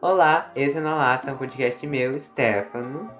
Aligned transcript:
Olá, 0.00 0.52
esse 0.54 0.78
é 0.78 0.80
Na 0.80 0.94
Lata, 0.94 1.32
um 1.32 1.36
podcast 1.36 1.84
meu, 1.84 2.20
Stefano. 2.20 3.10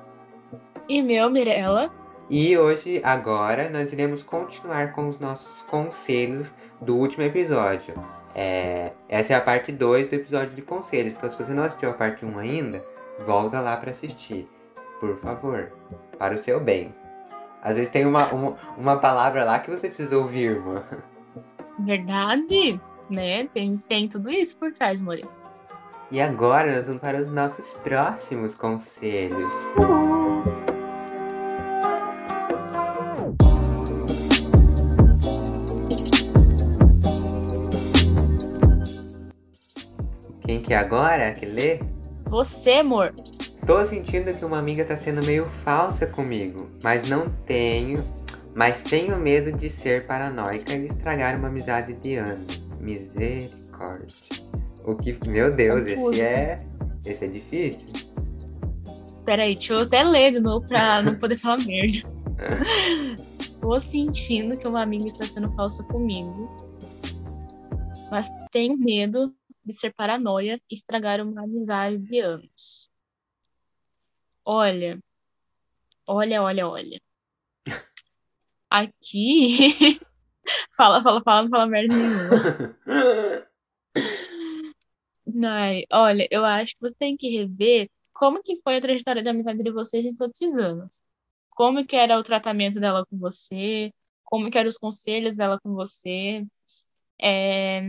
E 0.89 1.03
meu, 1.03 1.29
Mirella. 1.29 1.93
E 2.31 2.57
hoje, 2.57 3.01
agora, 3.03 3.69
nós 3.69 3.93
iremos 3.93 4.23
continuar 4.23 4.93
com 4.93 5.09
os 5.09 5.19
nossos 5.19 5.63
conselhos 5.63 6.55
do 6.81 6.97
último 6.97 7.25
episódio. 7.25 7.95
É, 8.33 8.93
essa 9.09 9.33
é 9.33 9.37
a 9.37 9.41
parte 9.41 9.73
2 9.73 10.09
do 10.09 10.15
episódio 10.15 10.55
de 10.55 10.63
conselhos. 10.63 11.15
Então, 11.15 11.29
se 11.29 11.37
você 11.37 11.53
não 11.53 11.65
assistiu 11.65 11.91
a 11.91 11.95
parte 11.95 12.25
1 12.25 12.39
ainda, 12.39 12.85
volta 13.27 13.61
lá 13.61 13.77
para 13.77 13.91
assistir. 13.91 14.49
Por 15.01 15.17
favor. 15.19 15.73
Para 16.17 16.37
o 16.37 16.39
seu 16.39 16.61
bem. 16.61 16.95
Às 17.61 17.75
vezes 17.77 17.91
tem 17.91 18.07
uma, 18.07 18.33
uma, 18.33 18.57
uma 18.77 18.97
palavra 18.99 19.45
lá 19.45 19.59
que 19.59 19.69
você 19.69 19.89
precisa 19.89 20.17
ouvir, 20.17 20.53
irmã. 20.53 20.85
Verdade, 21.81 22.81
né? 23.11 23.49
Tem, 23.49 23.77
tem 23.89 24.09
tudo 24.09 24.31
isso 24.31 24.57
por 24.57 24.71
trás, 24.71 25.01
Moreira. 25.01 25.38
E 26.11 26.23
agora 26.23 26.75
nós 26.75 26.87
vamos 26.87 27.03
para 27.03 27.21
os 27.21 27.31
nossos 27.31 27.67
próximos 27.85 28.55
conselhos. 28.55 29.53
Quem 40.47 40.63
que 40.63 40.73
é 40.73 40.79
agora 40.79 41.35
que 41.35 41.45
lê? 41.45 41.81
Você, 42.25 42.73
amor. 42.73 43.15
Tô 43.67 43.85
sentindo 43.85 44.33
que 44.33 44.47
uma 44.47 44.59
amiga 44.59 44.87
tá 44.87 44.97
sendo 44.97 45.23
meio 45.27 45.45
falsa 45.63 46.07
comigo, 46.07 46.71
mas 46.83 47.07
não 47.07 47.29
tenho, 47.45 48.03
mas 48.55 48.83
tenho 48.83 49.15
medo 49.19 49.53
de 49.53 49.69
ser 49.69 50.07
paranoica 50.07 50.73
e 50.73 50.87
estragar 50.87 51.37
uma 51.37 51.49
amizade 51.49 51.93
de 51.93 52.15
anos. 52.15 52.67
Misericórdia. 52.81 54.48
O 54.85 54.95
que, 54.97 55.19
meu 55.29 55.55
Deus, 55.55 55.93
Confuso. 55.93 56.13
esse 56.13 56.23
é, 56.23 56.57
esse 57.05 57.25
é 57.25 57.29
difícil. 57.29 57.89
Peraí, 59.25 59.55
deixa 59.55 59.75
eu 59.75 59.81
até 59.81 60.03
ler 60.03 60.33
de 60.33 60.41
novo 60.41 60.67
pra 60.67 61.03
não 61.03 61.19
poder 61.19 61.37
falar 61.37 61.59
merda. 61.59 62.01
Tô 63.61 63.79
sentindo 63.81 64.57
que 64.57 64.67
uma 64.67 64.83
amiga 64.83 65.07
está 65.07 65.27
sendo 65.27 65.53
falsa 65.55 65.83
comigo, 65.85 66.49
mas 68.11 68.31
tenho 68.51 68.79
medo 68.79 69.35
de 69.65 69.73
ser 69.75 69.93
paranoia 69.93 70.61
e 70.71 70.75
estragar 70.75 71.21
uma 71.21 71.43
amizade 71.43 71.99
de 71.99 72.21
anos. 72.21 72.89
Olha, 74.45 74.99
olha, 76.07 76.43
olha, 76.43 76.69
olha. 76.69 77.01
Aqui. 78.71 80.01
fala, 80.75 81.03
fala, 81.03 81.21
fala, 81.23 81.43
não 81.43 81.51
fala 81.51 81.67
merda 81.67 81.95
nenhuma. 81.95 83.49
Ai, 85.45 85.85
olha, 85.93 86.27
eu 86.31 86.45
acho 86.45 86.75
que 86.75 86.81
você 86.81 86.95
tem 86.95 87.17
que 87.17 87.29
rever 87.31 87.91
como 88.13 88.43
que 88.43 88.61
foi 88.63 88.77
a 88.79 88.81
trajetória 88.81 89.23
da 89.23 89.31
amizade 89.31 89.63
de 89.63 89.71
vocês 89.71 90.05
em 90.05 90.15
todos 90.15 90.41
esses 90.41 90.57
anos. 90.57 91.01
Como 91.51 91.87
que 91.87 91.97
era 91.97 92.19
o 92.19 92.23
tratamento 92.23 92.81
dela 92.81 93.05
com 93.07 93.19
você, 93.19 93.93
como 94.25 94.51
que 94.51 94.59
eram 94.59 94.69
os 94.71 94.79
conselhos 94.79 95.37
dela 95.37 95.59
com 95.61 95.75
você. 95.75 96.47
É, 97.21 97.83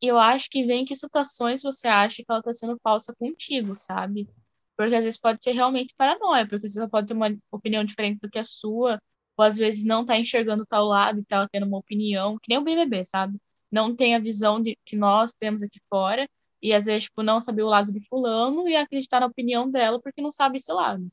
Eu 0.00 0.18
acho 0.18 0.48
que 0.50 0.64
vem 0.64 0.84
que 0.84 0.94
situações 0.96 1.62
você 1.62 1.86
acha 1.88 2.16
que 2.22 2.24
ela 2.30 2.42
tá 2.42 2.52
sendo 2.52 2.78
falsa 2.82 3.14
contigo, 3.18 3.74
sabe? 3.74 4.28
Porque 4.76 4.94
às 4.94 5.04
vezes 5.04 5.20
pode 5.20 5.42
ser 5.42 5.52
realmente 5.52 5.94
paranoia, 5.96 6.46
porque 6.48 6.68
você 6.68 6.88
pode 6.88 7.08
ter 7.08 7.14
uma 7.14 7.34
opinião 7.50 7.84
diferente 7.84 8.20
do 8.20 8.30
que 8.30 8.38
a 8.38 8.44
sua, 8.44 9.00
ou 9.36 9.44
às 9.44 9.56
vezes 9.56 9.84
não 9.84 10.04
tá 10.06 10.18
enxergando 10.18 10.66
tal 10.66 10.86
lado 10.86 11.20
e 11.20 11.24
tá 11.24 11.46
tendo 11.48 11.66
uma 11.66 11.78
opinião, 11.78 12.38
que 12.38 12.48
nem 12.48 12.58
o 12.58 12.64
BBB, 12.64 13.04
sabe? 13.04 13.38
Não 13.70 13.94
tem 13.94 14.14
a 14.14 14.18
visão 14.20 14.60
de, 14.62 14.78
que 14.84 14.96
nós 14.96 15.32
temos 15.34 15.62
aqui 15.62 15.80
fora, 15.88 16.28
e 16.62 16.72
às 16.72 16.86
vezes, 16.86 17.04
tipo, 17.04 17.22
não 17.22 17.40
saber 17.40 17.62
o 17.62 17.68
lado 17.68 17.92
de 17.92 18.00
fulano 18.08 18.68
e 18.68 18.76
acreditar 18.76 19.20
na 19.20 19.26
opinião 19.26 19.70
dela 19.70 20.00
porque 20.00 20.22
não 20.22 20.32
sabe 20.32 20.58
esse 20.58 20.72
lado. 20.72 21.06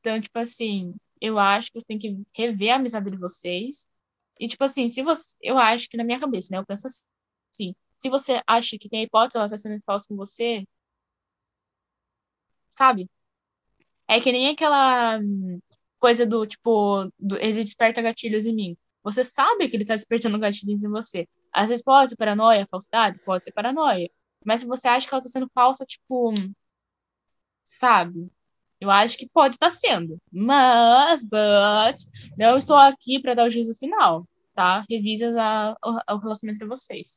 Então, 0.00 0.20
tipo 0.20 0.38
assim, 0.38 0.94
eu 1.20 1.38
acho 1.38 1.70
que 1.72 1.80
você 1.80 1.86
tem 1.86 1.98
que 1.98 2.22
rever 2.34 2.72
a 2.72 2.76
amizade 2.76 3.10
de 3.10 3.16
vocês. 3.18 3.86
E, 4.40 4.48
tipo 4.48 4.64
assim, 4.64 4.88
se 4.88 5.02
você. 5.02 5.34
Eu 5.42 5.58
acho 5.58 5.88
que 5.88 5.96
na 5.96 6.04
minha 6.04 6.20
cabeça, 6.20 6.48
né? 6.52 6.58
Eu 6.58 6.66
penso 6.66 6.86
assim. 6.88 7.74
Se 7.92 8.08
você 8.10 8.42
acha 8.46 8.78
que 8.78 8.88
tem 8.88 9.00
a 9.00 9.02
hipótese 9.04 9.38
ela 9.38 9.48
tá 9.48 9.56
sendo 9.56 9.82
falsa 9.86 10.06
com 10.08 10.16
você, 10.16 10.64
sabe? 12.70 13.08
É 14.08 14.20
que 14.20 14.32
nem 14.32 14.48
aquela 14.50 15.18
coisa 15.98 16.26
do, 16.26 16.46
tipo, 16.46 17.04
do- 17.18 17.36
ele 17.38 17.62
desperta 17.64 18.02
gatilhos 18.02 18.46
em 18.46 18.54
mim. 18.54 18.76
Você 19.02 19.24
sabe 19.24 19.68
que 19.68 19.76
ele 19.76 19.84
tá 19.84 19.94
despertando 19.94 20.38
gatilhos 20.38 20.82
em 20.84 20.88
você. 20.90 21.28
Às 21.52 21.68
vezes 21.68 21.82
pode 21.84 22.10
ser 22.10 22.16
paranoia, 22.16 22.66
falsidade, 22.70 23.18
pode 23.24 23.44
ser 23.44 23.52
paranoia. 23.52 24.10
Mas 24.44 24.60
se 24.60 24.66
você 24.66 24.88
acha 24.88 25.08
que 25.08 25.14
ela 25.14 25.22
tá 25.22 25.28
sendo 25.28 25.50
falsa, 25.54 25.84
tipo, 25.84 26.32
sabe? 27.64 28.30
Eu 28.80 28.90
acho 28.90 29.18
que 29.18 29.28
pode 29.28 29.56
estar 29.56 29.70
sendo. 29.70 30.18
Mas, 30.32 31.22
but, 31.24 31.96
não 32.38 32.56
estou 32.56 32.76
aqui 32.76 33.20
para 33.20 33.34
dar 33.34 33.46
o 33.46 33.50
juízo 33.50 33.74
final, 33.76 34.24
tá? 34.54 34.84
Revisa 34.88 35.34
a- 35.40 35.76
o, 35.84 36.14
o 36.14 36.18
relacionamento 36.18 36.60
de 36.64 36.68
vocês. 36.68 37.16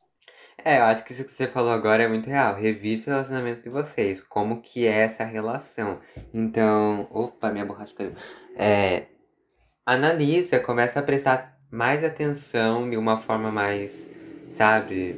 É, 0.64 0.80
eu 0.80 0.84
acho 0.86 1.03
que 1.03 1.12
isso 1.14 1.24
que 1.24 1.31
você 1.31 1.47
falou 1.47 1.72
agora 1.72 2.03
é 2.03 2.08
muito 2.08 2.28
real. 2.30 2.56
Revise 2.56 3.03
o 3.08 3.09
relacionamento 3.12 3.64
de 3.64 3.70
vocês. 3.70 4.22
Como 4.30 4.62
que 4.62 4.86
é 4.86 5.02
essa 5.03 5.24
relação. 5.24 6.00
Então. 6.34 7.08
Opa, 7.12 7.52
minha 7.52 7.66
borracha 7.66 7.94
caiu. 7.96 8.14
É, 8.56 9.08
analisa, 9.86 10.59
começa 10.59 11.00
a 11.00 11.03
prestar 11.03 11.58
mais 11.72 12.03
atenção 12.03 12.90
de 12.90 12.97
uma 12.97 13.18
forma 13.18 13.52
mais, 13.52 14.08
sabe? 14.52 15.18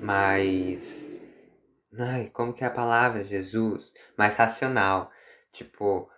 Mais. 0.00 1.06
Ai, 1.98 2.30
como 2.32 2.52
que 2.52 2.64
é 2.64 2.66
a 2.66 2.70
palavra, 2.70 3.24
Jesus? 3.24 3.92
Mais 4.18 4.36
racional. 4.36 5.10
Tipo, 5.52 6.10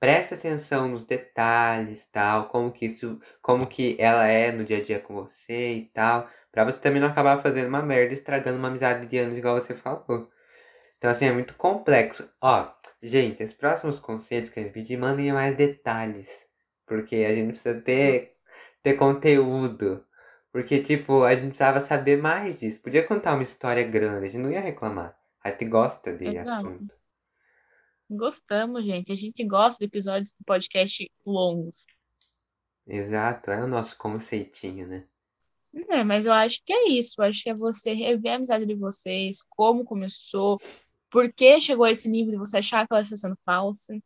presta 0.00 0.34
atenção 0.34 0.88
nos 0.88 1.04
detalhes, 1.04 2.06
tal, 2.08 2.48
como 2.48 2.72
que 2.72 2.86
isso, 2.86 3.20
como 3.42 3.66
que 3.66 3.96
ela 4.00 4.26
é 4.26 4.52
no 4.52 4.64
dia 4.64 4.78
a 4.78 4.84
dia 4.84 5.00
com 5.00 5.14
você 5.14 5.74
e 5.74 5.86
tal, 5.90 6.28
pra 6.52 6.64
você 6.64 6.80
também 6.80 7.00
não 7.00 7.08
acabar 7.08 7.42
fazendo 7.42 7.68
uma 7.68 7.82
merda, 7.82 8.14
estragando 8.14 8.58
uma 8.58 8.68
amizade 8.68 9.06
de 9.06 9.18
anos 9.18 9.36
igual 9.38 9.60
você 9.60 9.74
falou. 9.74 10.30
Então 10.98 11.10
assim, 11.10 11.26
é 11.26 11.32
muito 11.32 11.54
complexo. 11.54 12.28
Ó, 12.42 12.70
gente, 13.02 13.42
os 13.44 13.52
próximos 13.54 14.00
conselhos 14.00 14.50
que 14.50 14.62
gente 14.62 14.72
pedir, 14.72 14.96
mandem 14.98 15.32
mais 15.32 15.56
detalhes, 15.56 16.28
porque 16.86 17.16
a 17.16 17.34
gente 17.34 17.48
precisa 17.50 17.80
ter 17.80 18.30
ter 18.82 18.94
conteúdo. 18.94 20.04
Porque, 20.52 20.82
tipo, 20.82 21.22
a 21.22 21.34
gente 21.34 21.48
precisava 21.48 21.80
saber 21.80 22.20
mais 22.20 22.58
disso. 22.58 22.80
Podia 22.80 23.06
contar 23.06 23.34
uma 23.34 23.42
história 23.42 23.84
grande, 23.84 24.26
a 24.26 24.28
gente 24.28 24.40
não 24.40 24.50
ia 24.50 24.60
reclamar. 24.60 25.16
A 25.42 25.50
gente 25.50 25.64
gosta 25.66 26.16
de 26.16 26.26
Exato. 26.26 26.50
assunto. 26.50 26.94
Gostamos, 28.10 28.84
gente. 28.84 29.12
A 29.12 29.14
gente 29.14 29.44
gosta 29.44 29.78
de 29.78 29.84
episódios 29.84 30.30
de 30.30 30.44
podcast 30.44 31.10
longos. 31.24 31.86
Exato, 32.86 33.52
é 33.52 33.62
o 33.62 33.68
nosso 33.68 33.96
conceitinho, 33.96 34.88
né? 34.88 35.06
É, 35.88 36.02
mas 36.02 36.26
eu 36.26 36.32
acho 36.32 36.60
que 36.64 36.72
é 36.72 36.88
isso. 36.88 37.14
Eu 37.18 37.26
acho 37.26 37.44
que 37.44 37.50
é 37.50 37.54
você 37.54 37.92
rever 37.92 38.32
a 38.32 38.34
amizade 38.34 38.66
de 38.66 38.74
vocês, 38.74 39.42
como 39.48 39.84
começou, 39.84 40.60
por 41.08 41.32
que 41.32 41.60
chegou 41.60 41.84
a 41.84 41.92
esse 41.92 42.08
nível 42.08 42.32
de 42.32 42.38
você 42.38 42.58
achar 42.58 42.86
que 42.86 42.92
ela 42.92 43.02
está 43.02 43.16
sendo 43.16 43.38
falsa. 43.44 43.96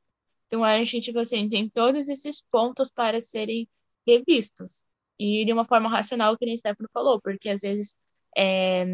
Então, 0.47 0.62
acho 0.62 0.91
que, 0.91 1.00
tipo 1.00 1.19
assim, 1.19 1.49
tem 1.49 1.69
todos 1.69 2.09
esses 2.09 2.43
pontos 2.50 2.91
para 2.91 3.21
serem 3.21 3.66
revistos. 4.06 4.83
E 5.19 5.44
de 5.44 5.52
uma 5.52 5.64
forma 5.66 5.88
racional, 5.88 6.36
que 6.36 6.47
nem 6.47 6.58
Stefano 6.58 6.88
falou, 6.92 7.20
porque 7.20 7.48
às 7.48 7.60
vezes, 7.60 7.94
é, 8.36 8.84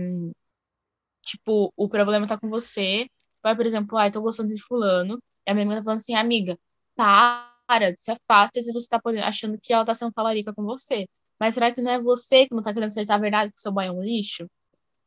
tipo, 1.23 1.73
o 1.77 1.89
problema 1.89 2.27
tá 2.27 2.39
com 2.39 2.49
você. 2.49 3.09
Vai, 3.43 3.57
por 3.57 3.67
exemplo, 3.67 3.97
ai, 3.99 4.11
tô 4.11 4.21
gostando 4.23 4.55
de 4.55 4.63
fulano. 4.63 5.23
E 5.47 5.51
a 5.51 5.55
minha 5.55 5.65
amiga 5.65 5.81
tá 5.81 5.85
falando 5.85 5.99
assim, 6.01 6.15
amiga, 6.15 6.59
para, 6.97 7.95
se 7.97 8.11
afasta, 8.11 8.61
vezes 8.61 8.73
você 8.73 8.89
tá 8.89 9.01
achando 9.25 9.59
que 9.61 9.73
ela 9.73 9.85
tá 9.85 9.95
sendo 9.95 10.13
falarica 10.13 10.53
com 10.55 10.65
você. 10.65 11.07
Mas 11.39 11.55
será 11.55 11.73
que 11.73 11.81
não 11.81 11.91
é 11.91 12.01
você 12.03 12.47
que 12.47 12.55
não 12.55 12.63
tá 12.63 12.73
querendo 12.75 12.89
acertar 12.91 13.17
a 13.17 13.21
verdade 13.21 13.53
que 13.53 13.61
seu 13.61 13.73
boy 13.73 13.87
é 13.87 13.93
um 13.93 14.03
lixo? 14.03 14.47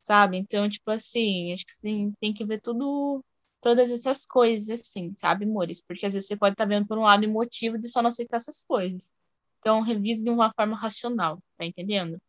Sabe? 0.00 0.38
Então, 0.38 0.68
tipo 0.70 0.90
assim, 0.90 1.52
acho 1.54 1.64
que 1.66 2.14
tem 2.20 2.34
que 2.34 2.44
ver 2.46 2.60
tudo, 2.60 3.24
todas 3.60 3.90
essas 3.90 4.26
coisas, 4.26 4.82
assim, 4.82 5.14
sabe, 5.14 5.44
amores? 5.46 5.82
Porque 5.82 6.06
às 6.06 6.14
vezes 6.14 6.28
você 6.28 6.36
pode 6.36 6.54
estar 6.54 6.66
vendo 6.66 6.86
por 6.86 6.98
um 6.98 7.02
lado 7.02 7.24
emotivo 7.24 7.78
de 7.78 7.88
só 7.88 8.02
não 8.02 8.08
aceitar 8.10 8.38
essas 8.38 8.62
coisas. 8.64 9.12
Então, 9.64 9.80
revise 9.80 10.22
de 10.22 10.28
uma 10.28 10.52
forma 10.52 10.76
racional, 10.76 11.42
tá 11.56 11.64
entendendo? 11.64 12.20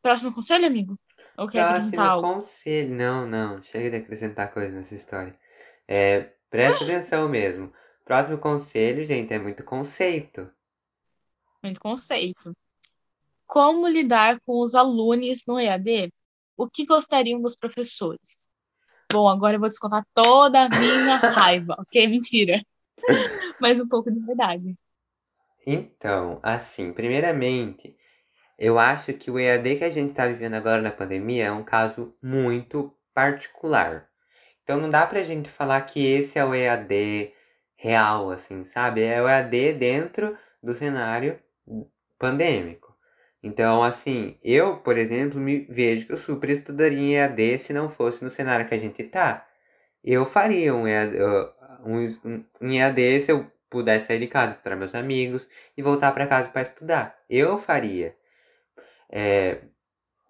Próximo 0.00 0.32
conselho, 0.32 0.66
amigo? 0.66 0.98
Ou 1.36 1.46
quer 1.46 1.60
acrescentar 1.60 2.06
Próximo 2.06 2.26
algo? 2.26 2.36
conselho. 2.36 2.94
Não, 2.94 3.26
não, 3.26 3.62
chega 3.62 3.90
de 3.90 3.96
acrescentar 3.98 4.50
coisa 4.50 4.74
nessa 4.74 4.94
história. 4.94 5.38
É, 5.86 6.22
presta 6.48 6.84
atenção 6.84 7.28
mesmo. 7.28 7.70
Próximo 8.02 8.38
conselho, 8.38 9.04
gente, 9.04 9.34
é 9.34 9.38
muito 9.38 9.62
conceito. 9.62 10.50
Muito 11.62 11.78
conceito. 11.78 12.56
Como 13.46 13.86
lidar 13.86 14.40
com 14.40 14.62
os 14.62 14.74
alunos 14.74 15.42
no 15.46 15.60
EAD? 15.60 16.10
O 16.56 16.66
que 16.66 16.86
gostariam 16.86 17.42
dos 17.42 17.54
professores? 17.54 18.48
Bom, 19.12 19.28
agora 19.28 19.56
eu 19.56 19.60
vou 19.60 19.68
descontar 19.68 20.02
toda 20.14 20.62
a 20.62 20.68
minha 20.70 21.16
raiva, 21.36 21.76
ok? 21.78 22.08
Mentira. 22.08 22.64
Mas 23.60 23.78
um 23.80 23.86
pouco 23.86 24.10
de 24.10 24.18
verdade. 24.20 24.74
Então, 25.66 26.38
assim, 26.42 26.92
primeiramente, 26.92 27.96
eu 28.58 28.78
acho 28.78 29.12
que 29.14 29.30
o 29.30 29.38
EAD 29.38 29.76
que 29.76 29.84
a 29.84 29.90
gente 29.90 30.10
está 30.10 30.26
vivendo 30.26 30.54
agora 30.54 30.82
na 30.82 30.90
pandemia 30.90 31.46
é 31.46 31.52
um 31.52 31.64
caso 31.64 32.14
muito 32.22 32.94
particular. 33.14 34.08
Então 34.62 34.80
não 34.80 34.90
dá 34.90 35.06
pra 35.06 35.24
gente 35.24 35.48
falar 35.50 35.80
que 35.82 36.06
esse 36.06 36.38
é 36.38 36.44
o 36.44 36.54
EAD 36.54 37.32
real, 37.76 38.30
assim, 38.30 38.64
sabe? 38.64 39.02
É 39.02 39.22
o 39.22 39.28
EAD 39.28 39.74
dentro 39.74 40.36
do 40.62 40.72
cenário 40.74 41.38
pandêmico. 42.18 42.94
Então, 43.42 43.82
assim, 43.82 44.38
eu, 44.42 44.78
por 44.78 44.96
exemplo, 44.96 45.38
me 45.40 45.60
vejo 45.68 46.06
que 46.06 46.12
eu 46.12 46.18
super 46.18 46.50
estudaria 46.50 46.98
em 46.98 47.14
EAD 47.16 47.58
se 47.58 47.72
não 47.74 47.90
fosse 47.90 48.24
no 48.24 48.30
cenário 48.30 48.66
que 48.66 48.74
a 48.74 48.78
gente 48.78 49.04
tá. 49.04 49.46
Eu 50.02 50.24
faria 50.26 50.74
um 50.74 50.88
EAD, 50.88 51.16
um, 51.84 52.44
um 52.60 52.72
EAD 52.72 53.22
se 53.22 53.32
eu 53.32 53.46
pudesse 53.74 54.06
sair 54.06 54.20
de 54.20 54.28
casa, 54.28 54.52
encontrar 54.52 54.76
meus 54.76 54.94
amigos 54.94 55.48
e 55.76 55.82
voltar 55.82 56.12
para 56.12 56.26
casa 56.26 56.48
para 56.48 56.62
estudar. 56.62 57.18
Eu 57.28 57.58
faria. 57.58 58.14
É, 59.10 59.58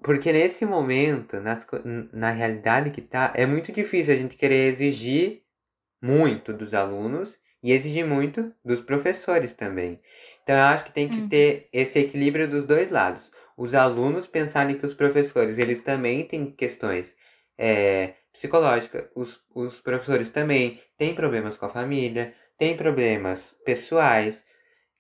porque 0.03 0.33
nesse 0.33 0.65
momento, 0.65 1.41
nas, 1.41 1.67
na 2.13 2.31
realidade 2.31 2.91
que 2.91 3.03
tá, 3.03 3.33
é 3.35 3.47
muito 3.47 3.71
difícil 3.71 4.15
a 4.15 4.17
gente 4.17 4.37
querer 4.37 4.69
exigir 4.69 5.43
muito 6.03 6.53
dos 6.53 6.75
alunos 6.75 7.39
e 7.63 7.73
exigir 7.73 8.07
muito 8.07 8.53
dos 8.65 8.81
professores 8.81 9.55
também. 9.55 10.01
Então 10.43 10.57
eu 10.57 10.65
acho 10.65 10.85
que 10.85 10.93
tem 10.93 11.09
que 11.09 11.21
uhum. 11.21 11.29
ter 11.29 11.69
esse 11.73 11.99
equilíbrio 11.99 12.49
dos 12.49 12.67
dois 12.67 12.91
lados. 12.91 13.31
Os 13.57 13.75
alunos 13.75 14.27
pensarem 14.27 14.77
que 14.77 14.87
os 14.87 14.95
professores, 14.95 15.59
eles 15.59 15.83
também 15.83 16.25
têm 16.27 16.51
questões 16.51 17.15
é, 17.57 18.15
psicológicas. 18.33 19.09
Os, 19.15 19.41
os 19.55 19.81
professores 19.81 20.31
também 20.31 20.83
têm 20.99 21.15
problemas 21.15 21.57
com 21.57 21.67
a 21.67 21.71
família, 21.71 22.35
têm 22.59 22.77
problemas 22.77 23.55
pessoais. 23.65 24.45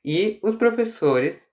E 0.04 0.38
os 0.42 0.54
professores 0.56 1.48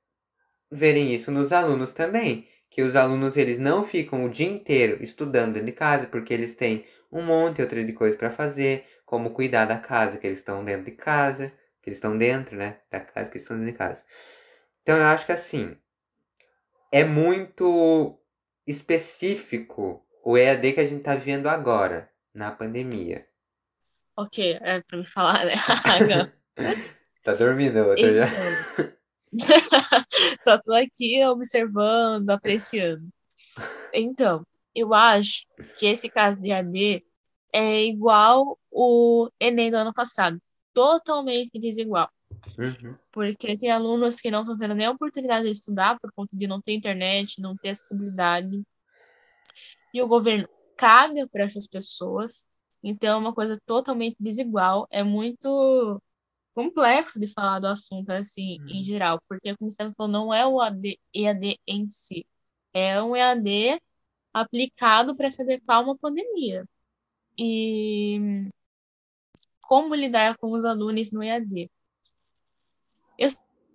verem 0.72 1.14
isso 1.14 1.32
nos 1.32 1.52
alunos 1.52 1.94
também. 1.94 2.48
Que 2.70 2.82
os 2.82 2.96
alunos, 2.96 3.36
eles 3.36 3.60
não 3.60 3.84
ficam 3.84 4.26
o 4.26 4.30
dia 4.30 4.48
inteiro 4.48 5.04
estudando 5.04 5.54
dentro 5.54 5.66
de 5.66 5.74
casa, 5.74 6.08
porque 6.08 6.34
eles 6.34 6.56
têm 6.56 6.86
um 7.12 7.22
monte 7.22 7.62
outra 7.62 7.84
de 7.84 7.94
para 8.18 8.32
fazer, 8.32 8.86
como 9.06 9.32
cuidar 9.32 9.66
da 9.66 9.78
casa 9.78 10.18
que 10.18 10.26
eles 10.26 10.40
estão 10.40 10.64
dentro 10.64 10.86
de 10.86 10.92
casa 10.92 11.52
que 11.82 11.90
eles 11.90 11.98
estão 11.98 12.18
dentro, 12.18 12.56
né? 12.56 12.80
Da 12.90 13.00
casa 13.00 13.30
que 13.30 13.38
eles 13.38 13.44
estão 13.44 13.58
dentro 13.58 13.72
de 13.72 13.78
casa. 13.78 14.04
Então 14.84 14.98
eu 14.98 15.06
acho 15.06 15.26
que 15.26 15.32
assim, 15.32 15.76
é 16.92 17.04
muito 17.04 18.20
específico 18.66 20.06
o 20.24 20.38
EAD 20.38 20.74
que 20.74 20.80
a 20.80 20.86
gente 20.86 21.04
tá 21.04 21.16
vivendo 21.16 21.48
agora, 21.48 22.10
na 22.34 22.52
pandemia. 22.52 23.28
Ok, 24.16 24.60
é 24.62 24.82
pra 24.82 24.98
me 24.98 25.06
falar, 25.06 25.46
né? 25.46 25.54
tá 27.24 27.34
dormindo, 27.34 27.78
eu 27.78 27.96
tô 27.96 28.14
já. 28.14 28.28
Só 30.44 30.58
tô 30.58 30.74
aqui 30.74 31.24
observando, 31.26 32.30
apreciando. 32.30 33.08
Então, 33.94 34.46
eu 34.76 34.94
acho 34.94 35.46
que 35.78 35.86
esse 35.86 36.10
caso 36.10 36.40
de 36.40 36.50
EAD 36.50 37.06
é 37.54 37.84
igual 37.86 38.58
o 38.70 39.30
Enem 39.40 39.72
do 39.72 39.78
ano 39.78 39.94
passado 39.94 40.42
totalmente 40.74 41.60
desigual. 41.60 42.10
Uhum. 42.58 42.96
Porque 43.12 43.58
tem 43.58 43.70
alunos 43.70 44.16
que 44.16 44.32
não 44.32 44.42
estão 44.42 44.58
tendo 44.58 44.74
nem 44.74 44.88
a 44.88 44.92
oportunidade 44.92 45.46
de 45.46 45.52
estudar 45.52 46.00
por 46.00 46.12
conta 46.14 46.36
de 46.36 46.48
não 46.48 46.62
ter 46.62 46.74
internet, 46.74 47.42
não 47.42 47.56
ter 47.58 47.70
acessibilidade. 47.70 48.62
E 49.94 50.02
o 50.02 50.08
governo 50.08 50.48
caga 50.78 51.28
para 51.28 51.44
essas 51.44 51.68
pessoas. 51.68 52.46
Então 52.84 53.16
é 53.16 53.18
uma 53.18 53.34
coisa 53.34 53.60
totalmente 53.66 54.16
desigual. 54.20 54.88
É 54.90 55.04
muito 55.04 56.02
complexo 56.54 57.20
de 57.20 57.28
falar 57.28 57.60
do 57.60 57.68
assunto 57.68 58.10
assim, 58.12 58.60
uhum. 58.62 58.70
em 58.70 58.84
geral, 58.84 59.22
porque 59.28 59.56
como 59.56 59.72
você 59.72 59.92
falou, 59.94 60.12
não 60.12 60.34
é 60.34 60.46
o 60.46 60.60
AD, 60.60 61.00
EAD 61.14 61.60
em 61.68 61.88
si. 61.88 62.26
É 62.74 63.02
um 63.02 63.16
EAD 63.16 63.82
aplicado 64.34 65.16
para 65.16 65.30
se 65.30 65.42
adequar 65.42 65.78
a 65.78 65.82
uma 65.82 65.98
pandemia. 65.98 66.66
E 67.38 68.50
como 69.62 69.96
lidar 69.96 70.38
com 70.38 70.52
os 70.52 70.66
alunos 70.66 71.12
no 71.12 71.24
EAD. 71.24 71.70
Eu 73.18 73.30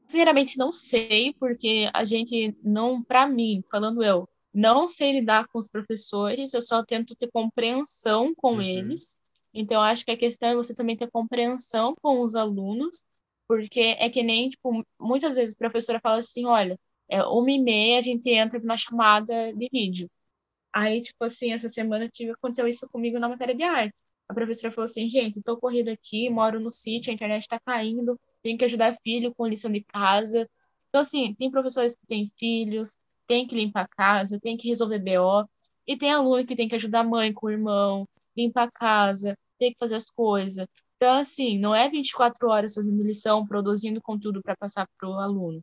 sinceramente 0.06 0.58
não 0.58 0.70
sei, 0.72 1.34
porque 1.34 1.90
a 1.92 2.04
gente 2.04 2.56
não, 2.62 3.02
para 3.02 3.26
mim, 3.26 3.64
falando 3.70 4.02
eu, 4.02 4.28
não 4.56 4.88
sei 4.88 5.12
lidar 5.12 5.46
com 5.48 5.58
os 5.58 5.68
professores, 5.68 6.54
eu 6.54 6.62
só 6.62 6.84
tento 6.84 7.14
ter 7.16 7.30
compreensão 7.30 8.34
com 8.34 8.54
uhum. 8.54 8.62
eles. 8.62 9.18
Então, 9.52 9.80
acho 9.82 10.04
que 10.04 10.10
a 10.10 10.16
questão 10.16 10.50
é 10.50 10.54
você 10.56 10.74
também 10.74 10.96
ter 10.96 11.10
compreensão 11.10 11.94
com 12.02 12.20
os 12.22 12.34
alunos, 12.34 13.02
porque 13.48 13.80
é 13.98 14.10
que 14.10 14.22
nem, 14.22 14.48
tipo, 14.50 14.84
muitas 15.00 15.34
vezes 15.34 15.54
a 15.54 15.58
professora 15.58 16.00
fala 16.00 16.20
assim, 16.20 16.46
olha, 16.46 16.78
é 17.08 17.22
uma 17.24 17.50
e 17.50 17.58
meia 17.60 17.98
a 17.98 18.02
gente 18.02 18.30
entra 18.30 18.58
na 18.60 18.76
chamada 18.76 19.52
de 19.54 19.68
vídeo. 19.72 20.10
Aí, 20.72 21.02
tipo 21.02 21.24
assim, 21.24 21.52
essa 21.52 21.68
semana 21.68 22.08
tive, 22.08 22.32
aconteceu 22.32 22.68
isso 22.68 22.88
comigo 22.90 23.18
na 23.18 23.28
matéria 23.28 23.54
de 23.54 23.62
artes 23.62 24.02
a 24.28 24.34
professora 24.34 24.72
falou 24.72 24.86
assim, 24.86 25.08
gente, 25.08 25.40
tô 25.42 25.56
corrida 25.56 25.92
aqui, 25.92 26.28
moro 26.28 26.58
no 26.60 26.70
sítio, 26.70 27.10
a 27.10 27.14
internet 27.14 27.46
tá 27.48 27.60
caindo, 27.60 28.18
tenho 28.42 28.58
que 28.58 28.64
ajudar 28.64 28.96
filho 29.02 29.34
com 29.34 29.46
lição 29.46 29.70
de 29.70 29.82
casa. 29.84 30.48
Então, 30.88 31.00
assim, 31.00 31.34
tem 31.34 31.50
professores 31.50 31.96
que 31.96 32.06
têm 32.06 32.30
filhos, 32.36 32.98
tem 33.26 33.46
que 33.46 33.54
limpar 33.54 33.82
a 33.84 33.88
casa, 33.88 34.40
tem 34.40 34.56
que 34.56 34.68
resolver 34.68 34.98
BO, 34.98 35.48
e 35.86 35.96
tem 35.96 36.12
aluno 36.12 36.46
que 36.46 36.56
tem 36.56 36.68
que 36.68 36.74
ajudar 36.74 37.00
a 37.00 37.04
mãe 37.04 37.32
com 37.32 37.46
o 37.46 37.50
irmão, 37.50 38.08
limpar 38.36 38.64
a 38.64 38.70
casa, 38.70 39.36
tem 39.58 39.72
que 39.72 39.78
fazer 39.78 39.96
as 39.96 40.10
coisas. 40.10 40.66
Então, 40.96 41.14
assim, 41.14 41.58
não 41.58 41.74
é 41.74 41.88
24 41.88 42.48
horas 42.48 42.74
fazendo 42.74 43.02
lição, 43.02 43.46
produzindo 43.46 44.00
conteúdo 44.00 44.42
para 44.42 44.56
passar 44.56 44.88
pro 44.98 45.12
aluno. 45.12 45.62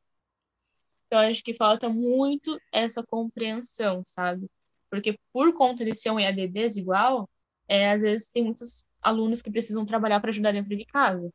Então, 1.07 1.19
acho 1.19 1.43
que 1.43 1.53
falta 1.53 1.89
muito 1.89 2.59
essa 2.71 3.03
compreensão, 3.03 4.01
sabe? 4.03 4.47
Porque 4.89 5.17
por 5.31 5.53
conta 5.53 5.83
de 5.85 5.93
ser 5.93 6.11
um 6.11 6.19
EAD 6.19 6.47
desigual, 6.47 7.29
é, 7.67 7.91
às 7.91 8.01
vezes 8.01 8.29
tem 8.29 8.43
muitos 8.43 8.85
alunos 9.01 9.41
que 9.41 9.51
precisam 9.51 9.85
trabalhar 9.85 10.19
para 10.19 10.29
ajudar 10.29 10.51
dentro 10.51 10.75
de 10.75 10.85
casa. 10.85 11.31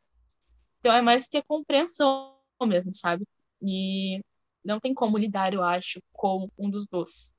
Então 0.81 0.93
é 0.93 1.03
mais 1.03 1.29
ter 1.29 1.43
compreensão 1.43 2.37
mesmo, 2.63 2.93
sabe? 2.93 3.25
E 3.63 4.21
não 4.65 4.81
tem 4.81 4.95
como 4.95 5.19
lidar, 5.19 5.55
eu 5.55 5.63
acho, 5.63 6.01
com 6.13 6.49
um 6.59 6.71
dos 6.71 6.87
dois. 6.87 7.33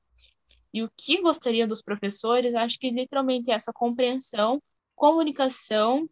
E 0.72 0.82
o 0.82 0.90
que 0.96 1.20
gostaria 1.20 1.66
dos 1.66 1.82
professores, 1.82 2.54
acho 2.54 2.78
que 2.78 2.90
literalmente 2.90 3.50
é 3.50 3.54
essa 3.54 3.72
compreensão, 3.72 4.62
comunicação 4.94 6.08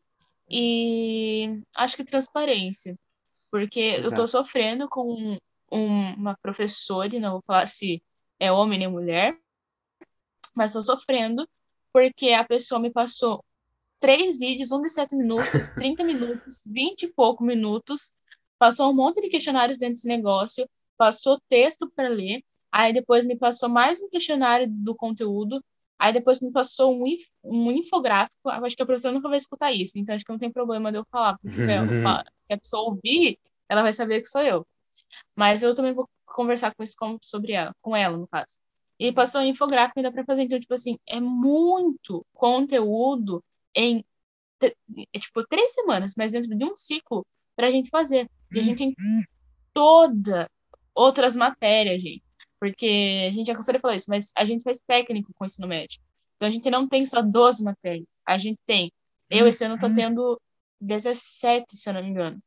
e 0.50 1.62
acho 1.76 1.96
que 1.96 2.04
transparência. 2.04 2.98
Porque 3.50 3.80
Exato. 3.80 4.04
eu 4.04 4.08
estou 4.10 4.28
sofrendo 4.28 4.88
com 4.88 5.38
um, 5.70 6.14
uma 6.14 6.36
professora, 6.36 7.14
e 7.14 7.20
não 7.20 7.32
vou 7.32 7.42
falar 7.46 7.66
se 7.66 8.02
é 8.38 8.50
homem 8.50 8.78
nem 8.78 8.88
mulher, 8.88 9.38
mas 10.56 10.70
estou 10.70 10.82
sofrendo 10.82 11.48
porque 11.92 12.30
a 12.30 12.44
pessoa 12.44 12.80
me 12.80 12.90
passou 12.90 13.44
três 13.98 14.38
vídeos, 14.38 14.72
um 14.72 14.82
de 14.82 14.88
sete 14.88 15.14
minutos, 15.14 15.68
30 15.76 16.04
minutos, 16.04 16.62
20 16.66 17.04
e 17.04 17.12
pouco 17.12 17.44
minutos, 17.44 18.12
passou 18.58 18.90
um 18.90 18.94
monte 18.94 19.20
de 19.20 19.28
questionários 19.28 19.78
dentro 19.78 19.94
desse 19.94 20.08
negócio, 20.08 20.68
passou 20.98 21.40
texto 21.48 21.90
para 21.94 22.08
ler, 22.08 22.42
aí 22.70 22.92
depois 22.92 23.24
me 23.24 23.38
passou 23.38 23.68
mais 23.68 24.02
um 24.02 24.08
questionário 24.08 24.66
do 24.68 24.94
conteúdo, 24.94 25.64
aí 25.98 26.12
depois 26.12 26.40
me 26.40 26.52
passou 26.52 26.92
um, 26.92 27.04
um 27.44 27.70
infográfico, 27.70 28.50
acho 28.50 28.76
que 28.76 28.82
a 28.82 28.86
professora 28.86 29.14
nunca 29.14 29.28
vai 29.28 29.38
escutar 29.38 29.72
isso, 29.72 29.98
então 29.98 30.14
acho 30.14 30.24
que 30.24 30.32
não 30.32 30.38
tem 30.38 30.52
problema 30.52 30.92
de 30.92 30.98
eu 30.98 31.06
falar, 31.10 31.38
porque 31.38 31.58
se, 31.58 31.72
eu, 31.72 31.82
se 32.44 32.52
a 32.52 32.58
pessoa 32.58 32.82
ouvir, 32.90 33.38
ela 33.68 33.82
vai 33.82 33.92
saber 33.92 34.20
que 34.20 34.28
sou 34.28 34.42
eu. 34.42 34.66
Mas 35.36 35.62
eu 35.62 35.74
também 35.74 35.94
vou 35.94 36.08
conversar 36.26 36.74
com 36.74 36.82
isso 36.82 36.94
com, 36.98 37.18
sobre 37.22 37.52
ela, 37.52 37.74
com 37.80 37.94
ela, 37.94 38.16
no 38.16 38.26
caso. 38.26 38.58
E 38.98 39.12
passou 39.12 39.40
um 39.40 39.44
infográfico 39.44 39.98
ainda 39.98 40.10
para 40.10 40.24
fazer. 40.24 40.42
Então, 40.42 40.58
tipo 40.58 40.74
assim, 40.74 40.98
é 41.06 41.20
muito 41.20 42.26
conteúdo 42.34 43.42
em, 43.74 44.04
é, 44.60 45.18
tipo, 45.18 45.46
três 45.46 45.72
semanas, 45.72 46.14
mas 46.16 46.32
dentro 46.32 46.56
de 46.56 46.64
um 46.64 46.76
ciclo 46.76 47.24
para 47.54 47.68
a 47.68 47.70
gente 47.70 47.90
fazer. 47.90 48.28
E 48.52 48.58
a 48.58 48.62
gente 48.62 48.78
tem 48.78 48.94
toda 49.72 50.48
outras 50.98 51.36
matérias, 51.36 52.02
gente. 52.02 52.22
Porque 52.60 53.26
a 53.28 53.32
gente 53.32 53.46
já 53.46 53.54
cansou 53.54 53.72
de 53.72 53.80
falar 53.80 53.96
isso, 53.96 54.06
mas 54.08 54.32
a 54.36 54.44
gente 54.44 54.62
faz 54.64 54.80
técnico 54.80 55.32
com 55.34 55.44
ensino 55.44 55.68
médio. 55.68 56.00
Então 56.36 56.48
a 56.48 56.50
gente 56.50 56.68
não 56.70 56.88
tem 56.88 57.06
só 57.06 57.22
12 57.22 57.62
matérias. 57.62 58.08
A 58.26 58.36
gente 58.38 58.58
tem. 58.66 58.92
Eu 59.30 59.46
esse 59.46 59.64
ano 59.64 59.78
tô 59.78 59.92
tendo 59.94 60.40
17, 60.80 61.76
se 61.76 61.88
eu 61.88 61.94
não 61.94 62.02
me 62.02 62.08
engano. 62.08 62.42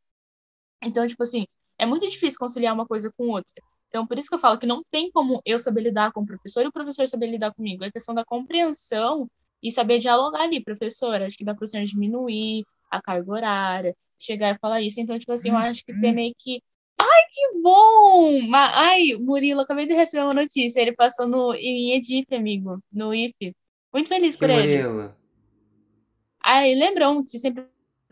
Então, 0.84 1.08
tipo 1.08 1.24
assim, 1.24 1.46
é 1.77 1.86
muito 1.86 2.10
difícil 2.10 2.39
conciliar 2.39 2.74
uma 2.74 2.86
coisa 2.88 3.12
com 3.15 3.29
outra. 3.29 3.63
Então, 3.89 4.08
por 4.08 4.17
isso 4.17 4.29
que 4.29 4.36
eu 4.36 4.39
falo 4.39 4.58
que 4.58 4.65
não 4.65 4.84
tem 4.89 5.12
como 5.12 5.41
eu 5.46 5.60
saber 5.60 5.81
lidar 5.81 6.12
com 6.12 6.22
o 6.22 6.25
professor 6.25 6.63
e 6.63 6.67
o 6.67 6.72
professor 6.72 7.08
saber 7.08 7.27
lidar 7.27 7.53
comigo. 7.53 7.84
É 7.84 7.91
questão 7.91 8.15
da 8.15 8.25
compreensão 8.25 9.29
e 9.62 9.72
saber 9.72 10.00
dialogar 10.00 10.43
ali, 10.43 10.63
professor. 10.63 11.22
Acho 11.22 11.38
que 11.38 11.43
dá 11.43 11.53
para 11.53 11.67
você 11.67 11.84
diminuir 11.84 12.65
a 12.89 13.01
carga 13.01 13.31
horária, 13.31 13.96
chegar 14.17 14.55
e 14.55 14.60
falar 14.60 14.81
isso. 14.81 15.00
Então, 15.00 15.20
tipo 15.20 15.31
assim, 15.31 15.50
eu 15.50 15.58
acho 15.58 15.86
que 15.86 15.93
tem 16.00 16.13
meio 16.13 16.34
que. 16.38 16.63
Ai, 17.01 17.24
que 17.31 17.62
bom! 17.62 18.55
Ai, 18.55 19.15
Murilo, 19.20 19.62
acabei 19.62 19.88
de 19.88 19.93
receber 19.93 20.24
uma 20.24 20.34
notícia. 20.34 20.81
Ele 20.81 20.93
passou 20.93 21.27
no, 21.27 21.53
em 21.55 21.93
Edif, 21.93 22.34
amigo, 22.34 22.81
no 22.91 23.13
IFE. 23.13 23.55
Muito 23.93 24.08
feliz 24.08 24.36
por 24.36 24.50
ele. 24.50 24.84
Murilo? 24.84 25.15
Ai, 26.43 26.75
lembra 26.75 27.10
um 27.10 27.24
que 27.24 27.39
sempre 27.39 27.65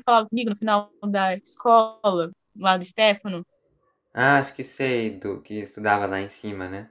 falava 0.03 0.27
comigo 0.27 0.49
no 0.49 0.55
final 0.55 0.91
da 1.07 1.35
escola, 1.35 2.31
lá 2.55 2.77
do 2.77 2.85
Stefano? 2.85 3.45
Ah, 4.13 4.39
acho 4.39 4.53
que 4.53 4.63
sei, 4.63 5.11
do 5.11 5.41
que 5.41 5.55
estudava 5.55 6.05
lá 6.05 6.19
em 6.19 6.29
cima, 6.29 6.67
né? 6.67 6.89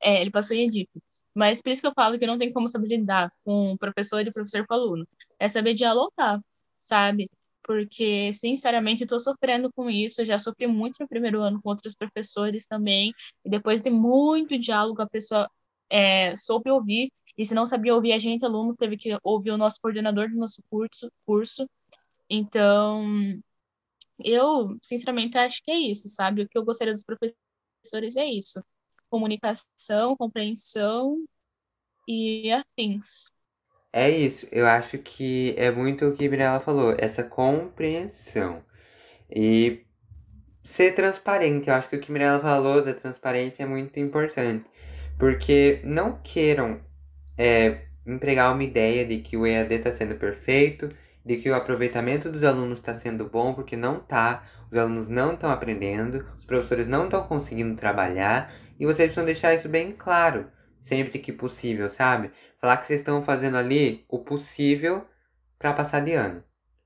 É, 0.00 0.20
ele 0.20 0.30
passou 0.30 0.56
em 0.56 0.66
Edip. 0.66 0.90
Mas 1.34 1.60
por 1.60 1.70
isso 1.70 1.80
que 1.80 1.86
eu 1.86 1.92
falo 1.94 2.18
que 2.18 2.26
não 2.26 2.38
tem 2.38 2.52
como 2.52 2.68
saber 2.68 2.88
lidar 2.88 3.30
com 3.44 3.76
professor 3.76 4.20
e 4.20 4.32
professor 4.32 4.66
com 4.66 4.74
aluno. 4.74 5.06
É 5.38 5.48
saber 5.48 5.74
dialogar, 5.74 6.40
sabe? 6.78 7.30
Porque, 7.66 8.32
sinceramente, 8.32 9.02
estou 9.04 9.20
sofrendo 9.20 9.72
com 9.72 9.90
isso. 9.90 10.20
Eu 10.22 10.26
já 10.26 10.38
sofri 10.38 10.66
muito 10.66 10.98
no 11.00 11.08
primeiro 11.08 11.42
ano 11.42 11.60
com 11.62 11.70
outros 11.70 11.94
professores 11.94 12.66
também. 12.66 13.12
E 13.44 13.50
depois 13.50 13.82
de 13.82 13.90
muito 13.90 14.58
diálogo, 14.58 15.02
a 15.02 15.08
pessoa 15.08 15.50
é, 15.90 16.36
soube 16.36 16.70
ouvir. 16.70 17.10
E 17.36 17.44
se 17.44 17.54
não 17.54 17.66
sabia 17.66 17.94
ouvir 17.94 18.12
a 18.12 18.18
gente, 18.18 18.44
aluno, 18.44 18.76
teve 18.76 18.96
que 18.96 19.18
ouvir 19.22 19.50
o 19.50 19.58
nosso 19.58 19.78
coordenador 19.80 20.28
do 20.30 20.36
nosso 20.36 20.62
curso. 20.70 21.10
curso. 21.26 21.68
Então, 22.30 23.04
eu, 24.24 24.76
sinceramente, 24.82 25.38
acho 25.38 25.62
que 25.62 25.70
é 25.70 25.78
isso, 25.78 26.08
sabe? 26.08 26.42
O 26.42 26.48
que 26.48 26.58
eu 26.58 26.64
gostaria 26.64 26.92
dos 26.94 27.04
professores 27.04 28.16
é 28.16 28.26
isso 28.26 28.60
comunicação, 29.10 30.16
compreensão 30.16 31.24
e 32.08 32.50
afins. 32.52 33.30
É 33.98 34.10
isso, 34.10 34.46
eu 34.52 34.66
acho 34.66 34.98
que 34.98 35.54
é 35.56 35.70
muito 35.70 36.04
o 36.04 36.12
que 36.12 36.28
Mirella 36.28 36.60
falou, 36.60 36.94
essa 36.98 37.22
compreensão. 37.22 38.62
E 39.34 39.86
ser 40.62 40.94
transparente, 40.94 41.70
eu 41.70 41.74
acho 41.74 41.88
que 41.88 41.96
o 41.96 42.00
que 42.00 42.12
Mirella 42.12 42.38
falou 42.38 42.84
da 42.84 42.92
transparência 42.92 43.62
é 43.62 43.66
muito 43.66 43.98
importante. 43.98 44.66
Porque 45.18 45.80
não 45.82 46.20
queiram 46.22 46.78
é, 47.38 47.86
empregar 48.06 48.52
uma 48.52 48.62
ideia 48.62 49.02
de 49.06 49.20
que 49.20 49.34
o 49.34 49.46
EAD 49.46 49.76
está 49.76 49.90
sendo 49.90 50.16
perfeito, 50.16 50.90
de 51.24 51.38
que 51.38 51.48
o 51.48 51.54
aproveitamento 51.54 52.30
dos 52.30 52.44
alunos 52.44 52.80
está 52.80 52.94
sendo 52.94 53.30
bom, 53.30 53.54
porque 53.54 53.78
não 53.78 53.96
está, 53.96 54.44
os 54.70 54.76
alunos 54.76 55.08
não 55.08 55.32
estão 55.32 55.50
aprendendo, 55.50 56.22
os 56.38 56.44
professores 56.44 56.86
não 56.86 57.06
estão 57.06 57.22
conseguindo 57.26 57.74
trabalhar, 57.74 58.52
e 58.78 58.84
vocês 58.84 59.06
precisam 59.06 59.24
deixar 59.24 59.54
isso 59.54 59.70
bem 59.70 59.90
claro, 59.90 60.48
sempre 60.86 61.18
que 61.18 61.32
possível, 61.32 61.90
sabe? 61.90 62.30
Falar 62.60 62.76
que 62.76 62.86
vocês 62.86 63.00
estão 63.00 63.22
fazendo 63.22 63.56
ali 63.56 64.04
o 64.08 64.20
possível 64.20 65.04
para 65.58 65.72
passar 65.72 66.00
de 66.00 66.12
ano. 66.12 66.42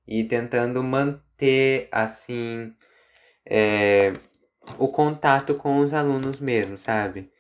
E 0.09 0.25
tentando 0.25 0.83
manter, 0.83 1.87
assim, 1.93 2.75
é, 3.45 4.15
o 4.79 4.89
contato 4.89 5.55
com 5.55 5.79
os 5.79 5.93
alunos 5.93 6.41
mesmo, 6.41 6.79
sabe? 6.79 7.31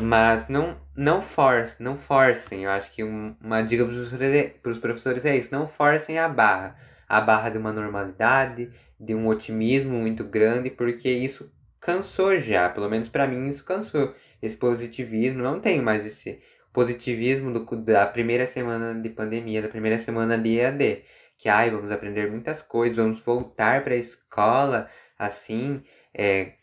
Mas 0.00 0.46
não, 0.46 0.76
não 0.94 1.22
force, 1.22 1.82
não 1.82 1.96
forcem. 1.96 2.64
Eu 2.64 2.70
acho 2.70 2.90
que 2.92 3.02
um, 3.02 3.34
uma 3.40 3.62
dica 3.62 3.84
para 3.84 3.94
os 3.94 4.10
professores, 4.10 4.78
professores 4.78 5.24
é 5.24 5.36
isso: 5.36 5.48
não 5.50 5.66
forcem 5.66 6.18
a 6.18 6.28
barra. 6.28 6.76
A 7.08 7.20
barra 7.20 7.48
de 7.48 7.58
uma 7.58 7.72
normalidade, 7.72 8.70
de 9.00 9.14
um 9.14 9.26
otimismo 9.28 9.98
muito 9.98 10.24
grande, 10.24 10.70
porque 10.70 11.10
isso 11.10 11.50
cansou 11.80 12.38
já, 12.40 12.68
pelo 12.68 12.88
menos 12.88 13.08
para 13.08 13.26
mim 13.26 13.48
isso 13.48 13.64
cansou. 13.64 14.14
Esse 14.42 14.56
positivismo, 14.56 15.42
não 15.42 15.60
tenho 15.60 15.82
mais 15.82 16.04
esse 16.04 16.40
positivismo 16.72 17.52
do, 17.52 17.76
da 17.76 18.06
primeira 18.06 18.46
semana 18.46 19.00
de 19.00 19.08
pandemia, 19.08 19.62
da 19.62 19.68
primeira 19.68 19.98
semana 19.98 20.36
de 20.36 20.58
EAD. 20.58 21.04
Que, 21.38 21.48
ai, 21.48 21.70
vamos 21.70 21.90
aprender 21.90 22.30
muitas 22.30 22.60
coisas, 22.60 22.96
vamos 22.96 23.20
voltar 23.20 23.82
para 23.84 23.94
a 23.94 23.98
escola, 23.98 24.88
assim, 25.18 25.82
é... 26.14 26.54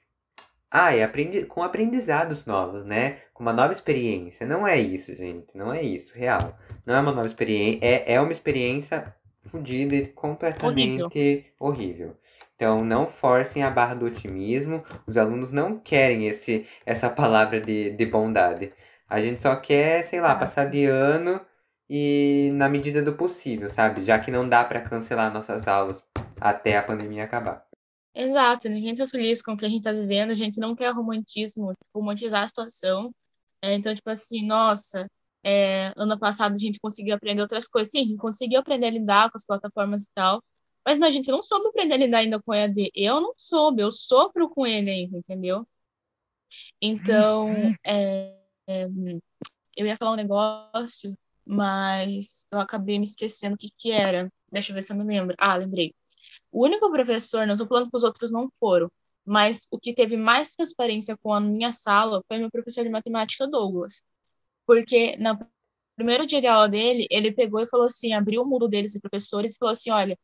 E 0.72 1.02
aprendi... 1.02 1.46
com 1.46 1.64
aprendizados 1.64 2.46
novos, 2.46 2.86
né? 2.86 3.22
Com 3.34 3.42
uma 3.42 3.52
nova 3.52 3.74
experiência. 3.74 4.46
Não 4.46 4.68
é 4.68 4.80
isso, 4.80 5.16
gente. 5.16 5.58
Não 5.58 5.74
é 5.74 5.82
isso, 5.82 6.16
real. 6.16 6.56
Não 6.86 6.94
é 6.94 7.00
uma 7.00 7.12
nova 7.12 7.26
experiência. 7.26 7.80
É, 7.84 8.14
é 8.14 8.22
uma 8.22 8.32
experiência 8.32 9.16
fodida 9.46 9.96
e 9.96 10.06
completamente 10.08 11.02
horrível. 11.02 11.44
horrível. 11.60 12.18
Então, 12.60 12.84
não 12.84 13.08
forcem 13.08 13.64
a 13.64 13.72
barra 13.72 13.94
do 13.96 14.06
otimismo. 14.06 14.84
Os 15.08 15.16
alunos 15.18 15.50
não 15.50 15.80
querem 15.80 16.28
esse, 16.28 16.68
essa 16.86 17.10
palavra 17.10 17.62
de, 17.62 17.92
de 17.92 18.06
bondade. 18.06 18.74
A 19.08 19.22
gente 19.22 19.40
só 19.40 19.56
quer, 19.56 20.04
sei 20.04 20.20
lá, 20.20 20.36
passar 20.36 20.66
de 20.66 20.86
ano 20.86 21.40
e 21.90 22.52
na 22.56 22.68
medida 22.68 23.02
do 23.02 23.16
possível, 23.16 23.70
sabe? 23.72 24.04
Já 24.04 24.20
que 24.20 24.30
não 24.30 24.48
dá 24.48 24.66
para 24.66 24.82
cancelar 24.82 25.34
nossas 25.34 25.70
aulas 25.70 26.04
até 26.40 26.78
a 26.78 26.84
pandemia 26.84 27.24
acabar. 27.24 27.66
Exato, 28.14 28.68
ninguém 28.68 28.94
tá 28.94 29.08
feliz 29.08 29.42
com 29.42 29.54
o 29.54 29.58
que 29.58 29.66
a 29.66 29.70
gente 29.70 29.84
tá 29.84 29.94
vivendo, 29.94 30.32
a 30.32 30.36
gente 30.36 30.60
não 30.60 30.76
quer 30.76 30.92
romantismo, 30.94 31.70
tipo, 31.70 32.00
romantizar 32.00 32.44
a 32.44 32.48
situação. 32.48 33.10
É, 33.62 33.74
então, 33.74 33.96
tipo 33.96 34.10
assim, 34.10 34.46
nossa, 34.46 35.08
é, 35.46 35.94
ano 35.96 36.20
passado 36.20 36.56
a 36.56 36.58
gente 36.58 36.80
conseguiu 36.82 37.16
aprender 37.16 37.42
outras 37.42 37.70
coisas. 37.70 37.90
Sim, 37.92 38.00
a 38.00 38.04
gente 38.04 38.18
conseguiu 38.18 38.60
aprender 38.60 38.88
a 38.88 38.92
lidar 38.92 39.32
com 39.32 39.38
as 39.38 39.46
plataformas 39.46 40.04
e 40.04 40.10
tal, 40.14 40.44
mas 40.86 41.00
não, 41.00 41.08
a 41.08 41.12
gente 41.12 41.30
não 41.30 41.44
soube 41.44 41.68
aprender 41.68 41.96
a 41.96 41.98
lidar 41.98 42.20
ainda 42.20 42.42
com 42.42 42.54
EAD. 42.54 42.92
Eu 42.96 43.22
não 43.22 43.34
soube, 43.38 43.82
eu 43.82 43.92
sofro 43.92 44.50
com 44.50 44.66
ele 44.66 44.90
ainda, 44.90 45.18
entendeu? 45.18 45.68
Então, 46.82 47.48
é, 47.86 48.38
é, 48.68 48.88
eu 49.76 49.86
ia 49.86 49.98
falar 49.98 50.14
um 50.14 50.16
negócio, 50.16 51.18
mas 51.46 52.46
eu 52.52 52.60
acabei 52.60 52.98
me 53.00 53.06
esquecendo 53.06 53.56
o 53.56 53.58
que 53.58 53.70
que 53.78 53.92
era. 53.92 54.32
Deixa 54.52 54.72
eu 54.72 54.76
ver 54.76 54.84
se 54.84 54.94
eu 54.94 54.98
me 54.98 55.04
lembro. 55.04 55.36
Ah, 55.38 55.56
lembrei. 55.56 55.94
O 56.52 56.66
único 56.66 56.92
professor, 56.92 57.46
não 57.46 57.56
estou 57.56 57.68
falando 57.68 57.90
que 57.90 57.98
os 57.98 58.04
outros 58.04 58.32
não 58.32 58.52
foram, 58.60 58.92
mas 59.26 59.68
o 59.72 59.80
que 59.80 59.94
teve 59.94 60.18
mais 60.18 60.56
transparência 60.56 61.18
com 61.18 61.34
a 61.34 61.40
minha 61.40 61.72
sala 61.72 62.24
foi 62.28 62.40
meu 62.40 62.52
professor 62.52 62.84
de 62.84 62.90
matemática, 62.90 63.48
Douglas. 63.48 64.04
Porque 64.66 65.16
no 65.18 65.38
primeiro 65.96 66.26
dia 66.26 66.42
de 66.42 66.48
aula 66.48 66.70
dele, 66.70 67.08
ele 67.12 67.32
pegou 67.32 67.62
e 67.62 67.68
falou 67.68 67.88
assim, 67.88 68.14
abriu 68.14 68.42
o 68.42 68.48
mundo 68.48 68.68
deles 68.68 68.92
de 68.94 69.00
professores 69.00 69.54
e 69.54 69.58
falou 69.58 69.74
assim, 69.74 69.92
olha, 69.92 70.18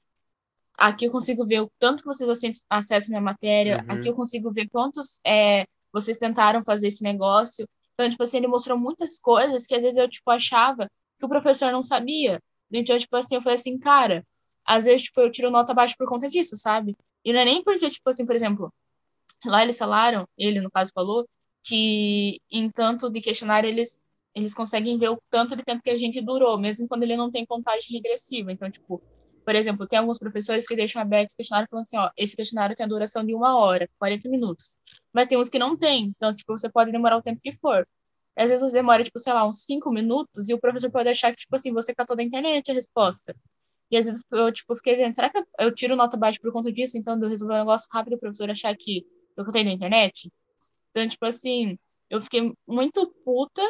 Aqui 0.77 1.05
eu 1.05 1.11
consigo 1.11 1.45
ver 1.45 1.61
o 1.61 1.71
tanto 1.79 2.03
que 2.03 2.07
vocês 2.07 2.63
acessam 2.69 3.09
minha 3.09 3.21
matéria. 3.21 3.83
Uhum. 3.83 3.95
Aqui 3.95 4.09
eu 4.09 4.13
consigo 4.13 4.51
ver 4.51 4.67
quantos 4.69 5.19
é, 5.25 5.65
vocês 5.91 6.17
tentaram 6.17 6.63
fazer 6.63 6.87
esse 6.87 7.03
negócio. 7.03 7.67
Então, 7.93 8.09
tipo 8.09 8.23
assim, 8.23 8.37
ele 8.37 8.47
mostrou 8.47 8.77
muitas 8.77 9.19
coisas 9.19 9.65
que 9.65 9.73
às 9.73 9.81
vezes 9.81 9.97
eu, 9.97 10.09
tipo, 10.09 10.29
achava 10.29 10.89
que 11.17 11.25
o 11.25 11.29
professor 11.29 11.71
não 11.71 11.83
sabia. 11.83 12.41
Então, 12.71 12.97
tipo 12.97 13.15
assim, 13.15 13.35
eu 13.35 13.41
falei 13.41 13.57
assim, 13.57 13.79
cara, 13.79 14.25
às 14.65 14.85
vezes, 14.85 15.03
tipo, 15.03 15.21
eu 15.21 15.31
tiro 15.31 15.49
nota 15.49 15.73
baixa 15.73 15.95
por 15.97 16.07
conta 16.07 16.29
disso, 16.29 16.57
sabe? 16.57 16.97
E 17.23 17.31
não 17.31 17.39
é 17.39 17.45
nem 17.45 17.63
porque, 17.63 17.89
tipo 17.89 18.09
assim, 18.09 18.25
por 18.25 18.35
exemplo, 18.35 18.73
lá 19.45 19.63
eles 19.63 19.77
falaram, 19.77 20.27
ele, 20.37 20.59
no 20.59 20.69
caso, 20.69 20.91
falou, 20.93 21.25
que 21.63 22.39
em 22.51 22.69
tanto 22.69 23.09
de 23.09 23.21
questionário 23.21 23.67
eles, 23.67 23.99
eles 24.33 24.53
conseguem 24.53 24.97
ver 24.97 25.09
o 25.09 25.21
tanto 25.29 25.55
de 25.55 25.63
tempo 25.63 25.81
que 25.81 25.89
a 25.89 25.97
gente 25.97 26.21
durou, 26.21 26.57
mesmo 26.59 26.87
quando 26.87 27.03
ele 27.03 27.15
não 27.15 27.31
tem 27.31 27.45
contagem 27.45 27.95
regressiva. 27.95 28.51
Então, 28.51 28.69
tipo, 28.69 29.01
por 29.45 29.55
exemplo, 29.55 29.87
tem 29.87 29.99
alguns 29.99 30.17
professores 30.17 30.67
que 30.67 30.75
deixam 30.75 31.01
aberto 31.01 31.33
o 31.33 31.35
questionário 31.37 31.69
falando 31.69 31.85
assim, 31.85 31.97
ó, 31.97 32.09
esse 32.17 32.35
questionário 32.35 32.75
tem 32.75 32.85
a 32.85 32.89
duração 32.89 33.23
de 33.23 33.33
uma 33.33 33.57
hora, 33.57 33.87
40 33.99 34.27
minutos. 34.27 34.75
Mas 35.13 35.27
tem 35.27 35.37
uns 35.37 35.49
que 35.49 35.59
não 35.59 35.77
tem, 35.77 36.05
então, 36.05 36.35
tipo, 36.35 36.57
você 36.57 36.69
pode 36.69 36.91
demorar 36.91 37.17
o 37.17 37.21
tempo 37.21 37.39
que 37.41 37.53
for. 37.53 37.87
Às 38.35 38.49
vezes 38.49 38.65
você 38.65 38.73
demora, 38.73 39.03
tipo, 39.03 39.19
sei 39.19 39.33
lá, 39.33 39.47
uns 39.47 39.63
5 39.63 39.91
minutos 39.91 40.49
e 40.49 40.53
o 40.53 40.59
professor 40.59 40.91
pode 40.91 41.09
achar 41.09 41.31
que, 41.31 41.37
tipo 41.37 41.55
assim, 41.55 41.71
você 41.71 41.93
catou 41.93 42.15
da 42.15 42.23
internet 42.23 42.69
a 42.71 42.73
resposta. 42.73 43.35
E 43.91 43.97
às 43.97 44.05
vezes 44.07 44.23
eu, 44.31 44.51
tipo, 44.51 44.75
fiquei 44.75 44.95
vendo, 44.97 45.15
será 45.15 45.29
que 45.29 45.41
eu 45.59 45.73
tiro 45.73 45.95
nota 45.95 46.17
baixa 46.17 46.39
por 46.41 46.51
conta 46.51 46.71
disso? 46.71 46.97
Então, 46.97 47.21
eu 47.21 47.29
resolver 47.29 47.53
um 47.53 47.59
negócio 47.59 47.87
rápido 47.91 48.15
o 48.15 48.19
professor 48.19 48.49
achar 48.49 48.75
que 48.75 49.05
eu 49.37 49.45
catei 49.45 49.63
da 49.63 49.71
internet? 49.71 50.31
Então, 50.91 51.07
tipo 51.07 51.25
assim, 51.25 51.77
eu 52.09 52.21
fiquei 52.21 52.53
muito 52.67 53.07
puta 53.23 53.61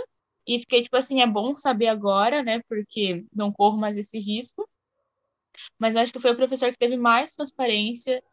e 0.48 0.60
fiquei, 0.60 0.84
tipo 0.84 0.96
assim, 0.96 1.22
é 1.22 1.28
bom 1.28 1.56
saber 1.58 1.88
agora, 1.88 2.44
né? 2.44 2.62
Porque 2.70 3.26
não 3.34 3.52
corro 3.52 3.78
mais 3.78 3.98
esse 3.98 4.20
risco. 4.20 4.68
Mas 5.80 5.96
acho 5.96 6.14
que 6.14 6.20
foi 6.20 6.32
o 6.32 6.36
professor 6.36 6.72
que 6.72 6.78
teve 6.78 6.98
mais 6.98 7.34
transparência 7.34 8.24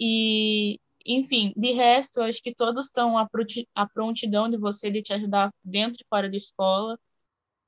e, 0.00 0.80
enfim, 1.06 1.52
de 1.56 1.72
resto, 1.72 2.20
acho 2.20 2.42
que 2.42 2.54
todos 2.54 2.86
estão 2.86 3.16
à 3.18 3.86
prontidão 3.88 4.48
de 4.48 4.56
você 4.56 4.90
de 4.90 5.02
te 5.02 5.12
ajudar 5.12 5.52
dentro 5.64 6.02
e 6.02 6.06
fora 6.08 6.30
da 6.30 6.36
escola 6.36 6.98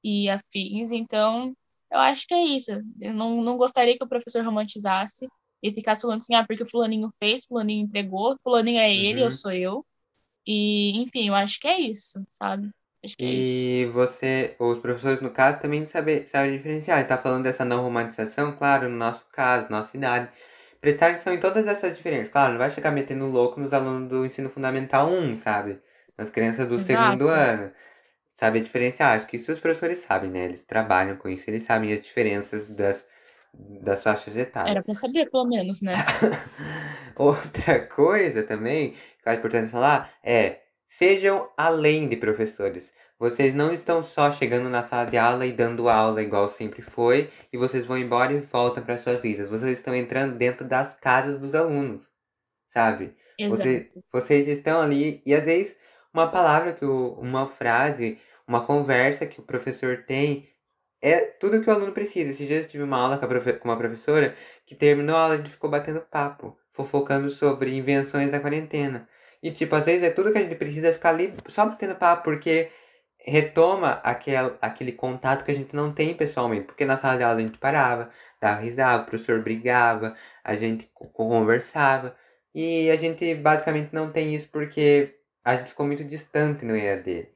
e 0.03 0.29
afins. 0.29 0.93
Então, 0.93 1.55
eu 1.91 1.99
acho 1.99 2.27
que 2.27 2.35
é 2.35 2.43
isso. 2.43 2.71
Eu 3.01 3.15
não, 3.15 3.43
não 3.43 3.57
gostaria 3.57 3.97
que 3.97 4.05
o 4.05 4.09
professor 4.09 4.45
romantizasse 4.45 5.29
e 5.63 5.73
ficasse 5.73 6.03
falando 6.03 6.21
assim, 6.21 6.35
ah, 6.35 6.47
porque 6.47 6.63
o 6.63 6.69
fulaninho 6.69 7.09
fez, 7.19 7.47
fulaninho 7.47 7.85
entregou, 7.85 8.37
fulaninho 8.43 8.79
é 8.79 8.95
ele, 8.95 9.21
uhum. 9.21 9.27
eu 9.27 9.31
sou 9.31 9.53
eu. 9.53 9.87
E, 10.47 10.99
enfim, 11.01 11.29
eu 11.29 11.35
acho 11.35 11.59
que 11.59 11.67
é 11.67 11.81
isso, 11.81 12.23
sabe? 12.29 12.71
Acho 13.05 13.17
que 13.19 13.25
é 13.25 13.29
isso. 13.29 13.69
E 13.69 13.87
você, 13.87 14.57
os 14.59 14.79
professores, 14.79 15.21
no 15.21 15.31
caso, 15.31 15.59
também 15.61 15.85
sabem 15.85 16.25
sabe 16.27 16.57
diferenciar. 16.57 17.01
Está 17.01 17.19
falando 17.19 17.45
dessa 17.45 17.65
não 17.65 17.83
romantização, 17.83 18.57
claro, 18.57 18.89
no 18.89 18.97
nosso 18.97 19.25
caso, 19.31 19.69
nossa 19.71 19.95
idade. 19.97 20.29
Prestar 20.81 21.11
atenção 21.11 21.35
em 21.35 21.41
todas 21.41 21.67
essas 21.67 21.97
diferenças. 21.97 22.29
Claro, 22.29 22.53
não 22.53 22.59
vai 22.59 22.71
chegar 22.71 22.91
metendo 22.91 23.27
louco 23.27 23.61
nos 23.61 23.73
alunos 23.73 24.09
do 24.09 24.25
ensino 24.25 24.49
fundamental 24.49 25.11
1, 25.11 25.37
sabe? 25.37 25.81
Nas 26.17 26.31
crianças 26.31 26.67
do 26.67 26.77
Exato. 26.77 26.87
segundo 26.87 27.29
ano. 27.29 27.73
Sabe 28.35 28.61
diferenciar. 28.61 29.17
Acho 29.17 29.27
que 29.27 29.37
isso 29.37 29.53
os 29.53 29.61
professores 29.61 29.99
sabem, 29.99 30.31
né? 30.31 30.45
Eles 30.45 30.65
trabalham 30.65 31.17
com 31.17 31.29
isso, 31.29 31.45
eles 31.49 31.63
sabem 31.65 31.93
as 31.93 32.03
diferenças 32.03 32.69
das, 32.69 33.07
das 33.55 34.03
faixas 34.03 34.37
etárias. 34.37 34.73
Era 34.73 34.83
pra 34.83 34.95
saber, 34.95 35.31
pelo 35.31 35.45
menos, 35.45 35.81
né? 35.83 35.95
Outra 37.17 37.87
coisa 37.87 38.43
também 38.43 38.95
que 39.23 39.29
é 39.29 39.35
importante 39.35 39.71
falar 39.71 40.13
é 40.23 40.64
Sejam 40.97 41.51
além 41.57 42.09
de 42.09 42.17
professores. 42.17 42.93
Vocês 43.19 43.53
não 43.53 43.75
estão 43.75 44.01
só 44.01 44.31
chegando 44.31 44.71
na 44.71 44.85
sala 44.85 45.11
de 45.11 45.19
aula 45.19 45.45
e 45.45 45.53
dando 45.53 45.89
aula 45.89 46.23
igual 46.23 46.49
sempre 46.49 46.83
foi, 46.83 47.33
e 47.53 47.59
vocês 47.59 47.85
vão 47.85 47.99
embora 47.99 48.33
e 48.33 48.39
voltam 48.39 48.85
para 48.85 48.97
suas 48.97 49.21
vidas. 49.21 49.51
Vocês 49.51 49.77
estão 49.77 49.93
entrando 49.93 50.37
dentro 50.37 50.65
das 50.65 50.95
casas 50.95 51.37
dos 51.37 51.53
alunos, 51.53 52.09
sabe? 52.69 53.13
Você, 53.49 53.91
vocês 54.13 54.47
estão 54.47 54.81
ali, 54.81 55.21
e 55.27 55.35
às 55.35 55.45
vezes 55.45 55.75
uma 56.13 56.31
palavra 56.31 56.73
que 56.73 56.85
o, 56.85 57.15
uma 57.15 57.49
frase, 57.49 58.21
uma 58.47 58.65
conversa 58.65 59.27
que 59.27 59.41
o 59.41 59.45
professor 59.45 60.05
tem 60.07 60.49
é 61.03 61.23
tudo 61.23 61.61
que 61.61 61.69
o 61.69 61.73
aluno 61.73 61.91
precisa. 61.91 62.31
Esses 62.31 62.47
dias 62.47 62.63
eu 62.63 62.71
tive 62.71 62.85
uma 62.85 62.99
aula 62.99 63.19
com, 63.19 63.27
com 63.27 63.69
uma 63.69 63.77
professora 63.77 64.37
que 64.65 64.77
terminou 64.77 65.17
a 65.17 65.23
aula 65.23 65.35
e 65.35 65.39
a 65.39 65.41
gente 65.41 65.51
ficou 65.51 65.69
batendo 65.69 66.03
papo, 66.03 66.57
fofocando 66.71 67.29
sobre 67.31 67.77
invenções 67.77 68.31
da 68.31 68.39
quarentena. 68.39 69.09
E, 69.45 69.53
tipo, 69.53 69.77
às 69.77 69.85
vezes 69.85 70.03
é 70.03 70.11
tudo 70.11 70.33
que 70.33 70.39
a 70.39 70.43
gente 70.43 70.55
precisa 70.57 70.93
ficar 70.93 71.11
ali 71.11 71.35
só 71.49 71.67
batendo 71.67 71.95
papo, 71.97 72.25
porque 72.25 72.71
retoma 73.19 74.01
aquele, 74.03 74.37
aquele 74.61 74.93
contato 74.93 75.45
que 75.45 75.51
a 75.51 75.55
gente 75.55 75.77
não 75.77 75.93
tem 75.93 76.15
pessoalmente. 76.17 76.67
Porque 76.67 76.85
na 76.87 76.97
sala 76.97 77.19
de 77.19 77.25
aula 77.25 77.39
a 77.39 77.43
gente 77.43 77.59
parava, 77.59 78.11
dava 78.41 78.61
risada, 78.63 79.03
o 79.03 79.07
professor 79.07 79.43
brigava, 79.43 80.17
a 80.43 80.55
gente 80.57 80.91
conversava. 81.13 82.17
E 82.55 82.91
a 82.91 82.97
gente 82.97 83.35
basicamente 83.35 83.91
não 83.95 84.11
tem 84.13 84.35
isso 84.35 84.49
porque 84.51 85.15
a 85.45 85.57
gente 85.57 85.69
ficou 85.69 85.87
muito 85.87 86.05
distante 86.05 86.65
no 86.65 86.77
EAD. 86.77 87.29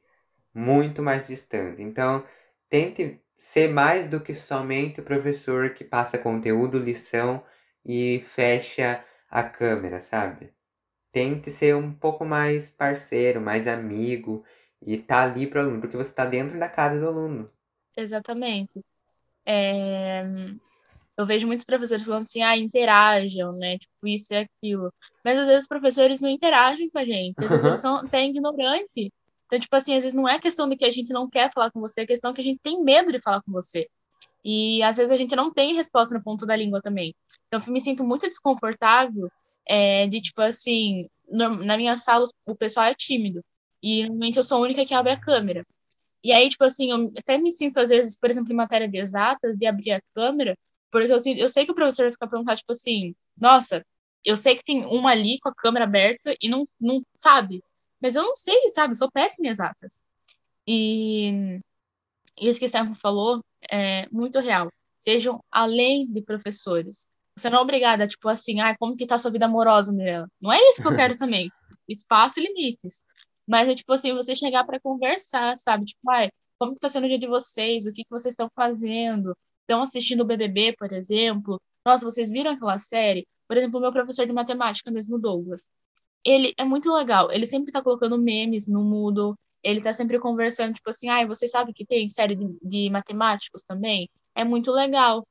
Muito 0.54 1.02
mais 1.02 1.26
distante. 1.26 1.82
Então, 1.82 2.24
tente 2.70 3.20
ser 3.38 3.68
mais 3.68 4.06
do 4.08 4.20
que 4.20 4.34
somente 4.34 5.00
o 5.00 5.04
professor 5.04 5.70
que 5.74 5.84
passa 5.84 6.18
conteúdo, 6.18 6.78
lição 6.78 7.44
e 7.84 8.24
fecha 8.28 9.04
a 9.30 9.42
câmera, 9.42 10.00
sabe? 10.00 10.57
Tente 11.18 11.50
ser 11.50 11.74
um 11.74 11.92
pouco 11.92 12.24
mais 12.24 12.70
parceiro, 12.70 13.40
mais 13.40 13.66
amigo 13.66 14.44
e 14.80 14.96
tá 14.96 15.24
ali 15.24 15.48
para 15.48 15.58
o 15.58 15.64
aluno, 15.64 15.80
porque 15.80 15.96
você 15.96 16.10
está 16.10 16.24
dentro 16.24 16.56
da 16.56 16.68
casa 16.68 17.00
do 17.00 17.08
aluno. 17.08 17.50
Exatamente. 17.96 18.80
É... 19.44 20.22
Eu 21.16 21.26
vejo 21.26 21.44
muitos 21.44 21.64
professores 21.64 22.04
falando 22.04 22.22
assim, 22.22 22.40
ah, 22.40 22.56
interajam, 22.56 23.50
né? 23.50 23.78
Tipo, 23.78 24.06
isso 24.06 24.32
e 24.32 24.36
aquilo. 24.36 24.94
Mas 25.24 25.40
às 25.40 25.46
vezes 25.46 25.62
os 25.64 25.68
professores 25.68 26.20
não 26.20 26.28
interagem 26.28 26.88
com 26.88 26.98
a 26.98 27.04
gente. 27.04 27.34
Às 27.42 27.48
vezes 27.48 27.64
eles 27.64 27.80
são 27.82 27.96
até 27.96 28.24
ignorantes. 28.24 29.10
Então, 29.46 29.58
tipo 29.58 29.74
assim, 29.74 29.96
às 29.96 30.04
vezes 30.04 30.14
não 30.14 30.28
é 30.28 30.38
questão 30.38 30.68
de 30.68 30.76
que 30.76 30.84
a 30.84 30.90
gente 30.90 31.12
não 31.12 31.28
quer 31.28 31.50
falar 31.52 31.72
com 31.72 31.80
você, 31.80 32.02
é 32.02 32.06
questão 32.06 32.32
que 32.32 32.40
a 32.40 32.44
gente 32.44 32.60
tem 32.62 32.80
medo 32.84 33.10
de 33.10 33.20
falar 33.20 33.42
com 33.42 33.50
você. 33.50 33.88
E 34.44 34.80
às 34.84 34.98
vezes 34.98 35.10
a 35.10 35.16
gente 35.16 35.34
não 35.34 35.52
tem 35.52 35.74
resposta 35.74 36.14
no 36.14 36.22
ponto 36.22 36.46
da 36.46 36.54
língua 36.54 36.80
também. 36.80 37.12
Então, 37.48 37.60
eu 37.66 37.72
me 37.72 37.80
sinto 37.80 38.04
muito 38.04 38.28
desconfortável 38.28 39.28
é, 39.68 40.08
de, 40.08 40.20
tipo 40.20 40.40
assim, 40.42 41.08
na 41.28 41.76
minha 41.76 41.96
sala 41.96 42.26
o 42.46 42.54
pessoal 42.54 42.86
é 42.86 42.94
tímido. 42.94 43.44
E 43.82 44.02
normalmente 44.02 44.38
eu 44.38 44.44
sou 44.44 44.58
a 44.58 44.60
única 44.62 44.84
que 44.86 44.94
abre 44.94 45.12
a 45.12 45.20
câmera. 45.20 45.64
E 46.22 46.32
aí, 46.32 46.50
tipo 46.50 46.64
assim, 46.64 46.90
eu 46.90 47.12
até 47.18 47.38
me 47.38 47.52
sinto, 47.52 47.78
às 47.78 47.90
vezes, 47.90 48.18
por 48.18 48.30
exemplo, 48.30 48.52
em 48.52 48.56
matéria 48.56 48.88
de 48.88 48.98
exatas, 48.98 49.56
de 49.56 49.66
abrir 49.66 49.92
a 49.92 50.02
câmera, 50.14 50.56
porque 50.90 51.12
eu, 51.12 51.18
eu 51.36 51.48
sei 51.48 51.64
que 51.64 51.72
o 51.72 51.74
professor 51.74 52.04
vai 52.04 52.12
ficar 52.12 52.28
perguntando, 52.28 52.58
tipo 52.58 52.72
assim, 52.72 53.14
nossa, 53.40 53.84
eu 54.24 54.36
sei 54.36 54.56
que 54.56 54.64
tem 54.64 54.84
uma 54.86 55.10
ali 55.10 55.38
com 55.40 55.48
a 55.48 55.54
câmera 55.54 55.84
aberta 55.84 56.34
e 56.40 56.48
não, 56.48 56.68
não 56.80 56.98
sabe. 57.14 57.62
Mas 58.00 58.16
eu 58.16 58.22
não 58.22 58.34
sei, 58.36 58.68
sabe? 58.68 58.96
sou 58.96 59.10
péssima 59.10 59.48
em 59.48 59.50
exatas. 59.50 60.02
E 60.66 61.60
isso 62.40 62.58
que 62.58 62.66
o 62.66 62.68
Sam 62.68 62.94
falou 62.94 63.42
é 63.70 64.08
muito 64.10 64.38
real. 64.40 64.70
Sejam 64.96 65.42
além 65.50 66.06
de 66.12 66.22
professores. 66.22 67.06
Você 67.38 67.50
não 67.50 67.58
é 67.58 67.62
obrigada, 67.62 68.08
tipo 68.08 68.28
assim, 68.28 68.60
ah, 68.60 68.76
como 68.78 68.96
que 68.96 69.06
tá 69.06 69.14
a 69.14 69.18
sua 69.18 69.30
vida 69.30 69.46
amorosa, 69.46 69.92
Mirella? 69.92 70.28
Não 70.40 70.52
é 70.52 70.58
isso 70.68 70.82
que 70.82 70.88
eu 70.88 70.96
quero 70.96 71.16
também. 71.16 71.50
Espaço 71.88 72.40
e 72.40 72.44
limites. 72.44 73.02
Mas 73.46 73.68
é 73.68 73.74
tipo 73.74 73.92
assim, 73.92 74.12
você 74.14 74.34
chegar 74.34 74.64
para 74.64 74.80
conversar, 74.80 75.56
sabe? 75.56 75.86
Tipo, 75.86 76.10
ai, 76.10 76.30
como 76.58 76.74
que 76.74 76.80
tá 76.80 76.88
sendo 76.88 77.04
o 77.04 77.08
dia 77.08 77.18
de 77.18 77.26
vocês? 77.26 77.86
O 77.86 77.92
que 77.92 78.04
que 78.04 78.10
vocês 78.10 78.32
estão 78.32 78.50
fazendo? 78.54 79.34
Estão 79.62 79.82
assistindo 79.82 80.22
o 80.22 80.24
BBB, 80.24 80.74
por 80.76 80.92
exemplo? 80.92 81.60
Nossa, 81.86 82.04
vocês 82.04 82.30
viram 82.30 82.50
aquela 82.52 82.78
série? 82.78 83.26
Por 83.46 83.56
exemplo, 83.56 83.78
o 83.78 83.82
meu 83.82 83.92
professor 83.92 84.26
de 84.26 84.32
matemática 84.32 84.90
mesmo, 84.90 85.18
Douglas. 85.18 85.68
Ele 86.24 86.52
é 86.58 86.64
muito 86.64 86.92
legal. 86.92 87.32
Ele 87.32 87.46
sempre 87.46 87.72
tá 87.72 87.82
colocando 87.82 88.18
memes 88.18 88.66
no 88.68 88.84
Moodle. 88.84 89.34
Ele 89.62 89.80
tá 89.80 89.92
sempre 89.92 90.18
conversando, 90.18 90.74
tipo 90.74 90.90
assim, 90.90 91.08
ai, 91.08 91.26
você 91.26 91.48
sabe 91.48 91.72
que 91.72 91.86
tem 91.86 92.08
série 92.08 92.36
de, 92.36 92.58
de 92.62 92.90
matemáticos 92.90 93.62
também? 93.62 94.08
É 94.34 94.44
muito 94.44 94.70
legal. 94.72 95.26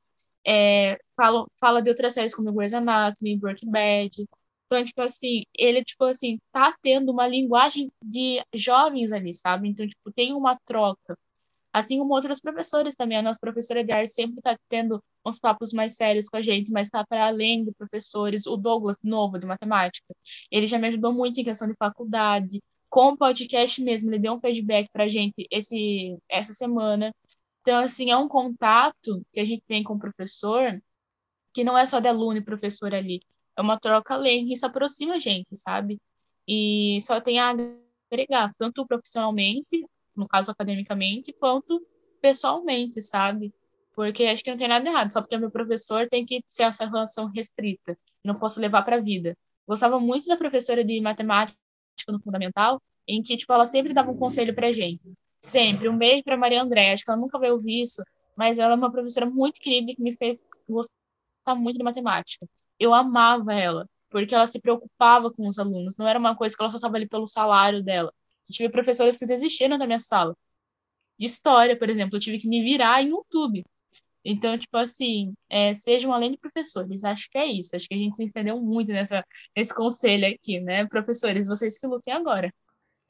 É, 0.50 0.98
fala, 1.16 1.46
fala 1.60 1.82
de 1.82 1.90
outras 1.90 2.14
séries 2.14 2.34
como 2.34 2.52
Grey's 2.52 2.72
Anatomy, 2.72 3.36
Breaking 3.36 3.70
Bad. 3.70 4.26
Então, 4.66 4.84
tipo 4.84 5.00
assim, 5.02 5.44
ele, 5.54 5.84
tipo 5.84 6.04
assim, 6.04 6.38
tá 6.52 6.74
tendo 6.82 7.10
uma 7.12 7.26
linguagem 7.26 7.90
de 8.02 8.42
jovens 8.54 9.12
ali, 9.12 9.34
sabe? 9.34 9.68
Então, 9.68 9.86
tipo, 9.86 10.12
tem 10.12 10.32
uma 10.34 10.56
troca. 10.64 11.18
Assim 11.72 11.98
como 11.98 12.14
outros 12.14 12.40
professores 12.40 12.94
também. 12.94 13.18
A 13.18 13.22
nossa 13.22 13.38
professora 13.40 13.84
de 13.84 13.92
arte 13.92 14.12
sempre 14.14 14.40
tá 14.42 14.56
tendo 14.68 15.02
uns 15.24 15.38
papos 15.38 15.72
mais 15.72 15.94
sérios 15.96 16.28
com 16.28 16.36
a 16.38 16.42
gente, 16.42 16.70
mas 16.72 16.88
tá 16.90 17.04
para 17.06 17.26
além 17.26 17.64
de 17.64 17.72
professores. 17.72 18.46
O 18.46 18.56
Douglas, 18.56 18.96
novo, 19.02 19.38
de 19.38 19.46
matemática, 19.46 20.14
ele 20.50 20.66
já 20.66 20.78
me 20.78 20.88
ajudou 20.88 21.12
muito 21.12 21.40
em 21.40 21.44
questão 21.44 21.68
de 21.68 21.74
faculdade. 21.78 22.60
Com 22.90 23.10
o 23.12 23.16
podcast 23.18 23.82
mesmo, 23.82 24.10
ele 24.10 24.18
deu 24.18 24.34
um 24.34 24.40
feedback 24.40 24.88
pra 24.92 25.08
gente 25.08 25.46
esse, 25.50 26.18
essa 26.28 26.52
semana. 26.54 27.12
Então, 27.68 27.80
assim, 27.80 28.10
é 28.10 28.16
um 28.16 28.26
contato 28.26 29.22
que 29.30 29.38
a 29.38 29.44
gente 29.44 29.62
tem 29.68 29.82
com 29.82 29.92
o 29.92 29.98
professor 29.98 30.82
que 31.52 31.62
não 31.62 31.76
é 31.76 31.84
só 31.84 32.00
de 32.00 32.08
aluno 32.08 32.38
e 32.38 32.42
professor 32.42 32.94
ali 32.94 33.20
é 33.54 33.60
uma 33.60 33.78
troca 33.78 34.14
além, 34.14 34.50
isso 34.50 34.64
aproxima 34.64 35.16
a 35.16 35.18
gente, 35.18 35.54
sabe? 35.54 36.00
E 36.48 36.98
só 37.02 37.20
tem 37.20 37.38
a 37.38 37.54
agregar, 38.10 38.54
tanto 38.56 38.86
profissionalmente, 38.86 39.84
no 40.16 40.26
caso 40.26 40.50
academicamente, 40.50 41.30
quanto 41.34 41.86
pessoalmente, 42.22 43.02
sabe? 43.02 43.52
Porque 43.94 44.24
acho 44.24 44.42
que 44.42 44.50
não 44.50 44.56
tem 44.56 44.68
nada 44.68 44.88
errado, 44.88 45.12
só 45.12 45.20
porque 45.20 45.36
meu 45.36 45.50
professor 45.50 46.08
tem 46.08 46.24
que 46.24 46.42
ser 46.48 46.62
essa 46.62 46.86
relação 46.86 47.26
restrita, 47.26 47.98
não 48.24 48.38
posso 48.38 48.60
levar 48.60 48.82
para 48.82 48.96
a 48.96 49.00
vida. 49.00 49.36
Gostava 49.66 50.00
muito 50.00 50.26
da 50.26 50.38
professora 50.38 50.82
de 50.82 50.98
matemática 51.02 51.58
no 52.08 52.18
fundamental, 52.18 52.80
em 53.06 53.22
que 53.22 53.36
tipo 53.36 53.52
ela 53.52 53.66
sempre 53.66 53.92
dava 53.92 54.10
um 54.10 54.16
conselho 54.16 54.54
pra 54.54 54.72
gente. 54.72 55.18
Sempre. 55.40 55.88
Um 55.88 55.96
beijo 55.96 56.24
para 56.24 56.36
Maria 56.36 56.62
André, 56.62 56.92
acho 56.92 57.04
que 57.04 57.10
ela 57.10 57.20
nunca 57.20 57.38
vai 57.38 57.50
ouvir 57.50 57.82
isso, 57.82 58.02
mas 58.36 58.58
ela 58.58 58.74
é 58.74 58.76
uma 58.76 58.90
professora 58.92 59.26
muito 59.26 59.60
querida 59.60 59.94
que 59.94 60.02
me 60.02 60.16
fez 60.16 60.42
gostar 60.68 61.54
muito 61.56 61.78
de 61.78 61.84
matemática 61.84 62.46
eu 62.78 62.94
amava 62.94 63.52
ela, 63.54 63.88
porque 64.10 64.34
ela 64.34 64.46
se 64.46 64.60
preocupava 64.60 65.30
com 65.32 65.46
os 65.48 65.58
alunos, 65.58 65.96
não 65.96 66.06
era 66.08 66.18
uma 66.18 66.36
coisa 66.36 66.56
que 66.56 66.62
ela 66.62 66.70
só 66.70 66.76
estava 66.76 66.96
ali 66.96 67.08
pelo 67.08 67.26
salário 67.26 67.82
dela. 67.82 68.12
Eu 68.48 68.54
tive 68.54 68.68
professores 68.70 69.18
que 69.18 69.26
desistiram 69.26 69.78
da 69.78 69.86
minha 69.86 69.98
sala. 70.00 70.36
De 71.18 71.26
história, 71.26 71.78
por 71.78 71.90
exemplo, 71.90 72.16
eu 72.16 72.20
tive 72.20 72.38
que 72.38 72.48
me 72.48 72.62
virar 72.62 73.02
em 73.02 73.10
YouTube. 73.10 73.64
Então, 74.24 74.58
tipo 74.58 74.76
assim, 74.76 75.34
é, 75.48 75.74
sejam 75.74 76.12
além 76.12 76.32
de 76.32 76.38
professores, 76.38 77.04
acho 77.04 77.30
que 77.30 77.38
é 77.38 77.46
isso. 77.46 77.74
Acho 77.76 77.88
que 77.88 77.94
a 77.94 77.98
gente 77.98 78.16
se 78.16 78.24
entendeu 78.24 78.60
muito 78.60 78.92
nessa, 78.92 79.24
nesse 79.56 79.74
conselho 79.74 80.26
aqui, 80.28 80.60
né? 80.60 80.86
Professores, 80.86 81.46
vocês 81.46 81.78
que 81.78 81.86
lutem 81.86 82.14
agora. 82.14 82.52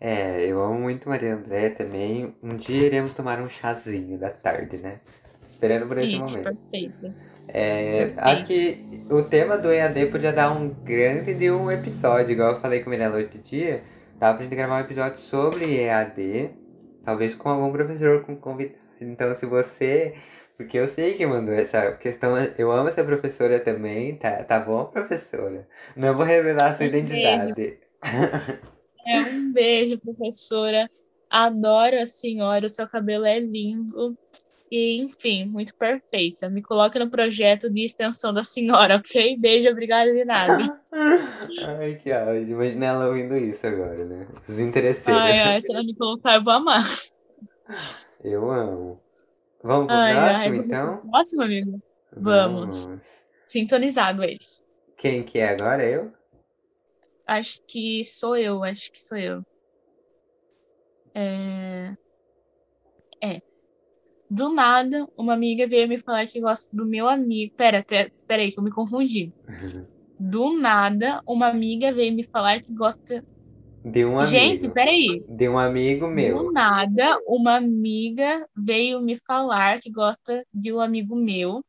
É, 0.00 0.46
eu 0.46 0.62
amo 0.62 0.78
muito 0.80 1.08
Maria 1.08 1.34
André 1.34 1.70
também. 1.70 2.34
Um 2.42 2.56
dia 2.56 2.86
iremos 2.86 3.12
tomar 3.12 3.40
um 3.40 3.48
chazinho 3.48 4.18
da 4.18 4.30
tarde, 4.30 4.78
né? 4.78 5.00
Esperando 5.46 5.86
por 5.88 5.98
esse 5.98 6.12
isso, 6.12 6.20
momento. 6.20 6.56
Perfeito. 6.70 7.14
É, 7.48 8.12
acho 8.18 8.44
que 8.44 9.02
o 9.10 9.22
tema 9.22 9.56
do 9.56 9.72
EAD 9.72 10.06
podia 10.06 10.32
dar 10.32 10.52
um 10.52 10.68
grande 10.68 11.32
de 11.32 11.50
um 11.50 11.70
episódio, 11.70 12.32
igual 12.32 12.52
eu 12.52 12.60
falei 12.60 12.80
com 12.80 12.88
o 12.88 12.90
Mirella 12.90 13.16
hoje 13.16 13.28
de 13.28 13.38
dia. 13.38 13.82
Dá 14.18 14.34
pra 14.34 14.42
gente 14.42 14.54
gravar 14.54 14.76
um 14.76 14.84
episódio 14.84 15.18
sobre 15.18 15.80
EAD, 15.80 16.50
talvez 17.04 17.34
com 17.34 17.48
algum 17.48 17.72
professor, 17.72 18.22
com 18.22 18.36
convidado. 18.36 18.78
Então, 19.00 19.34
se 19.34 19.46
você. 19.46 20.14
Porque 20.56 20.76
eu 20.76 20.88
sei 20.88 21.14
que 21.14 21.24
mandou 21.24 21.54
essa 21.54 21.92
questão. 21.92 22.36
Eu 22.58 22.70
amo 22.70 22.88
essa 22.88 23.02
professora 23.02 23.58
também, 23.60 24.16
tá, 24.16 24.42
tá 24.42 24.60
bom, 24.60 24.84
professora? 24.86 25.66
Não 25.96 26.14
vou 26.14 26.26
revelar 26.26 26.70
a 26.70 26.74
sua 26.74 26.84
um 26.84 26.88
identidade. 26.88 27.54
Beijo. 27.54 27.78
É 29.06 29.20
um 29.20 29.37
beijo, 29.58 29.98
professora. 29.98 30.88
Adoro 31.28 32.00
a 32.00 32.06
senhora, 32.06 32.66
o 32.66 32.70
seu 32.70 32.88
cabelo 32.88 33.26
é 33.26 33.40
lindo. 33.40 34.16
E, 34.70 35.00
enfim, 35.02 35.46
muito 35.46 35.74
perfeita. 35.74 36.48
Me 36.48 36.62
coloque 36.62 36.98
no 36.98 37.10
projeto 37.10 37.70
de 37.70 37.84
extensão 37.84 38.32
da 38.32 38.44
senhora, 38.44 38.96
ok? 38.96 39.36
Beijo, 39.38 39.68
obrigada 39.70 40.12
de 40.12 40.24
nada. 40.24 40.80
ai, 41.80 41.96
que 41.96 42.12
áudio. 42.12 42.52
Imagina 42.52 42.86
ela 42.86 43.08
ouvindo 43.08 43.36
isso 43.36 43.66
agora, 43.66 44.04
né? 44.04 44.26
Os 44.46 44.58
interesseiros. 44.58 45.20
Ai, 45.20 45.38
ai, 45.38 45.60
se 45.60 45.72
ela 45.72 45.82
me 45.82 45.94
colocar, 45.94 46.34
eu 46.34 46.44
vou 46.44 46.52
amar. 46.52 46.84
Eu 48.22 48.50
amo. 48.50 49.00
Vamos 49.62 49.86
pro 49.86 49.96
ai, 49.96 50.14
próximo, 50.14 50.60
ai, 50.60 50.66
então? 50.66 50.96
Próximo, 51.10 51.42
amigo? 51.42 51.82
Vamos. 52.16 52.84
Vamos. 52.84 53.00
Sintonizado 53.46 54.22
eles. 54.22 54.62
Quem 54.96 55.22
que 55.22 55.38
é 55.38 55.48
agora? 55.48 55.84
Eu? 55.84 56.12
Acho 57.28 57.60
que 57.66 58.02
sou 58.06 58.34
eu, 58.34 58.64
acho 58.64 58.90
que 58.90 59.02
sou 59.02 59.18
eu. 59.18 59.42
É... 61.14 61.94
É. 63.22 63.42
Do 64.30 64.48
nada, 64.48 65.06
uma 65.14 65.34
amiga 65.34 65.66
veio 65.66 65.86
me 65.86 65.98
falar 65.98 66.26
que 66.26 66.40
gosta 66.40 66.74
do 66.74 66.86
meu 66.86 67.06
amigo. 67.06 67.54
Pera, 67.54 67.84
pera 67.84 68.42
aí, 68.42 68.50
que 68.50 68.58
eu 68.58 68.64
me 68.64 68.70
confundi. 68.70 69.30
Do 70.20 70.58
nada, 70.58 71.22
uma 71.24 71.46
amiga 71.46 71.92
veio 71.92 72.12
me 72.12 72.24
falar 72.24 72.60
que 72.60 72.74
gosta. 72.74 73.24
De 73.84 74.04
um 74.04 74.18
amigo. 74.18 74.26
Gente, 74.26 74.70
peraí. 74.70 75.22
De 75.28 75.48
um 75.48 75.56
amigo 75.56 76.08
meu. 76.08 76.38
Do 76.38 76.52
nada, 76.52 77.20
uma 77.26 77.56
amiga 77.56 78.48
veio 78.56 79.00
me 79.00 79.16
falar 79.16 79.80
que 79.80 79.92
gosta 79.92 80.44
de 80.52 80.72
um 80.72 80.80
amigo 80.80 81.14
meu 81.14 81.64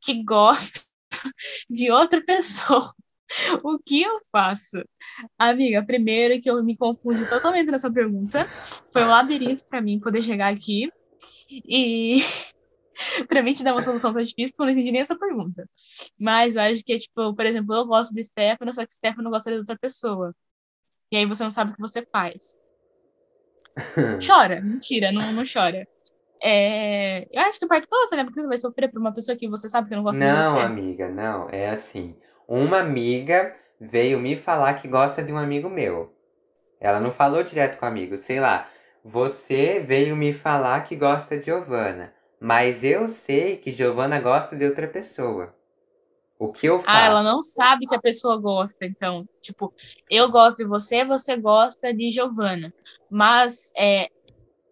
que 0.00 0.24
gosta 0.24 0.80
de 1.70 1.92
outra 1.92 2.20
pessoa. 2.24 2.92
o 3.62 3.78
que 3.78 4.02
eu 4.02 4.20
faço? 4.30 4.82
Amiga, 5.38 5.84
primeiro 5.84 6.40
que 6.40 6.50
eu 6.50 6.62
me 6.62 6.76
confundi 6.76 7.28
totalmente 7.28 7.70
nessa 7.70 7.90
pergunta. 7.90 8.48
Foi 8.92 9.02
um 9.02 9.08
labirinto 9.08 9.64
para 9.64 9.80
mim 9.80 10.00
poder 10.00 10.22
chegar 10.22 10.52
aqui. 10.52 10.90
E 11.50 12.18
pra 13.28 13.42
mim 13.42 13.54
te 13.54 13.64
dar 13.64 13.72
uma 13.72 13.82
solução 13.82 14.12
tão 14.12 14.22
difícil, 14.22 14.54
porque 14.54 14.62
eu 14.62 14.66
não 14.66 14.72
entendi 14.72 14.92
nem 14.92 15.00
essa 15.00 15.18
pergunta. 15.18 15.68
Mas 16.18 16.56
eu 16.56 16.62
acho 16.62 16.84
que, 16.84 16.98
tipo, 16.98 17.34
por 17.34 17.46
exemplo, 17.46 17.74
eu 17.74 17.86
gosto 17.86 18.14
de 18.14 18.24
Stefano, 18.24 18.72
só 18.72 18.84
que 18.86 18.94
Stefano 18.94 19.30
gosta 19.30 19.50
de 19.50 19.58
outra 19.58 19.78
pessoa. 19.78 20.34
E 21.10 21.16
aí 21.16 21.26
você 21.26 21.42
não 21.42 21.50
sabe 21.50 21.72
o 21.72 21.74
que 21.74 21.80
você 21.80 22.06
faz. 22.10 22.56
chora, 24.26 24.60
mentira, 24.60 25.12
não, 25.12 25.32
não 25.32 25.44
chora. 25.44 25.86
É... 26.42 27.28
Eu 27.32 27.42
acho 27.42 27.60
que 27.60 27.66
parte 27.66 27.86
você 27.88 28.16
né? 28.16 28.24
Porque 28.24 28.40
você 28.40 28.48
vai 28.48 28.58
sofrer 28.58 28.90
por 28.90 29.00
uma 29.00 29.14
pessoa 29.14 29.36
que 29.36 29.48
você 29.48 29.68
sabe 29.68 29.88
que 29.88 29.96
não 29.96 30.02
gosta 30.02 30.24
não, 30.24 30.42
de 30.42 30.48
você. 30.48 30.58
Não, 30.58 30.66
amiga, 30.66 31.08
não. 31.08 31.48
É 31.50 31.70
assim. 31.70 32.16
Uma 32.46 32.78
amiga 32.78 33.54
veio 33.80 34.18
me 34.18 34.36
falar 34.36 34.74
que 34.74 34.88
gosta 34.88 35.22
de 35.22 35.32
um 35.32 35.38
amigo 35.38 35.68
meu. 35.68 36.14
Ela 36.80 37.00
não 37.00 37.10
falou 37.12 37.42
direto 37.42 37.78
com 37.78 37.86
o 37.86 37.88
amigo, 37.88 38.18
sei 38.18 38.40
lá. 38.40 38.68
Você 39.04 39.80
veio 39.80 40.16
me 40.16 40.32
falar 40.32 40.84
que 40.84 40.96
gosta 40.96 41.38
de 41.38 41.46
Giovana. 41.46 42.12
Mas 42.40 42.82
eu 42.82 43.08
sei 43.08 43.56
que 43.56 43.72
Giovana 43.72 44.20
gosta 44.20 44.56
de 44.56 44.64
outra 44.64 44.86
pessoa. 44.88 45.54
O 46.38 46.50
que 46.50 46.66
eu 46.66 46.80
faço? 46.80 46.96
Ah, 46.96 47.06
ela 47.06 47.22
não 47.22 47.40
sabe 47.40 47.86
que 47.86 47.94
a 47.94 48.00
pessoa 48.00 48.36
gosta, 48.36 48.84
então. 48.84 49.28
Tipo, 49.40 49.72
eu 50.10 50.28
gosto 50.28 50.58
de 50.58 50.64
você, 50.64 51.04
você 51.04 51.36
gosta 51.36 51.94
de 51.94 52.10
Giovana. 52.10 52.74
Mas 53.08 53.70
é, 53.76 54.08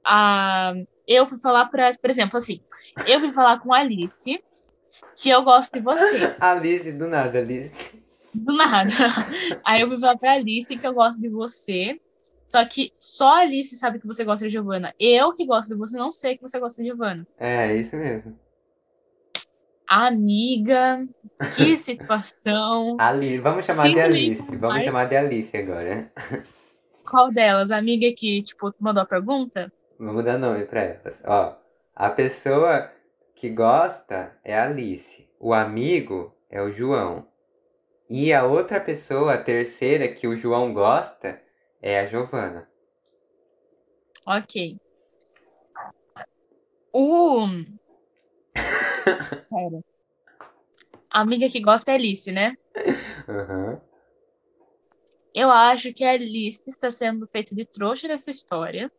a, 0.05 0.73
eu 1.07 1.27
fui 1.27 1.39
falar 1.41 1.67
para, 1.67 1.95
por 1.95 2.11
exemplo, 2.11 2.37
assim, 2.39 2.61
eu 3.07 3.21
fui 3.21 3.33
falar 3.33 3.61
com 3.61 3.73
a 3.73 3.79
Alice 3.79 4.43
que 5.17 5.31
eu 5.31 5.43
gosto 5.43 5.75
de 5.75 5.81
você. 5.81 6.35
Alice, 6.41 6.93
do 6.93 7.07
nada, 7.07 7.39
Alice. 7.39 8.01
Do 8.35 8.57
nada. 8.57 8.91
Aí 9.65 9.81
eu 9.81 9.89
fui 9.89 9.99
falar 9.99 10.17
pra 10.17 10.33
Alice 10.33 10.77
que 10.77 10.87
eu 10.87 10.95
gosto 10.95 11.21
de 11.21 11.29
você. 11.29 12.01
Só 12.47 12.65
que 12.65 12.93
só 12.99 13.37
a 13.37 13.41
Alice 13.41 13.77
sabe 13.77 14.01
que 14.01 14.07
você 14.07 14.25
gosta 14.25 14.47
de 14.47 14.53
Giovanna. 14.53 14.93
Eu 14.99 15.33
que 15.33 15.47
gosto 15.47 15.71
de 15.71 15.77
você 15.77 15.97
não 15.97 16.11
sei 16.11 16.37
que 16.37 16.43
você 16.43 16.59
gosta 16.59 16.83
de 16.83 16.89
Giovanna. 16.89 17.27
É, 17.39 17.69
é 17.69 17.77
isso 17.77 17.95
mesmo. 17.95 18.37
Amiga, 19.87 21.07
que 21.57 21.77
situação. 21.79 22.97
Ali, 22.99 23.39
vamos 23.39 23.65
chamar 23.65 23.89
de 23.89 24.01
Alice. 24.01 24.57
Vamos 24.57 24.85
chamar 24.85 25.07
de 25.07 25.17
Alice 25.17 25.57
agora. 25.57 26.11
Qual 27.09 27.33
delas? 27.33 27.71
A 27.71 27.77
amiga 27.77 28.13
que, 28.17 28.43
tipo, 28.43 28.73
mandou 28.79 29.03
a 29.03 29.07
pergunta? 29.07 29.73
Vamos 29.99 30.25
dar 30.25 30.39
nome 30.39 30.65
pra 30.65 30.81
elas. 30.81 31.21
Ó, 31.25 31.57
a 31.95 32.11
pessoa 32.11 32.91
que 33.41 33.49
gosta 33.49 34.39
é 34.45 34.55
a 34.55 34.65
Alice. 34.65 35.27
O 35.39 35.55
amigo 35.55 36.37
é 36.51 36.61
o 36.61 36.71
João. 36.71 37.27
E 38.07 38.35
a 38.35 38.45
outra 38.45 38.79
pessoa, 38.79 39.33
a 39.33 39.43
terceira, 39.43 40.13
que 40.13 40.29
o 40.29 40.37
João 40.37 40.75
gosta, 40.75 41.43
é 41.81 42.01
a 42.01 42.07
Giovana. 42.07 42.69
Ok. 44.27 44.79
O. 46.93 47.47
Pera. 49.49 49.85
A 51.11 51.21
amiga 51.23 51.49
que 51.49 51.61
gosta 51.63 51.93
é 51.93 51.95
a 51.95 51.97
Alice, 51.97 52.31
né? 52.31 52.59
Uhum. 53.27 53.81
Eu 55.35 55.51
acho 55.51 55.95
que 55.95 56.05
a 56.05 56.11
Alice 56.11 56.69
está 56.69 56.91
sendo 56.91 57.27
feita 57.27 57.55
de 57.55 57.65
trouxa 57.65 58.07
nessa 58.07 58.31
história. 58.31 58.93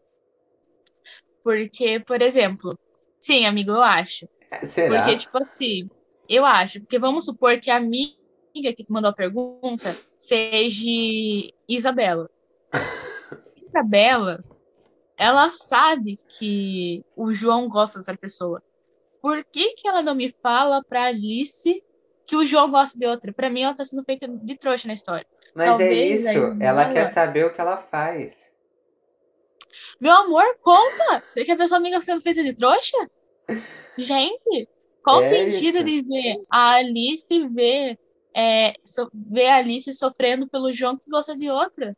Porque, 1.43 1.99
por 1.99 2.23
exemplo, 2.23 2.75
sim, 3.21 3.45
amigo, 3.45 3.71
eu 3.71 3.81
acho. 3.81 4.27
Será? 4.65 5.01
Porque, 5.01 5.17
tipo 5.17 5.37
assim, 5.37 5.89
eu 6.27 6.45
acho. 6.45 6.81
Porque 6.81 6.99
vamos 6.99 7.23
supor 7.23 7.59
que 7.59 7.71
a 7.71 7.77
amiga 7.77 8.15
que 8.53 8.85
mandou 8.89 9.11
a 9.11 9.13
pergunta 9.13 9.95
seja 10.17 10.89
Isabela. 11.69 12.29
Isabela, 13.65 14.43
ela 15.17 15.49
sabe 15.51 16.19
que 16.27 17.05
o 17.15 17.31
João 17.31 17.69
gosta 17.69 17.99
dessa 17.99 18.17
pessoa. 18.17 18.61
Por 19.21 19.45
que, 19.45 19.75
que 19.75 19.87
ela 19.87 20.01
não 20.01 20.15
me 20.15 20.33
fala 20.41 20.83
pra 20.83 21.05
Alice 21.05 21.81
que 22.25 22.35
o 22.35 22.45
João 22.45 22.71
gosta 22.71 22.97
de 22.97 23.05
outra? 23.05 23.31
Pra 23.31 23.49
mim, 23.49 23.61
ela 23.61 23.75
tá 23.75 23.85
sendo 23.85 24.03
feita 24.03 24.27
de 24.27 24.57
trouxa 24.57 24.87
na 24.87 24.95
história. 24.95 25.25
Mas 25.53 25.67
é 25.67 25.69
Talvez 25.69 26.25
é 26.25 26.33
isso, 26.33 26.57
ela 26.59 26.91
quer 26.91 27.11
saber 27.11 27.45
o 27.45 27.53
que 27.53 27.61
ela 27.61 27.77
faz. 27.77 28.33
Meu 29.99 30.13
amor, 30.13 30.43
conta! 30.61 31.23
Você 31.27 31.45
quer 31.45 31.57
ver 31.57 31.67
sua 31.67 31.77
amiga 31.77 32.01
sendo 32.01 32.21
feita 32.21 32.43
de 32.43 32.53
trouxa? 32.53 32.97
Gente, 33.97 34.67
qual 35.03 35.17
o 35.17 35.21
é 35.21 35.23
sentido 35.23 35.77
isso. 35.77 35.85
de 35.85 36.01
ver 36.01 36.43
a 36.49 36.75
Alice 36.75 37.47
ver, 37.47 37.99
é, 38.35 38.73
so, 38.85 39.09
ver 39.13 39.47
a 39.47 39.57
Alice 39.57 39.93
sofrendo 39.93 40.47
pelo 40.47 40.71
João 40.71 40.97
que 40.97 41.09
gosta 41.09 41.35
de 41.35 41.49
outra? 41.49 41.95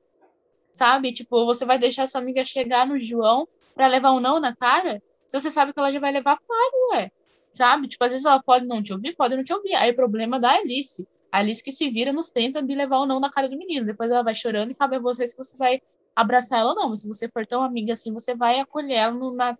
sabe? 0.74 1.14
Tipo, 1.14 1.46
você 1.46 1.66
vai 1.66 1.80
deixar 1.80 2.08
sua 2.08 2.20
amiga 2.20 2.44
chegar 2.44 2.86
no 2.86 3.00
João 3.00 3.48
para 3.76 3.88
levar 3.88 4.12
um 4.12 4.20
não 4.20 4.40
na 4.40 4.56
cara? 4.56 5.02
Se 5.28 5.40
você 5.40 5.50
sabe 5.50 5.72
que 5.72 5.80
ela 5.80 5.92
já 5.92 6.00
vai 6.00 6.12
levar, 6.12 6.38
fale, 6.48 7.02
ué. 7.02 7.12
Sabe? 7.54 7.88
Tipo, 7.88 8.04
às 8.04 8.12
vezes 8.12 8.26
ela 8.26 8.42
pode 8.42 8.66
não 8.66 8.82
te 8.82 8.92
ouvir, 8.92 9.16
pode 9.16 9.36
não 9.36 9.44
te 9.44 9.54
ouvir. 9.54 9.76
Aí 9.76 9.92
o 9.92 9.96
problema 9.96 10.40
da 10.40 10.52
Alice. 10.54 11.08
A 11.32 11.40
Alice 11.40 11.64
que 11.64 11.72
se 11.72 11.90
vira 11.90 12.12
nos 12.12 12.32
tenta 12.32 12.62
de 12.62 12.76
levar 12.76 13.00
o 13.00 13.06
não 13.06 13.20
na 13.20 13.30
cara 13.32 13.48
do 13.48 13.58
menino. 13.58 13.86
Depois 13.86 14.12
ela 14.12 14.24
vai 14.24 14.36
chorando 14.36 14.72
e 14.72 14.76
cabe 14.76 14.96
a 14.96 15.00
você 15.00 15.28
se 15.28 15.38
você 15.38 15.56
vai 15.56 15.82
abraçar 16.16 16.60
ela 16.60 16.76
não. 16.76 16.90
Mas 16.90 17.02
se 17.02 17.08
você 17.08 17.28
for 17.28 17.46
tão 17.46 17.62
amiga 17.62 17.94
assim, 17.94 18.14
você 18.14 18.36
vai 18.36 18.60
acolher 18.60 18.96
ela 18.96 19.14
no, 19.14 19.36
na, 19.36 19.58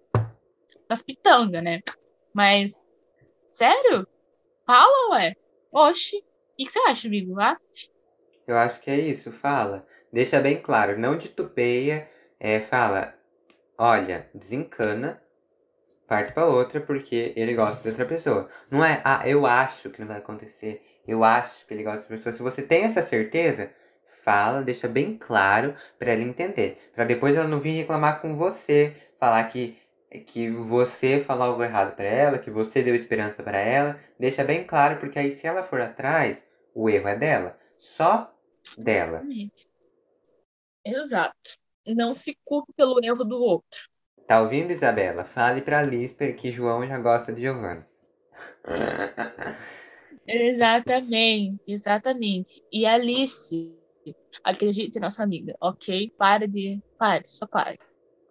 nas 0.90 1.02
pitangas, 1.02 1.64
né? 1.64 1.82
Mas, 2.34 2.82
sério? 3.52 4.08
Fala, 4.66 5.12
ué. 5.12 5.36
Oxi. 5.72 6.18
O 6.18 6.24
que, 6.58 6.66
que 6.66 6.72
você 6.72 6.80
acha, 6.80 7.08
amigo? 7.08 7.40
Ah? 7.40 7.58
Eu 8.48 8.58
acho 8.58 8.80
que 8.80 8.92
é 8.92 9.00
isso, 9.00 9.32
fala 9.32 9.86
deixa 10.14 10.40
bem 10.40 10.62
claro, 10.62 10.98
não 10.98 11.18
titubeia, 11.18 12.08
é, 12.40 12.60
fala, 12.60 13.16
olha, 13.76 14.30
desencana, 14.34 15.20
parte 16.08 16.34
para 16.34 16.46
outra 16.46 16.80
porque 16.80 17.34
ele 17.36 17.56
gosta 17.56 17.82
de 17.82 17.90
outra 17.90 18.06
pessoa. 18.06 18.48
Não 18.70 18.86
é, 18.86 19.02
ah, 19.04 19.28
eu 19.28 19.48
acho 19.48 19.90
que 19.90 20.00
não 20.00 20.08
vai 20.08 20.20
acontecer, 20.20 20.86
eu 21.08 21.24
acho 21.24 21.66
que 21.66 21.74
ele 21.74 21.84
gosta 21.84 22.06
de 22.06 22.14
outra 22.14 22.18
pessoa. 22.18 22.34
Se 22.34 22.44
você 22.44 22.62
tem 22.62 22.84
essa 22.84 23.02
certeza, 23.02 23.74
fala, 24.24 24.62
deixa 24.64 24.88
bem 24.88 25.18
claro 25.18 25.76
para 26.00 26.12
ela 26.14 26.24
entender, 26.24 26.80
para 26.96 27.06
depois 27.06 27.36
ela 27.36 27.48
não 27.48 27.60
vir 27.60 27.78
reclamar 27.78 28.22
com 28.22 28.36
você, 28.36 28.96
falar 29.20 29.44
que 29.46 29.78
que 30.28 30.50
você 30.50 31.22
falou 31.22 31.48
algo 31.48 31.64
errado 31.64 31.96
para 31.96 32.06
ela, 32.06 32.38
que 32.38 32.52
você 32.52 32.84
deu 32.84 32.94
esperança 32.94 33.42
para 33.42 33.58
ela, 33.58 34.00
deixa 34.20 34.44
bem 34.44 34.64
claro 34.64 35.00
porque 35.00 35.18
aí 35.18 35.32
se 35.32 35.48
ela 35.48 35.64
for 35.64 35.82
atrás, 35.82 36.44
o 36.74 36.90
erro 36.90 37.08
é 37.08 37.18
dela, 37.18 37.58
só 37.78 38.32
dela. 38.78 39.22
Exato. 40.86 41.58
Não 41.88 42.14
se 42.14 42.38
culpe 42.46 42.74
pelo 42.74 43.04
erro 43.04 43.24
do 43.24 43.38
outro. 43.38 43.90
Tá 44.28 44.42
ouvindo, 44.42 44.72
Isabela? 44.72 45.26
Fale 45.26 45.62
pra 45.62 45.82
Lisper 45.82 46.36
que 46.36 46.52
João 46.52 46.86
já 46.88 46.98
gosta 46.98 47.34
de 47.34 47.42
Giovanna. 47.42 47.88
exatamente, 50.28 51.72
exatamente. 51.74 52.64
E 52.72 52.86
Alice, 52.86 53.76
acredite 54.44 55.00
nossa 55.00 55.24
amiga, 55.24 55.56
ok? 55.62 56.12
Pare 56.18 56.48
de. 56.48 56.82
Pare, 56.98 57.24
só 57.28 57.48
pare. 57.48 57.80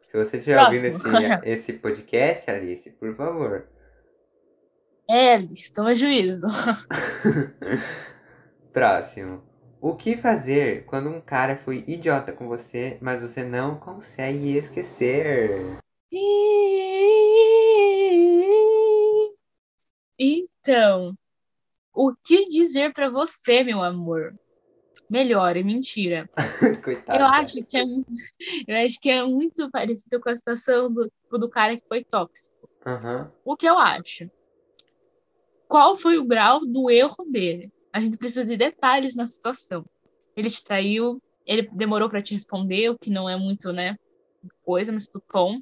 Se 0.02 0.12
você 0.12 0.37
estiver 0.37 0.62
ouvindo 0.62 0.87
esse, 0.87 0.98
esse 1.44 1.72
podcast, 1.72 2.50
Alice, 2.50 2.90
por 2.90 3.16
favor. 3.16 3.66
É, 5.08 5.35
Alice, 5.35 5.72
toma 5.72 5.94
juízo. 5.94 6.46
Próximo. 8.72 9.42
O 9.80 9.96
que 9.96 10.16
fazer 10.16 10.85
quando 10.85 11.11
um 11.11 11.20
cara 11.20 11.56
foi 11.56 11.85
idiota 11.88 12.32
com 12.32 12.46
você, 12.46 12.98
mas 13.00 13.20
você 13.20 13.42
não 13.42 13.76
consegue 13.76 14.56
esquecer? 14.56 15.78
Então, 20.18 21.16
o 21.92 22.14
que 22.14 22.48
dizer 22.48 22.92
para 22.92 23.11
você, 23.11 23.64
meu 23.64 23.82
amor? 23.82 24.35
Melhor, 25.12 25.59
é 25.59 25.62
mentira. 25.62 26.27
Coitada. 26.83 27.18
Eu 27.18 27.27
acho 27.27 27.62
que 27.62 27.77
é, 27.77 27.83
eu 27.85 28.87
acho 28.87 28.98
que 28.98 29.11
é 29.11 29.22
muito 29.22 29.70
parecido 29.70 30.18
com 30.18 30.31
a 30.31 30.35
situação 30.35 30.90
do, 30.90 31.12
do 31.31 31.51
cara 31.51 31.77
que 31.77 31.87
foi 31.87 32.03
tóxico. 32.03 32.66
Uhum. 32.87 33.31
O 33.44 33.55
que 33.55 33.68
eu 33.68 33.77
acho? 33.77 34.31
Qual 35.68 35.98
foi 35.98 36.16
o 36.16 36.25
grau 36.25 36.64
do 36.64 36.90
erro 36.90 37.27
dele? 37.31 37.70
A 37.92 38.01
gente 38.01 38.16
precisa 38.16 38.46
de 38.46 38.57
detalhes 38.57 39.14
na 39.14 39.27
situação. 39.27 39.85
Ele 40.35 40.48
te 40.48 40.64
traiu, 40.64 41.22
ele 41.44 41.68
demorou 41.70 42.09
para 42.09 42.22
te 42.22 42.33
responder, 42.33 42.88
o 42.88 42.98
que 42.98 43.11
não 43.11 43.29
é 43.29 43.37
muito, 43.37 43.70
né, 43.70 43.98
coisa, 44.64 44.92
mas 44.92 45.09
tudo 45.09 45.22
bom. 45.31 45.59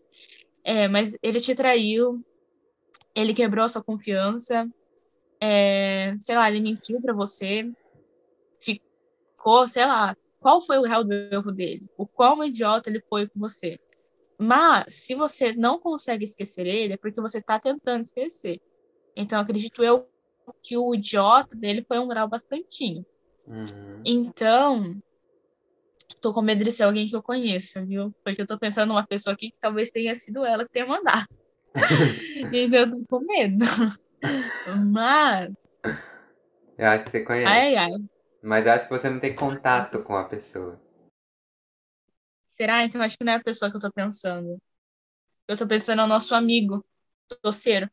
É, 0.62 0.86
mas 0.86 1.18
ele 1.20 1.40
te 1.40 1.56
traiu, 1.56 2.24
ele 3.16 3.34
quebrou 3.34 3.64
a 3.64 3.68
sua 3.68 3.82
confiança, 3.82 4.70
é, 5.40 6.16
sei 6.20 6.36
lá, 6.36 6.48
ele 6.48 6.60
mentiu 6.60 7.00
para 7.00 7.12
você, 7.12 7.68
ficou, 9.40 9.66
sei 9.66 9.86
lá, 9.86 10.14
qual 10.38 10.60
foi 10.60 10.78
o 10.78 10.82
real 10.82 11.02
do 11.02 11.12
erro 11.12 11.50
dele? 11.50 11.88
O 11.96 12.06
quão 12.06 12.44
idiota 12.44 12.90
ele 12.90 13.02
foi 13.08 13.26
com 13.26 13.40
você? 13.40 13.78
Mas, 14.38 14.94
se 14.94 15.14
você 15.14 15.52
não 15.54 15.78
consegue 15.78 16.24
esquecer 16.24 16.66
ele, 16.66 16.94
é 16.94 16.96
porque 16.96 17.20
você 17.20 17.38
está 17.38 17.58
tentando 17.58 18.04
esquecer. 18.04 18.60
Então, 19.16 19.40
acredito 19.40 19.82
eu 19.82 20.06
que 20.62 20.76
o 20.76 20.94
idiota 20.94 21.56
dele 21.56 21.84
foi 21.86 21.98
um 21.98 22.08
grau 22.08 22.28
bastantinho. 22.28 23.04
Uhum. 23.46 24.02
Então, 24.04 25.00
tô 26.20 26.32
com 26.32 26.42
medo 26.42 26.64
de 26.64 26.72
ser 26.72 26.84
alguém 26.84 27.06
que 27.06 27.16
eu 27.16 27.22
conheça, 27.22 27.84
viu? 27.84 28.14
Porque 28.24 28.42
eu 28.42 28.46
tô 28.46 28.58
pensando 28.58 28.88
numa 28.88 29.06
pessoa 29.06 29.34
aqui 29.34 29.50
que 29.50 29.58
talvez 29.60 29.90
tenha 29.90 30.16
sido 30.16 30.44
ela 30.44 30.64
que 30.64 30.72
tenha 30.72 30.86
mandado. 30.86 31.26
então 32.52 32.80
eu 32.80 32.90
tô 32.90 33.04
com 33.08 33.26
medo. 33.26 33.64
Mas. 34.90 35.52
Eu 36.78 36.86
acho 36.86 37.04
que 37.04 37.10
você 37.10 37.20
conhece. 37.20 37.46
Ai, 37.46 37.76
ai. 37.76 37.90
Mas 38.42 38.64
eu 38.64 38.72
acho 38.72 38.88
que 38.88 38.90
você 38.90 39.10
não 39.10 39.20
tem 39.20 39.34
contato 39.34 40.02
com 40.02 40.16
a 40.16 40.24
pessoa. 40.24 40.80
Será? 42.46 42.84
Então 42.84 43.02
acho 43.02 43.16
que 43.16 43.24
não 43.24 43.32
é 43.32 43.36
a 43.36 43.42
pessoa 43.42 43.70
que 43.70 43.76
eu 43.76 43.80
tô 43.80 43.92
pensando. 43.92 44.60
Eu 45.46 45.56
tô 45.56 45.66
pensando 45.66 46.02
no 46.02 46.08
nosso 46.08 46.34
amigo, 46.34 46.84
doceiro. 47.42 47.90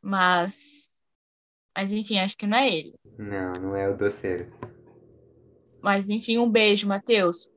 Mas. 0.00 0.94
Mas 1.76 1.92
enfim, 1.92 2.18
acho 2.18 2.36
que 2.36 2.46
não 2.46 2.58
é 2.58 2.68
ele. 2.68 2.94
Não, 3.18 3.52
não 3.54 3.76
é 3.76 3.88
o 3.88 3.96
doceiro. 3.96 4.52
Mas 5.82 6.08
enfim, 6.08 6.38
um 6.38 6.50
beijo, 6.50 6.86
Matheus. 6.86 7.50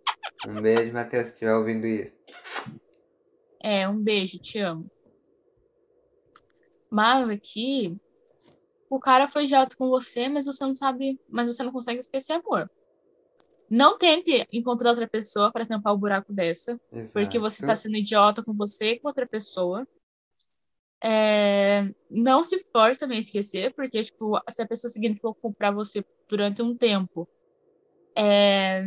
Um 0.48 0.62
beijo, 0.62 0.92
Matheus, 0.92 1.28
se 1.28 1.34
estiver 1.34 1.56
ouvindo 1.56 1.86
isso. 1.86 2.14
É, 3.62 3.88
um 3.88 4.02
beijo, 4.02 4.40
te 4.40 4.60
amo. 4.60 4.90
Mas 6.90 7.30
aqui, 7.30 7.98
o 8.90 9.00
cara 9.00 9.28
foi 9.28 9.44
idiota 9.44 9.76
com 9.76 9.90
você, 9.90 10.28
mas 10.28 10.46
você 10.46 10.66
não 10.66 10.76
sabe, 10.76 11.20
mas 11.30 11.48
você 11.48 11.64
não 11.64 11.72
consegue 11.72 12.00
esquecer 12.00 12.34
amor. 12.34 12.70
Não 13.70 13.98
tente 13.98 14.48
encontrar 14.52 14.92
outra 14.92 15.08
pessoa 15.08 15.52
para 15.52 15.66
tampar 15.66 15.94
o 15.94 15.98
buraco 15.98 16.32
dessa, 16.32 16.80
Exato. 16.92 17.14
porque 17.14 17.38
você 17.38 17.66
tá 17.66 17.76
sendo 17.76 17.98
idiota 17.98 18.44
com 18.44 18.54
você 18.54 18.92
e 18.92 19.00
com 19.00 19.08
outra 19.10 19.28
pessoa. 19.28 19.86
É, 21.04 21.84
não 22.10 22.44
se 22.44 22.66
force 22.72 23.00
também 23.00 23.18
a 23.18 23.22
esquecer, 23.22 23.74
porque, 23.74 24.04
tipo, 24.04 24.40
se 24.50 24.62
a 24.62 24.68
pessoa 24.68 24.90
significou 24.90 25.36
comprar 25.36 25.72
você 25.72 26.04
durante 26.30 26.62
um 26.62 26.76
tempo, 26.76 27.28
é, 28.16 28.86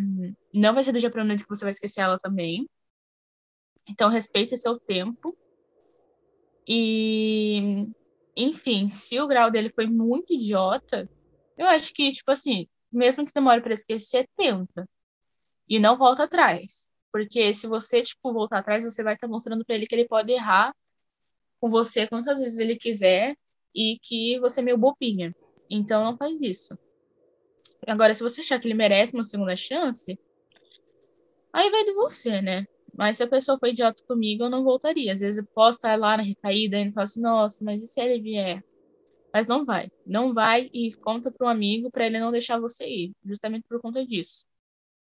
não 0.53 0.75
vai 0.75 0.83
ser 0.83 0.93
do 0.93 0.99
dia 0.99 1.11
para 1.11 1.25
noite 1.25 1.45
que 1.45 1.49
você 1.49 1.65
vai 1.65 1.71
esquecer 1.71 2.01
ela 2.01 2.19
também. 2.19 2.69
Então, 3.87 4.09
respeite 4.09 4.57
seu 4.57 4.79
tempo. 4.79 5.37
E, 6.67 7.91
enfim, 8.37 8.89
se 8.89 9.21
o 9.21 9.27
grau 9.27 9.51
dele 9.51 9.71
foi 9.75 9.87
muito 9.87 10.35
idiota, 10.35 11.09
eu 11.57 11.67
acho 11.67 11.93
que, 11.93 12.13
tipo 12.13 12.31
assim, 12.31 12.67
mesmo 12.93 13.25
que 13.25 13.33
demore 13.33 13.61
para 13.61 13.75
esquecer, 13.75 14.29
tenta. 14.37 14.89
E 15.69 15.79
não 15.79 15.97
volta 15.97 16.25
atrás. 16.25 16.89
Porque 17.13 17.53
se 17.55 17.67
você, 17.67 18.03
tipo, 18.03 18.33
voltar 18.33 18.59
atrás, 18.59 18.85
você 18.85 19.03
vai 19.03 19.15
estar 19.15 19.29
mostrando 19.29 19.65
para 19.65 19.75
ele 19.75 19.87
que 19.87 19.95
ele 19.95 20.09
pode 20.09 20.33
errar 20.33 20.75
com 21.61 21.71
você 21.71 22.07
quantas 22.07 22.41
vezes 22.41 22.59
ele 22.59 22.77
quiser 22.77 23.37
e 23.75 23.99
que 24.03 24.39
você 24.41 24.61
é 24.61 24.63
meio 24.63 24.79
bobinha. 24.79 25.35
Então 25.71 26.05
não 26.05 26.17
faz 26.17 26.41
isso. 26.41 26.77
Agora, 27.87 28.15
se 28.15 28.23
você 28.23 28.41
achar 28.41 28.61
que 28.61 28.67
ele 28.67 28.75
merece 28.75 29.15
uma 29.15 29.25
segunda 29.25 29.57
chance, 29.57 30.19
aí 31.53 31.71
vai 31.71 31.85
de 31.85 31.93
você, 31.93 32.41
né? 32.41 32.65
Mas 32.95 33.17
se 33.17 33.23
a 33.23 33.29
pessoa 33.29 33.59
foi 33.59 33.71
idiota 33.71 34.03
comigo, 34.07 34.45
eu 34.45 34.51
não 34.51 34.65
voltaria. 34.65 35.13
Às 35.13 35.21
vezes 35.21 35.39
eu 35.41 35.47
posso 35.55 35.79
estar 35.79 35.99
lá 35.99 36.17
na 36.17 36.23
recaída 36.23 36.79
e 36.81 36.93
falo 36.93 37.05
assim, 37.05 37.21
nossa, 37.23 37.65
mas 37.65 37.83
e 37.83 37.87
se 37.87 38.01
ele 38.01 38.21
vier? 38.23 38.63
Mas 39.35 39.47
não 39.47 39.65
vai. 39.67 39.89
Não 40.07 40.35
vai 40.35 40.71
e 40.73 40.95
conta 41.01 41.33
para 41.33 41.47
um 41.47 41.51
amigo 41.51 41.91
para 41.91 42.07
ele 42.07 42.21
não 42.21 42.33
deixar 42.33 42.61
você 42.61 42.89
ir, 42.89 43.13
justamente 43.25 43.65
por 43.69 43.81
conta 43.81 44.07
disso. 44.07 44.45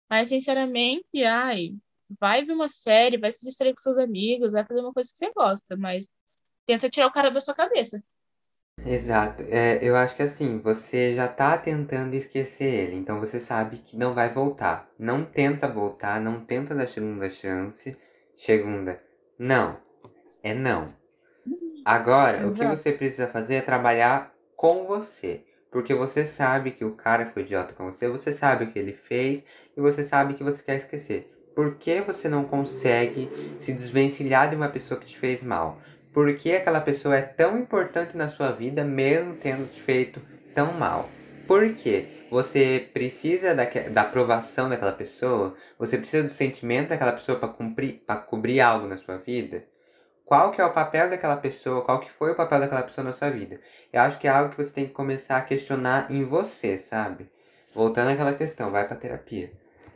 Mas, 0.09 0.29
sinceramente, 0.29 1.23
ai, 1.23 1.75
vai 2.19 2.45
ver 2.45 2.53
uma 2.53 2.67
série, 2.69 3.17
vai 3.17 3.31
se 3.31 3.45
distrair 3.45 3.73
com 3.73 3.81
seus 3.81 3.97
amigos, 3.97 4.51
vai 4.51 4.65
fazer 4.65 4.81
uma 4.81 4.93
coisa 4.93 5.09
que 5.11 5.17
você 5.17 5.31
gosta, 5.33 5.77
mas 5.77 6.07
tenta 6.65 6.89
tirar 6.89 7.07
o 7.07 7.11
cara 7.13 7.31
da 7.31 7.41
sua 7.41 7.55
cabeça. 7.55 8.03
Exato. 8.85 9.43
É, 9.49 9.79
eu 9.81 9.95
acho 9.95 10.15
que 10.15 10.23
assim, 10.23 10.59
você 10.59 11.13
já 11.13 11.27
tá 11.27 11.57
tentando 11.57 12.15
esquecer 12.15 12.65
ele, 12.65 12.95
então 12.95 13.19
você 13.19 13.39
sabe 13.39 13.77
que 13.77 13.97
não 13.97 14.13
vai 14.13 14.33
voltar. 14.33 14.89
Não 14.97 15.23
tenta 15.23 15.67
voltar, 15.67 16.19
não 16.19 16.43
tenta 16.43 16.73
dar 16.73 16.87
segunda 16.87 17.29
chance. 17.29 17.95
Segunda. 18.35 19.01
Não. 19.37 19.77
É 20.43 20.53
não. 20.53 20.93
Agora, 21.85 22.47
o 22.47 22.53
que 22.53 22.65
você 22.65 22.91
precisa 22.91 23.27
fazer 23.27 23.55
é 23.55 23.61
trabalhar 23.61 24.33
com 24.55 24.85
você. 24.85 25.43
Porque 25.71 25.93
você 25.93 26.25
sabe 26.25 26.71
que 26.71 26.83
o 26.83 26.95
cara 26.95 27.27
foi 27.27 27.43
idiota 27.43 27.73
com 27.73 27.85
você, 27.85 28.07
você 28.09 28.33
sabe 28.33 28.65
o 28.65 28.71
que 28.71 28.77
ele 28.77 28.93
fez 28.93 29.41
e 29.75 29.79
você 29.79 30.03
sabe 30.03 30.33
que 30.33 30.43
você 30.43 30.61
quer 30.61 30.75
esquecer. 30.75 31.31
Por 31.55 31.75
que 31.75 32.01
você 32.01 32.27
não 32.27 32.43
consegue 32.43 33.29
se 33.57 33.71
desvencilhar 33.71 34.49
de 34.49 34.55
uma 34.55 34.69
pessoa 34.69 34.99
que 34.99 35.07
te 35.07 35.17
fez 35.17 35.41
mal? 35.41 35.79
Por 36.13 36.35
que 36.35 36.53
aquela 36.53 36.81
pessoa 36.81 37.15
é 37.15 37.21
tão 37.21 37.57
importante 37.57 38.17
na 38.17 38.27
sua 38.27 38.51
vida, 38.51 38.83
mesmo 38.83 39.35
tendo 39.35 39.71
te 39.71 39.81
feito 39.81 40.21
tão 40.53 40.73
mal? 40.73 41.09
Por 41.47 41.73
quê? 41.73 42.25
Você 42.29 42.89
precisa 42.93 43.53
da, 43.53 43.65
da 43.65 44.01
aprovação 44.01 44.69
daquela 44.69 44.91
pessoa? 44.91 45.55
Você 45.77 45.97
precisa 45.97 46.23
do 46.23 46.31
sentimento 46.31 46.89
daquela 46.89 47.13
pessoa 47.13 47.37
para 47.37 47.49
cumprir, 47.49 48.03
para 48.05 48.19
cobrir 48.19 48.61
algo 48.61 48.87
na 48.87 48.97
sua 48.97 49.17
vida? 49.17 49.65
Qual 50.25 50.51
que 50.51 50.61
é 50.61 50.65
o 50.65 50.73
papel 50.73 51.09
daquela 51.09 51.35
pessoa? 51.35 51.83
Qual 51.83 51.99
que 51.99 52.09
foi 52.11 52.31
o 52.31 52.35
papel 52.35 52.61
daquela 52.61 52.83
pessoa 52.83 53.03
na 53.03 53.13
sua 53.13 53.29
vida? 53.29 53.59
Eu 53.91 54.01
acho 54.01 54.17
que 54.17 54.27
é 54.27 54.31
algo 54.31 54.51
que 54.51 54.63
você 54.63 54.71
tem 54.71 54.85
que 54.85 54.93
começar 54.93 55.37
a 55.37 55.41
questionar 55.41 56.09
em 56.09 56.23
você, 56.23 56.77
sabe? 56.77 57.29
Voltando 57.73 58.11
àquela 58.11 58.33
questão, 58.33 58.71
vai 58.71 58.87
pra 58.87 58.95
terapia. 58.95 59.51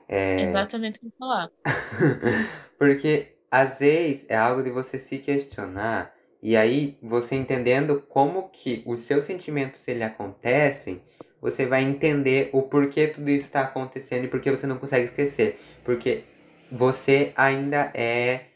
É... 0.08 0.42
Exatamente 0.42 0.98
o 0.98 1.02
que 1.02 1.18
falar. 1.18 1.50
Porque 2.78 3.35
às 3.56 3.80
vezes 3.80 4.26
é 4.28 4.36
algo 4.36 4.62
de 4.62 4.70
você 4.70 5.00
se 5.00 5.18
questionar 5.18 6.14
e 6.44 6.58
aí 6.58 6.98
você 7.02 7.36
entendendo 7.36 8.04
como 8.10 8.50
que 8.50 8.84
os 8.86 9.04
seus 9.04 9.24
sentimentos 9.24 9.88
ele 9.88 10.04
acontecem, 10.04 11.02
você 11.40 11.66
vai 11.66 11.82
entender 11.82 12.50
o 12.52 12.64
porquê 12.64 13.08
tudo 13.08 13.30
isso 13.30 13.46
está 13.46 13.62
acontecendo 13.62 14.26
e 14.26 14.28
por 14.28 14.42
que 14.42 14.52
você 14.52 14.68
não 14.68 14.78
consegue 14.78 15.06
esquecer, 15.06 15.58
porque 15.86 16.26
você 16.70 17.32
ainda 17.34 17.92
é, 17.94 18.48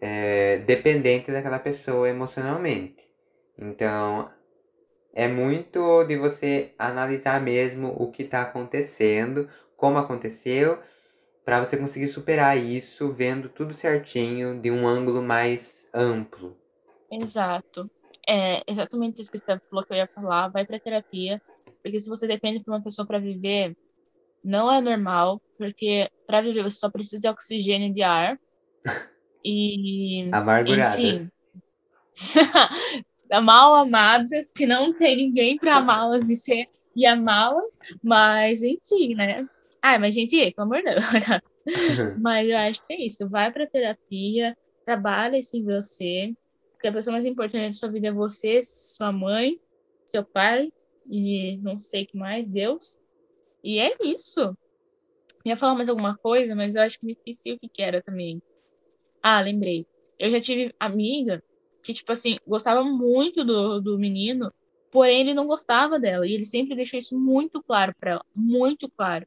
é 0.00 0.56
dependente 0.66 1.30
daquela 1.30 1.58
pessoa 1.58 2.08
emocionalmente. 2.08 2.96
Então 3.58 4.30
é 5.12 5.28
muito 5.28 6.04
de 6.04 6.16
você 6.16 6.72
analisar 6.78 7.42
mesmo 7.42 7.94
o 7.94 8.10
que 8.10 8.22
está 8.22 8.40
acontecendo, 8.40 9.50
como 9.76 9.98
aconteceu 9.98 10.78
para 11.50 11.66
você 11.66 11.76
conseguir 11.76 12.06
superar 12.06 12.56
isso 12.56 13.10
vendo 13.10 13.48
tudo 13.48 13.74
certinho 13.74 14.60
de 14.60 14.70
um 14.70 14.86
ângulo 14.86 15.20
mais 15.20 15.84
amplo. 15.92 16.56
Exato. 17.10 17.90
É 18.24 18.62
exatamente 18.70 19.20
isso 19.20 19.32
que 19.32 19.38
você 19.38 19.60
falou 19.68 19.84
que 19.84 19.92
eu 19.92 19.96
ia 19.96 20.06
falar. 20.06 20.46
Vai 20.46 20.64
pra 20.64 20.78
terapia. 20.78 21.42
Porque 21.82 21.98
se 21.98 22.08
você 22.08 22.28
depende 22.28 22.60
de 22.60 22.70
uma 22.70 22.80
pessoa 22.80 23.04
para 23.04 23.18
viver, 23.18 23.76
não 24.44 24.70
é 24.70 24.80
normal. 24.80 25.42
Porque 25.58 26.08
para 26.24 26.40
viver 26.40 26.62
você 26.62 26.78
só 26.78 26.88
precisa 26.88 27.20
de 27.20 27.28
oxigênio 27.28 27.88
e 27.88 27.94
de 27.94 28.02
ar. 28.04 28.38
E. 29.42 30.28
Amarguradas. 30.32 30.98
Enfim. 30.98 31.30
mal 33.42 33.74
amadas, 33.74 34.52
que 34.52 34.66
não 34.66 34.92
tem 34.92 35.16
ninguém 35.16 35.56
para 35.56 35.76
amá-las 35.76 36.28
e, 36.28 36.36
ser, 36.36 36.68
e 36.94 37.06
amá-las. 37.06 37.64
Mas, 38.04 38.62
enfim, 38.62 39.14
né? 39.14 39.48
Ah, 39.82 39.98
mas, 39.98 40.14
gente, 40.14 40.52
pelo 40.52 40.66
amor 40.66 40.78
de 40.78 40.90
Deus. 40.90 41.04
mas 42.22 42.48
eu 42.48 42.56
acho 42.56 42.80
que 42.86 42.92
é 42.92 43.06
isso. 43.06 43.28
Vai 43.28 43.52
pra 43.52 43.66
terapia, 43.66 44.56
trabalha 44.84 45.36
em 45.36 45.64
você. 45.64 46.34
Porque 46.72 46.88
a 46.88 46.92
pessoa 46.92 47.12
mais 47.12 47.26
importante 47.26 47.66
da 47.68 47.72
sua 47.74 47.90
vida 47.90 48.08
é 48.08 48.12
você, 48.12 48.62
sua 48.62 49.12
mãe, 49.12 49.60
seu 50.06 50.24
pai 50.24 50.72
e 51.08 51.58
não 51.58 51.78
sei 51.78 52.04
o 52.04 52.06
que 52.06 52.16
mais, 52.16 52.50
Deus. 52.50 52.96
E 53.62 53.78
é 53.78 53.94
isso. 54.02 54.40
Eu 54.40 54.56
ia 55.44 55.56
falar 55.56 55.74
mais 55.74 55.88
alguma 55.88 56.16
coisa, 56.18 56.54
mas 56.54 56.74
eu 56.74 56.82
acho 56.82 56.98
que 56.98 57.06
me 57.06 57.12
esqueci 57.12 57.52
o 57.52 57.58
que, 57.58 57.68
que 57.68 57.82
era 57.82 58.02
também. 58.02 58.42
Ah, 59.22 59.40
lembrei. 59.40 59.86
Eu 60.18 60.30
já 60.30 60.40
tive 60.40 60.74
amiga 60.78 61.42
que, 61.82 61.92
tipo 61.94 62.12
assim, 62.12 62.38
gostava 62.46 62.82
muito 62.82 63.44
do, 63.44 63.80
do 63.80 63.98
menino, 63.98 64.52
porém 64.90 65.20
ele 65.20 65.34
não 65.34 65.46
gostava 65.46 66.00
dela. 66.00 66.26
E 66.26 66.32
ele 66.32 66.46
sempre 66.46 66.74
deixou 66.74 66.98
isso 66.98 67.18
muito 67.18 67.62
claro 67.62 67.94
para 67.98 68.12
ela, 68.12 68.24
muito 68.34 68.90
claro. 68.90 69.26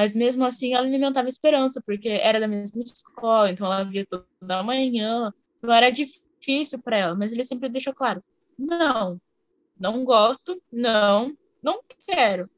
Mas 0.00 0.16
mesmo 0.16 0.46
assim 0.46 0.72
ela 0.72 0.86
alimentava 0.86 1.28
esperança, 1.28 1.82
porque 1.84 2.08
era 2.08 2.40
da 2.40 2.48
mesma 2.48 2.82
escola, 2.82 3.50
então 3.50 3.66
ela 3.66 3.84
via 3.84 4.06
toda 4.06 4.62
manhã. 4.62 5.30
Não 5.60 5.74
era 5.74 5.90
difícil 5.90 6.80
para 6.82 6.96
ela, 6.96 7.14
mas 7.14 7.34
ele 7.34 7.44
sempre 7.44 7.68
deixou 7.68 7.92
claro: 7.92 8.24
não, 8.58 9.20
não 9.78 10.02
gosto, 10.02 10.58
não, 10.72 11.36
não 11.62 11.82
quero. 12.06 12.48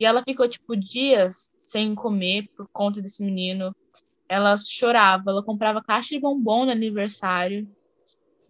E 0.00 0.06
ela 0.06 0.22
ficou, 0.22 0.48
tipo, 0.48 0.74
dias 0.74 1.52
sem 1.58 1.94
comer 1.94 2.48
por 2.56 2.66
conta 2.72 3.02
desse 3.02 3.22
menino. 3.22 3.76
Ela 4.26 4.56
chorava, 4.56 5.32
ela 5.32 5.44
comprava 5.44 5.84
caixa 5.84 6.14
de 6.14 6.18
bombom 6.18 6.64
no 6.64 6.70
aniversário. 6.70 7.68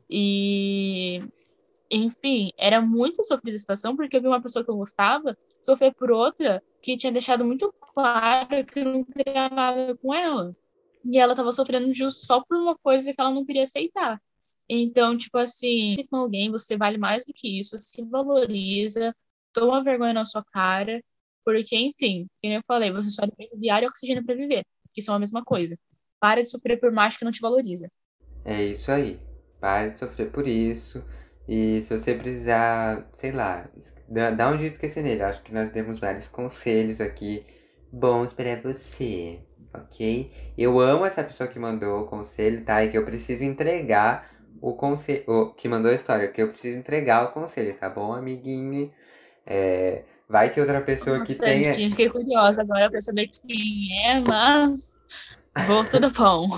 E, 0.08 1.20
enfim, 1.90 2.52
era 2.56 2.80
muito 2.80 3.24
sofrida 3.24 3.56
a 3.56 3.60
situação, 3.60 3.96
porque 3.96 4.18
eu 4.18 4.22
vi 4.22 4.28
uma 4.28 4.40
pessoa 4.40 4.64
que 4.64 4.70
eu 4.70 4.76
gostava 4.76 5.36
sofrer 5.60 5.92
por 5.94 6.12
outra 6.12 6.62
que 6.80 6.96
tinha 6.96 7.12
deixado 7.12 7.44
muito 7.44 7.74
claro 8.00 8.64
que 8.66 8.84
não 8.84 9.04
queria 9.04 9.48
nada 9.48 9.96
com 9.96 10.14
ela. 10.14 10.56
E 11.04 11.18
ela 11.18 11.34
tava 11.34 11.52
sofrendo 11.52 11.94
justo 11.94 12.26
só 12.26 12.42
por 12.44 12.56
uma 12.56 12.76
coisa 12.78 13.12
que 13.12 13.20
ela 13.20 13.30
não 13.30 13.44
queria 13.44 13.64
aceitar. 13.64 14.20
Então, 14.68 15.16
tipo 15.16 15.36
assim, 15.38 15.94
com 16.10 16.16
alguém, 16.16 16.50
você 16.50 16.76
vale 16.76 16.96
mais 16.96 17.24
do 17.24 17.32
que 17.34 17.58
isso, 17.58 17.76
se 17.76 18.04
valoriza, 18.04 19.14
toma 19.52 19.82
vergonha 19.82 20.12
na 20.12 20.24
sua 20.24 20.44
cara, 20.44 21.02
porque, 21.44 21.76
enfim, 21.76 22.28
como 22.40 22.54
eu 22.54 22.62
falei, 22.66 22.92
você 22.92 23.10
só 23.10 23.22
depende 23.22 23.58
de 23.58 23.70
ar 23.70 23.82
e 23.82 23.86
oxigênio 23.86 24.24
para 24.24 24.36
viver, 24.36 24.64
que 24.92 25.02
são 25.02 25.14
a 25.14 25.18
mesma 25.18 25.42
coisa. 25.42 25.76
Para 26.20 26.42
de 26.42 26.50
sofrer 26.50 26.78
por 26.78 26.92
macho 26.92 27.18
que 27.18 27.24
não 27.24 27.32
te 27.32 27.40
valoriza. 27.40 27.90
É 28.44 28.62
isso 28.62 28.92
aí. 28.92 29.18
Pare 29.58 29.90
de 29.90 29.98
sofrer 29.98 30.30
por 30.30 30.46
isso. 30.46 31.02
E 31.48 31.82
se 31.82 31.98
você 31.98 32.14
precisar, 32.14 33.08
sei 33.14 33.32
lá, 33.32 33.68
dá 34.36 34.50
um 34.50 34.58
jeito 34.58 34.72
de 34.72 34.76
esquecer 34.76 35.02
nele. 35.02 35.22
Acho 35.22 35.42
que 35.42 35.52
nós 35.52 35.72
demos 35.72 35.98
vários 35.98 36.28
conselhos 36.28 37.00
aqui 37.00 37.44
bons 37.92 38.32
para 38.32 38.56
você, 38.60 39.40
ok? 39.74 40.30
Eu 40.56 40.78
amo 40.78 41.04
essa 41.04 41.24
pessoa 41.24 41.48
que 41.48 41.58
mandou 41.58 42.02
o 42.02 42.06
conselho, 42.06 42.64
tá? 42.64 42.84
E 42.84 42.90
que 42.90 42.98
eu 42.98 43.04
preciso 43.04 43.44
entregar 43.44 44.30
o 44.60 44.74
conselho, 44.74 45.54
que 45.56 45.68
mandou 45.68 45.90
a 45.90 45.94
história, 45.94 46.28
que 46.28 46.42
eu 46.42 46.48
preciso 46.48 46.78
entregar 46.78 47.24
o 47.24 47.32
conselho, 47.32 47.74
tá 47.74 47.88
bom, 47.88 48.12
amiguinho? 48.12 48.92
É, 49.46 50.04
vai 50.28 50.50
que 50.50 50.60
outra 50.60 50.80
pessoa 50.80 51.24
que 51.24 51.34
tenha. 51.34 51.74
Fiquei 51.74 52.08
curiosa 52.08 52.62
agora 52.62 52.90
pra 52.90 53.00
saber 53.00 53.28
quem 53.28 53.88
é, 54.06 54.20
mas 54.20 54.98
vou 55.66 55.84
tudo 55.90 56.10
bom. 56.10 56.48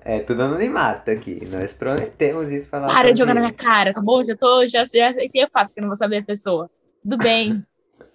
É 0.00 0.20
tudo 0.20 0.42
anonimato 0.42 1.10
aqui. 1.10 1.46
Nós 1.46 1.72
prometemos 1.72 2.48
isso 2.50 2.68
pra 2.68 2.86
Para 2.86 3.12
de 3.12 3.18
jogar 3.18 3.34
na 3.34 3.40
minha 3.40 3.52
cara, 3.52 3.92
tá 3.92 4.00
bom? 4.00 4.24
Já 4.24 4.36
tô, 4.36 4.66
já, 4.66 4.84
já 4.84 5.12
sei 5.12 5.28
que 5.28 5.40
é 5.40 5.48
fato 5.48 5.72
que 5.72 5.80
eu 5.80 5.82
não 5.82 5.88
vou 5.88 5.96
saber 5.96 6.18
a 6.18 6.24
pessoa. 6.24 6.70
Tudo 7.02 7.18
bem. 7.18 7.64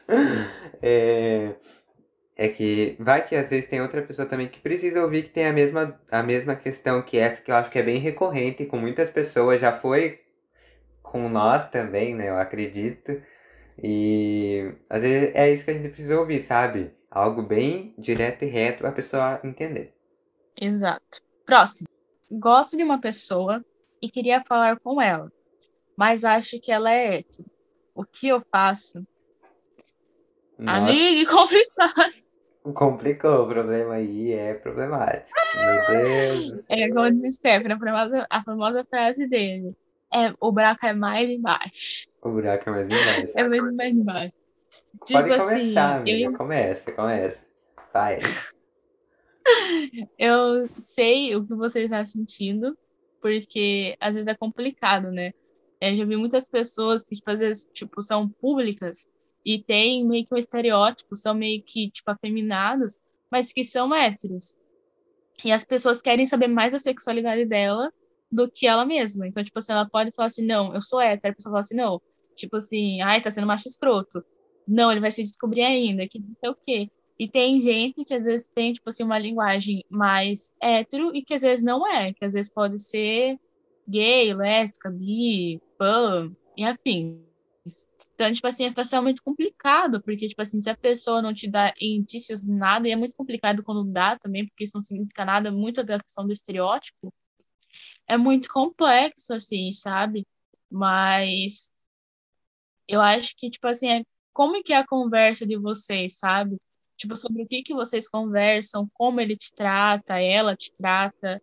é, 0.82 1.54
é 2.36 2.48
que 2.48 2.96
vai 3.00 3.26
que 3.26 3.36
às 3.36 3.50
vezes 3.50 3.68
tem 3.68 3.82
outra 3.82 4.02
pessoa 4.02 4.28
também 4.28 4.48
que 4.48 4.60
precisa 4.60 5.02
ouvir 5.02 5.24
que 5.24 5.30
tem 5.30 5.46
a 5.46 5.54
mesma, 5.54 6.00
a 6.10 6.24
mesma 6.24 6.56
questão 6.56 7.02
que 7.02 7.18
essa, 7.18 7.42
que 7.42 7.52
eu 7.52 7.56
acho 7.56 7.70
que 7.70 7.80
é 7.80 7.84
bem 7.84 8.00
recorrente 8.00 8.66
com 8.66 8.78
muitas 8.78 9.10
pessoas, 9.10 9.62
já 9.62 9.74
foi 9.74 10.20
com 11.04 11.28
nós 11.30 11.70
também, 11.70 12.16
né? 12.16 12.30
Eu 12.30 12.38
acredito. 12.38 13.22
E 13.82 14.74
às 14.90 15.02
vezes 15.02 15.36
é 15.36 15.54
isso 15.54 15.66
que 15.66 15.72
a 15.72 15.74
gente 15.74 15.90
precisa 15.90 16.20
ouvir, 16.20 16.42
sabe? 16.42 16.92
Algo 17.10 17.42
bem 17.42 17.94
direto 17.98 18.44
e 18.46 18.48
reto 18.48 18.80
pra 18.80 18.92
pessoa 18.92 19.40
entender. 19.44 19.94
Exato. 20.60 21.22
Próximo. 21.46 21.88
Gosto 22.32 22.78
de 22.78 22.84
uma 22.84 23.00
pessoa 23.00 23.64
e 24.02 24.10
queria 24.10 24.42
falar 24.42 24.80
com 24.80 25.02
ela, 25.02 25.32
mas 25.98 26.24
acho 26.24 26.60
que 26.62 26.72
ela 26.72 26.92
é 26.92 27.18
hétero. 27.18 27.50
O 27.94 28.06
que 28.06 28.30
eu 28.30 28.42
faço? 28.50 29.06
Nossa. 30.62 30.92
Amiga, 30.92 31.32
complicado. 31.32 32.14
Complicou 32.76 33.44
o 33.44 33.48
problema 33.48 33.96
aí, 33.96 34.32
é 34.34 34.54
problemático. 34.54 35.32
Meu 35.56 35.88
Deus. 35.88 36.64
É 36.70 36.88
como 36.90 37.12
diz 37.12 37.36
Stephen, 37.36 37.72
a 37.72 37.80
famosa, 37.80 38.28
a 38.30 38.44
famosa 38.44 38.86
frase 38.86 39.28
dele. 39.28 39.76
É, 40.14 40.32
o 40.40 40.52
buraco 40.52 40.86
é 40.86 40.94
mais 40.94 41.28
embaixo. 41.28 42.08
O 42.22 42.30
buraco 42.30 42.70
é 42.70 42.72
mais 42.72 42.86
embaixo. 42.86 43.32
É 43.36 43.48
mais, 43.48 43.64
mais 43.76 43.96
embaixo. 43.96 44.34
Pode 45.00 45.30
tipo 45.30 45.44
começar, 45.44 45.96
assim, 45.96 46.12
amiga. 46.12 46.26
Eu... 46.26 46.34
Começa, 46.34 46.92
começa. 46.92 47.46
Vai. 47.92 48.20
eu 50.20 50.70
sei 50.78 51.36
o 51.36 51.48
que 51.48 51.56
você 51.56 51.86
está 51.86 52.06
sentindo, 52.06 52.78
porque 53.20 53.98
às 54.00 54.14
vezes 54.14 54.28
é 54.28 54.36
complicado, 54.36 55.12
né? 55.12 55.34
Eu 55.82 55.96
já 55.96 56.06
vi 56.06 56.16
muitas 56.16 56.48
pessoas 56.48 57.04
que, 57.04 57.16
tipo, 57.16 57.32
às 57.32 57.40
vezes, 57.40 57.68
tipo, 57.74 58.04
são 58.04 58.30
públicas 58.30 59.08
e 59.46 59.62
tem 59.62 60.08
meio 60.08 60.26
que 60.26 60.34
um 60.34 60.38
estereótipo, 60.38 61.16
são 61.16 61.34
meio 61.34 61.62
que, 61.64 61.90
tipo, 61.90 62.10
afeminados, 62.12 63.00
mas 63.30 63.52
que 63.52 63.64
são 63.64 63.94
héteros. 63.94 64.56
E 65.44 65.52
as 65.52 65.64
pessoas 65.64 66.02
querem 66.02 66.26
saber 66.26 66.48
mais 66.48 66.72
da 66.72 66.80
sexualidade 66.80 67.46
dela 67.46 67.92
do 68.32 68.50
que 68.50 68.68
ela 68.68 68.86
mesma. 68.86 69.28
Então, 69.28 69.44
tipo 69.44 69.58
assim, 69.58 69.72
ela 69.72 69.90
pode 69.90 70.12
falar 70.12 70.28
assim, 70.28 70.46
não, 70.46 70.74
eu 70.74 70.82
sou 70.82 71.02
hétero. 71.02 71.34
A 71.34 71.36
pessoa 71.36 71.52
fala 71.52 71.62
assim, 71.62 71.76
não. 71.76 72.02
Tipo 72.36 72.58
assim, 72.58 73.02
ai, 73.02 73.22
tá 73.22 73.32
sendo 73.32 73.48
macho 73.48 73.68
escroto. 73.68 74.24
Não, 74.68 74.92
ele 74.92 75.02
vai 75.02 75.12
se 75.12 75.24
descobrir 75.24 75.64
ainda, 75.64 76.08
que 76.08 76.20
não 76.20 76.36
sei 76.40 76.50
o 76.50 76.58
quê. 76.66 76.92
E 77.20 77.28
tem 77.28 77.60
gente 77.60 78.04
que 78.04 78.14
às 78.14 78.24
vezes 78.24 78.48
tem, 78.48 78.74
tipo 78.74 78.90
assim, 78.90 79.04
uma 79.04 79.20
linguagem 79.20 79.84
mais 79.90 80.52
hétero 80.62 81.16
e 81.16 81.24
que 81.24 81.34
às 81.34 81.42
vezes 81.42 81.64
não 81.64 81.88
é, 81.88 82.14
que 82.14 82.26
às 82.26 82.34
vezes 82.34 82.52
pode 82.52 82.80
ser 82.80 83.38
gay, 83.88 84.34
lésbica, 84.34 84.90
bi, 84.90 85.62
pan 85.78 86.32
e 86.58 86.64
afins. 86.64 87.31
Então, 88.14 88.32
tipo 88.34 88.48
assim, 88.48 88.66
a 88.66 88.70
situação 88.70 89.00
é 89.00 89.02
muito 89.04 89.24
complicada, 89.24 90.02
porque, 90.02 90.28
tipo 90.28 90.42
assim, 90.42 90.62
se 90.62 90.70
a 90.70 90.78
pessoa 90.78 91.22
não 91.22 91.34
te 91.34 91.50
dá 91.50 91.74
indícios 91.80 92.42
de 92.42 92.52
nada, 92.52 92.88
e 92.88 92.92
é 92.92 92.96
muito 92.96 93.14
complicado 93.16 93.64
quando 93.64 93.84
dá 93.92 94.18
também, 94.18 94.48
porque 94.48 94.64
isso 94.64 94.74
não 94.76 94.82
significa 94.82 95.26
nada, 95.26 95.52
muito 95.52 95.84
da 95.84 96.00
questão 96.00 96.26
do 96.26 96.34
estereótipo, 96.34 97.14
é 98.08 98.18
muito 98.18 98.50
complexo, 98.52 99.34
assim, 99.34 99.72
sabe? 99.72 100.26
Mas 100.70 101.70
eu 102.88 103.02
acho 103.02 103.36
que, 103.38 103.50
tipo 103.50 103.68
assim, 103.68 103.90
é 103.90 104.04
como 104.34 104.62
que 104.64 104.74
é 104.74 104.78
a 104.78 104.88
conversa 104.88 105.46
de 105.46 105.58
vocês, 105.58 106.18
sabe? 106.18 106.58
tipo, 107.02 107.16
sobre 107.16 107.44
o 107.44 107.48
que 107.48 107.64
que 107.64 107.74
vocês 107.74 108.08
conversam, 108.08 108.88
como 108.94 109.20
ele 109.20 109.36
te 109.36 109.52
trata, 109.54 110.20
ela 110.22 110.56
te 110.56 110.72
trata. 110.78 111.42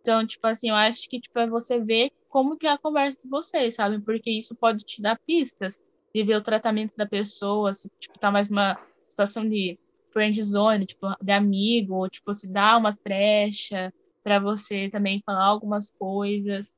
Então, 0.00 0.26
tipo 0.26 0.46
assim, 0.46 0.70
eu 0.70 0.74
acho 0.74 1.08
que 1.08 1.20
tipo, 1.20 1.38
é 1.38 1.48
você 1.48 1.80
ver 1.80 2.10
como 2.36 2.54
que 2.54 2.66
é 2.66 2.70
a 2.72 2.76
conversa 2.76 3.20
de 3.24 3.30
vocês, 3.30 3.76
sabe? 3.76 3.98
Porque 3.98 4.30
isso 4.30 4.54
pode 4.56 4.84
te 4.84 5.00
dar 5.00 5.18
pistas 5.26 5.80
de 6.14 6.22
ver 6.22 6.36
o 6.36 6.42
tratamento 6.42 6.92
da 6.94 7.06
pessoa, 7.06 7.72
se 7.72 7.88
tipo, 7.98 8.18
tá 8.18 8.30
mais 8.30 8.50
uma 8.50 8.78
situação 9.08 9.48
de 9.48 9.78
friend 10.10 10.44
zone, 10.44 10.84
tipo, 10.84 11.06
de 11.18 11.32
amigo, 11.32 11.94
ou 11.94 12.10
tipo, 12.10 12.30
se 12.34 12.52
dá 12.52 12.76
umas 12.76 12.98
brechas 12.98 13.90
para 14.22 14.38
você 14.38 14.90
também 14.90 15.22
falar 15.24 15.46
algumas 15.46 15.90
coisas. 15.98 16.74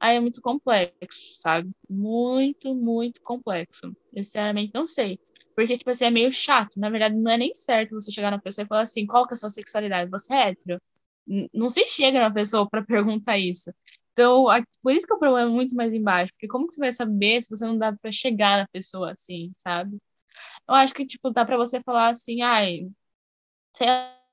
Aí 0.00 0.16
é 0.16 0.20
muito 0.20 0.40
complexo, 0.40 1.34
sabe? 1.34 1.70
Muito, 1.86 2.74
muito 2.74 3.20
complexo. 3.22 3.94
Eu, 4.10 4.24
sinceramente, 4.24 4.72
não 4.74 4.86
sei. 4.86 5.18
Porque, 5.54 5.76
tipo 5.76 5.90
assim, 5.90 6.06
é 6.06 6.10
meio 6.10 6.32
chato. 6.32 6.80
Na 6.80 6.88
verdade, 6.88 7.14
não 7.14 7.30
é 7.30 7.36
nem 7.36 7.52
certo 7.52 7.94
você 7.94 8.10
chegar 8.10 8.30
na 8.30 8.40
pessoa 8.40 8.64
e 8.64 8.68
falar 8.68 8.82
assim, 8.82 9.06
qual 9.06 9.26
que 9.26 9.34
é 9.34 9.36
a 9.36 9.38
sua 9.38 9.50
sexualidade? 9.50 10.10
Você 10.10 10.32
é 10.32 10.48
hétero? 10.48 10.80
Não 11.52 11.68
se 11.68 11.86
chega 11.86 12.20
na 12.20 12.32
pessoa 12.32 12.66
para 12.66 12.82
perguntar 12.86 13.38
isso. 13.38 13.70
Então, 14.16 14.46
por 14.82 14.92
isso 14.92 15.06
que 15.06 15.12
o 15.12 15.18
problema 15.18 15.50
é 15.50 15.52
muito 15.52 15.74
mais 15.74 15.92
embaixo. 15.92 16.32
Porque 16.32 16.48
como 16.48 16.66
que 16.66 16.72
você 16.74 16.80
vai 16.80 16.92
saber 16.92 17.42
se 17.42 17.50
você 17.50 17.66
não 17.66 17.76
dá 17.76 17.92
para 17.92 18.10
chegar 18.10 18.56
na 18.58 18.68
pessoa 18.68 19.12
assim, 19.12 19.52
sabe? 19.56 19.98
Eu 20.68 20.74
acho 20.74 20.94
que, 20.94 21.06
tipo, 21.06 21.30
dá 21.30 21.44
para 21.44 21.58
você 21.58 21.82
falar 21.82 22.08
assim, 22.10 22.40
ai, 22.42 22.88
sei 23.74 23.88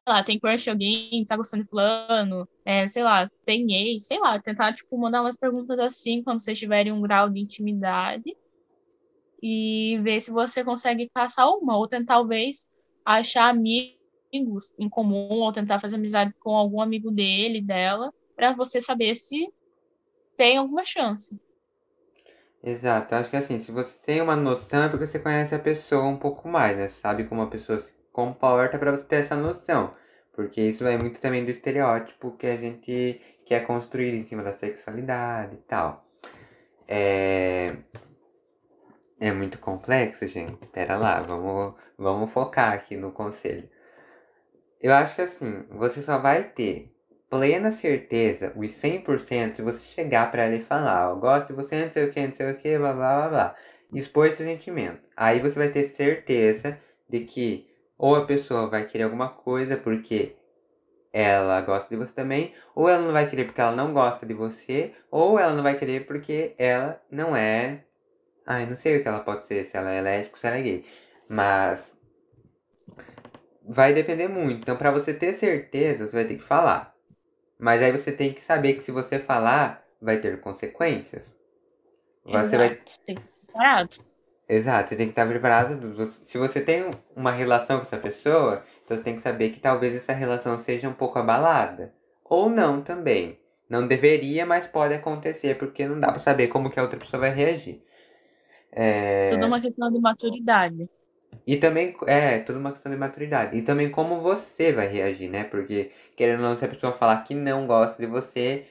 lá, 0.08 0.24
tem 0.24 0.40
crush 0.40 0.70
alguém, 0.70 1.26
tá 1.26 1.36
gostando 1.38 1.64
de 1.64 1.70
fulano, 1.70 2.48
é, 2.66 2.88
sei 2.88 3.04
lá, 3.04 3.30
tem 3.46 3.74
ex, 3.74 4.08
sei 4.08 4.20
lá, 4.20 4.42
tentar, 4.42 4.74
tipo, 4.74 4.98
mandar 4.98 5.22
umas 5.22 5.36
perguntas 5.38 5.78
assim 5.80 6.24
quando 6.24 6.40
vocês 6.42 6.58
tiverem 6.58 6.94
um 6.94 7.02
grau 7.02 7.30
de 7.30 7.42
intimidade 7.42 8.38
e 9.42 10.00
ver 10.02 10.22
se 10.22 10.32
você 10.32 10.64
consegue 10.64 11.10
caçar 11.14 11.50
uma, 11.50 11.78
ou 11.78 11.88
tentar 11.90 12.16
talvez 12.16 12.66
achar 13.04 13.50
amigos 13.50 14.74
em 14.80 14.90
comum, 14.90 15.42
ou 15.42 15.52
tentar 15.52 15.80
fazer 15.82 15.98
amizade 15.98 16.34
com 16.40 16.52
algum 16.56 16.82
amigo 16.82 17.12
dele, 17.12 17.62
dela, 17.62 18.14
para 18.36 18.54
você 18.54 18.80
saber 18.80 19.16
se 19.16 19.52
tem 20.38 20.58
alguma 20.58 20.86
chance. 20.86 21.40
Exato, 22.64 23.14
acho 23.16 23.30
que 23.30 23.36
assim, 23.36 23.60
se 23.60 23.72
você 23.72 23.94
tem 24.06 24.22
uma 24.22 24.36
noção 24.38 24.84
é 24.84 24.90
porque 24.90 25.06
você 25.06 25.20
conhece 25.20 25.54
a 25.54 25.60
pessoa 25.60 26.06
um 26.06 26.18
pouco 26.18 26.48
mais, 26.48 26.78
né? 26.78 26.88
Sabe 26.88 27.26
como 27.26 27.42
a 27.42 27.48
pessoa 27.48 27.78
se 27.80 27.92
comporta 28.12 28.80
para 28.80 28.92
você 28.92 29.04
ter 29.04 29.18
essa 29.18 29.36
noção. 29.36 29.94
Porque 30.34 30.62
isso 30.62 30.84
vai 30.84 30.98
muito 30.98 31.20
também 31.20 31.44
do 31.44 31.52
estereótipo 31.52 32.32
que 32.38 32.48
a 32.48 32.56
gente 32.56 33.22
quer 33.46 33.66
construir 33.68 34.14
em 34.14 34.24
cima 34.24 34.42
da 34.44 34.54
sexualidade 34.54 35.56
e 35.56 35.58
tal. 35.60 36.06
É... 36.88 37.76
É 39.20 39.32
muito 39.32 39.58
complexo, 39.60 40.26
gente. 40.28 40.66
Pera 40.68 40.98
lá, 40.98 41.22
vamos, 41.22 41.76
vamos 41.98 42.32
focar 42.32 42.74
aqui 42.74 42.96
no 42.96 43.12
conselho. 43.12 43.70
Eu 44.82 44.94
acho 44.94 45.16
que 45.16 45.22
assim, 45.22 45.64
você 45.70 46.02
só 46.02 46.18
vai 46.18 46.44
ter 46.44 46.93
plena 47.34 47.72
certeza, 47.72 48.54
os 48.56 48.72
100%, 48.74 49.56
se 49.56 49.62
você 49.64 49.82
chegar 49.82 50.30
para 50.32 50.44
ela 50.44 50.56
e 50.56 50.62
falar, 50.62 51.10
eu 51.10 51.16
gosto 51.18 51.48
de 51.48 51.54
você, 51.54 51.84
não 51.84 51.90
sei 51.90 52.06
o 52.06 52.12
que, 52.12 52.28
não 52.28 52.34
sei 52.34 52.52
o 52.52 52.56
que, 52.56 52.78
blá 52.78 52.94
blá 52.94 53.16
blá 53.16 53.30
blá. 53.30 53.56
Expor 53.92 54.28
esse 54.28 54.44
sentimento. 54.44 55.02
Aí 55.18 55.40
você 55.40 55.58
vai 55.58 55.70
ter 55.70 55.86
certeza 55.86 56.80
de 57.10 57.22
que 57.22 57.68
ou 57.98 58.16
a 58.16 58.26
pessoa 58.26 58.70
vai 58.70 58.86
querer 58.86 59.06
alguma 59.06 59.30
coisa 59.30 59.76
porque 59.76 60.36
ela 61.12 61.60
gosta 61.62 61.90
de 61.90 61.96
você 61.96 62.14
também, 62.14 62.54
ou 62.76 62.88
ela 62.88 63.02
não 63.02 63.12
vai 63.12 63.28
querer 63.28 63.46
porque 63.46 63.62
ela 63.62 63.76
não 63.76 63.94
gosta 63.94 64.28
de 64.28 64.34
você, 64.36 64.94
ou 65.10 65.40
ela 65.40 65.54
não 65.54 65.64
vai 65.64 65.76
querer 65.78 66.06
porque 66.06 66.54
ela 66.60 67.02
não 67.10 67.36
é 67.36 67.84
Ai, 68.46 68.66
não 68.66 68.76
sei 68.76 68.98
o 68.98 69.02
que 69.02 69.08
ela 69.08 69.22
pode 69.22 69.46
ser, 69.46 69.66
se 69.66 69.78
ela 69.78 69.92
é 69.92 70.02
lésbica, 70.02 70.38
se 70.38 70.48
ela 70.48 70.58
é 70.58 70.62
gay. 70.62 70.86
Mas 71.30 71.98
vai 73.66 73.94
depender 73.94 74.28
muito. 74.28 74.62
Então, 74.62 74.76
para 74.76 74.92
você 74.92 75.14
ter 75.14 75.34
certeza, 75.34 76.08
você 76.08 76.16
vai 76.16 76.26
ter 76.26 76.36
que 76.36 76.44
falar. 76.44 76.93
Mas 77.64 77.82
aí 77.82 77.94
você 77.94 78.12
tem 78.12 78.34
que 78.34 78.42
saber 78.42 78.74
que 78.74 78.84
se 78.84 78.92
você 78.92 79.18
falar, 79.20 79.88
vai 80.02 80.20
ter 80.20 80.42
consequências. 80.42 81.34
Você 82.26 82.38
Exato. 82.38 82.58
vai 82.58 82.70
tem 83.06 83.16
que 83.16 83.22
estar 83.22 83.46
preparado. 83.46 84.06
Exato, 84.50 84.90
você 84.90 84.96
tem 84.98 85.06
que 85.06 85.12
estar 85.14 85.26
preparado. 85.26 86.06
Se 86.08 86.38
você 86.38 86.60
tem 86.60 86.92
uma 87.16 87.32
relação 87.32 87.78
com 87.78 87.84
essa 87.84 87.96
pessoa, 87.96 88.66
então 88.84 88.98
você 88.98 89.04
tem 89.04 89.16
que 89.16 89.22
saber 89.22 89.52
que 89.52 89.62
talvez 89.62 89.96
essa 89.96 90.12
relação 90.12 90.60
seja 90.60 90.90
um 90.90 90.94
pouco 90.94 91.18
abalada. 91.18 91.94
Ou 92.26 92.50
não 92.50 92.82
também. 92.82 93.40
Não 93.70 93.88
deveria, 93.88 94.46
mas 94.46 94.68
pode 94.68 94.94
acontecer, 94.94 95.58
porque 95.58 95.88
não 95.88 95.98
dá 95.98 96.08
para 96.10 96.20
saber 96.20 96.50
como 96.50 96.70
que 96.70 96.78
a 96.78 96.84
outra 96.84 97.00
pessoa 97.00 97.22
vai 97.22 97.34
reagir. 97.34 97.82
É... 98.74 99.30
Tudo 99.32 99.46
uma 99.46 99.62
questão 99.62 99.90
de 99.90 100.00
maturidade. 100.02 100.90
E 101.46 101.58
também, 101.58 101.96
é, 102.08 102.40
tudo 102.40 102.60
uma 102.60 102.72
questão 102.72 102.92
de 102.92 102.98
maturidade. 102.98 103.58
E 103.58 103.62
também 103.62 103.90
como 103.90 104.22
você 104.22 104.72
vai 104.72 104.88
reagir, 104.88 105.30
né? 105.30 105.44
Porque, 105.44 105.92
querendo 106.16 106.42
ou 106.42 106.50
não, 106.50 106.56
se 106.56 106.66
a 106.66 106.68
pessoa 106.68 106.94
falar 106.94 107.24
que 107.24 107.34
não 107.34 107.68
gosta 107.68 108.02
de 108.02 108.08
você, 108.08 108.66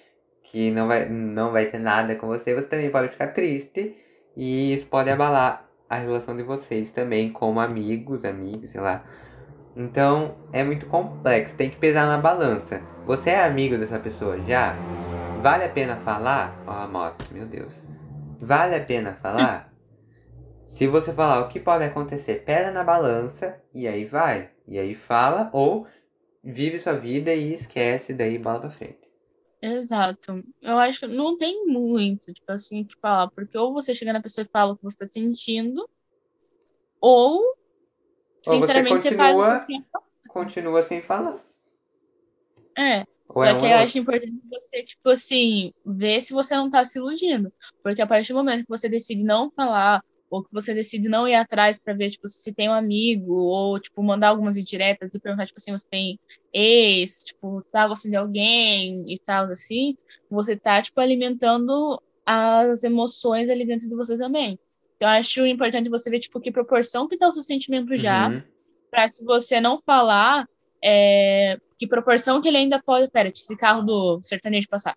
que 0.45 0.71
não 0.71 0.89
vai, 0.89 1.09
não 1.09 1.53
vai 1.53 1.67
ter 1.67 1.79
nada 1.79 2.15
com 2.17 2.27
você, 2.27 2.55
você 2.55 2.69
também 2.69 2.91
pode 2.91 3.09
ficar 3.09 3.29
triste. 3.29 3.97
E 4.37 4.73
isso 4.73 4.87
pode 4.87 5.11
abalar 5.11 5.69
a 5.89 5.97
relação 5.97 6.37
de 6.37 6.43
vocês 6.43 6.91
também, 6.91 7.31
como 7.31 7.61
amigos, 7.61 8.25
amigos, 8.25 8.71
sei 8.71 8.81
lá. 8.81 9.05
Então, 9.77 10.35
é 10.53 10.63
muito 10.63 10.87
complexo, 10.87 11.57
tem 11.57 11.71
que 11.71 11.77
pesar 11.77 12.07
na 12.07 12.19
balança. 12.19 12.83
Você 13.07 13.31
é 13.31 13.45
amigo 13.45 13.77
dessa 13.79 13.99
pessoa 13.99 14.39
já? 14.43 14.77
Vale 15.41 15.65
a 15.65 15.69
pena 15.69 15.97
falar? 15.97 16.55
Ó, 16.67 16.73
a 16.73 16.87
moto, 16.87 17.27
meu 17.33 17.47
Deus. 17.47 17.73
Vale 18.39 18.77
a 18.77 18.81
pena 18.81 19.15
falar? 19.23 19.72
Se 20.73 20.87
você 20.87 21.13
falar 21.13 21.43
o 21.43 21.49
que 21.51 21.61
pode 21.61 21.85
acontecer, 21.85 22.45
pesa 22.47 22.71
na 22.71 22.83
balança 22.83 23.63
e 23.75 23.87
aí 23.87 24.07
vai. 24.07 24.51
E 24.67 24.79
aí 24.79 24.95
fala 24.95 25.51
ou 25.53 25.87
vive 26.43 26.81
sua 26.81 26.95
vida 26.95 27.33
e 27.35 27.53
esquece, 27.53 28.15
daí 28.15 28.39
bola 28.39 28.61
pra 28.61 28.71
frente. 28.71 29.07
Exato. 29.61 30.43
Eu 30.63 30.79
acho 30.79 31.01
que 31.01 31.07
não 31.07 31.37
tem 31.37 31.67
muito, 31.67 32.33
tipo 32.33 32.51
assim, 32.51 32.83
o 32.83 32.87
que 32.87 32.99
falar. 32.99 33.31
Porque 33.31 33.57
ou 33.57 33.75
você 33.75 33.95
chega 33.95 34.15
na 34.15 34.23
pessoa 34.23 34.47
e 34.47 34.51
fala 34.51 34.73
o 34.73 34.77
que 34.79 34.83
você 34.83 34.97
tá 34.97 35.07
sentindo, 35.07 35.87
ou, 36.99 37.35
Ou 37.35 37.57
você 38.43 38.55
sinceramente, 38.55 39.03
você 39.03 39.15
continua, 39.15 39.61
você 39.61 39.85
continua 40.27 40.83
sem 40.83 41.03
falar. 41.03 41.45
É. 42.79 43.05
Ou 43.29 43.45
Só 43.45 43.45
é 43.45 43.55
que 43.55 43.61
eu 43.61 43.69
outro. 43.69 43.85
acho 43.85 43.99
importante 43.99 44.41
você, 44.51 44.83
tipo 44.83 45.11
assim, 45.11 45.75
ver 45.85 46.23
se 46.23 46.33
você 46.33 46.57
não 46.57 46.71
tá 46.71 46.83
se 46.83 46.99
iludindo. 46.99 47.53
Porque 47.83 48.01
a 48.01 48.07
partir 48.07 48.33
do 48.33 48.39
momento 48.39 48.63
que 48.63 48.71
você 48.71 48.89
decide 48.89 49.23
não 49.23 49.51
falar, 49.51 50.03
ou 50.33 50.43
que 50.43 50.49
você 50.51 50.73
decide 50.73 51.11
não 51.11 51.29
ir 51.29 51.35
atrás 51.35 51.79
pra 51.79 51.93
ver, 51.93 52.09
tipo, 52.09 52.27
se 52.27 52.55
tem 52.55 52.67
um 52.67 52.73
amigo, 52.73 53.35
ou, 53.35 53.79
tipo, 53.79 54.03
mandar 54.03 54.29
algumas 54.29 54.57
indiretas 54.57 55.15
e 55.15 55.21
perguntar, 55.21 55.47
tipo 55.47 55.59
assim, 55.59 55.73
você 55.73 55.87
tem 55.91 56.19
ex, 56.51 57.19
tipo, 57.19 57.63
tá 57.71 57.87
gostando 57.87 58.13
de 58.13 58.17
alguém 58.17 59.05
e 59.13 59.19
tal, 59.19 59.45
assim, 59.45 59.95
você 60.31 60.57
tá, 60.57 60.81
tipo, 60.81 60.99
alimentando 61.03 62.01
as 62.25 62.83
emoções 62.83 63.51
ali 63.51 63.67
dentro 63.67 63.87
de 63.87 63.95
você 63.95 64.17
também. 64.17 64.59
Então, 64.97 65.11
eu 65.11 65.19
acho 65.19 65.47
importante 65.47 65.91
você 65.91 66.09
ver, 66.09 66.21
tipo, 66.21 66.41
que 66.41 66.51
proporção 66.51 67.07
que 67.07 67.19
tá 67.19 67.29
o 67.29 67.33
seu 67.33 67.43
sentimento 67.43 67.95
já, 67.99 68.31
Uhum. 68.31 68.43
pra 68.91 69.07
se 69.09 69.23
você 69.27 69.61
não 69.61 69.83
falar, 69.85 70.49
é, 70.83 71.59
que 71.77 71.87
proporção 71.87 72.41
que 72.41 72.49
ele 72.49 72.57
ainda 72.57 72.83
pode. 72.83 73.11
Pera, 73.11 73.29
esse 73.29 73.55
carro 73.55 73.83
do 73.83 74.21
sertanejo 74.23 74.67
passar. 74.69 74.97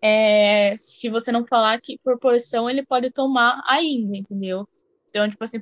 É, 0.00 0.76
se 0.76 1.08
você 1.08 1.32
não 1.32 1.46
falar 1.46 1.80
que 1.80 1.98
proporção 1.98 2.70
ele 2.70 2.84
pode 2.84 3.10
tomar 3.10 3.60
ainda, 3.66 4.16
entendeu? 4.16 4.68
Então, 5.10 5.28
tipo 5.28 5.42
assim, 5.42 5.60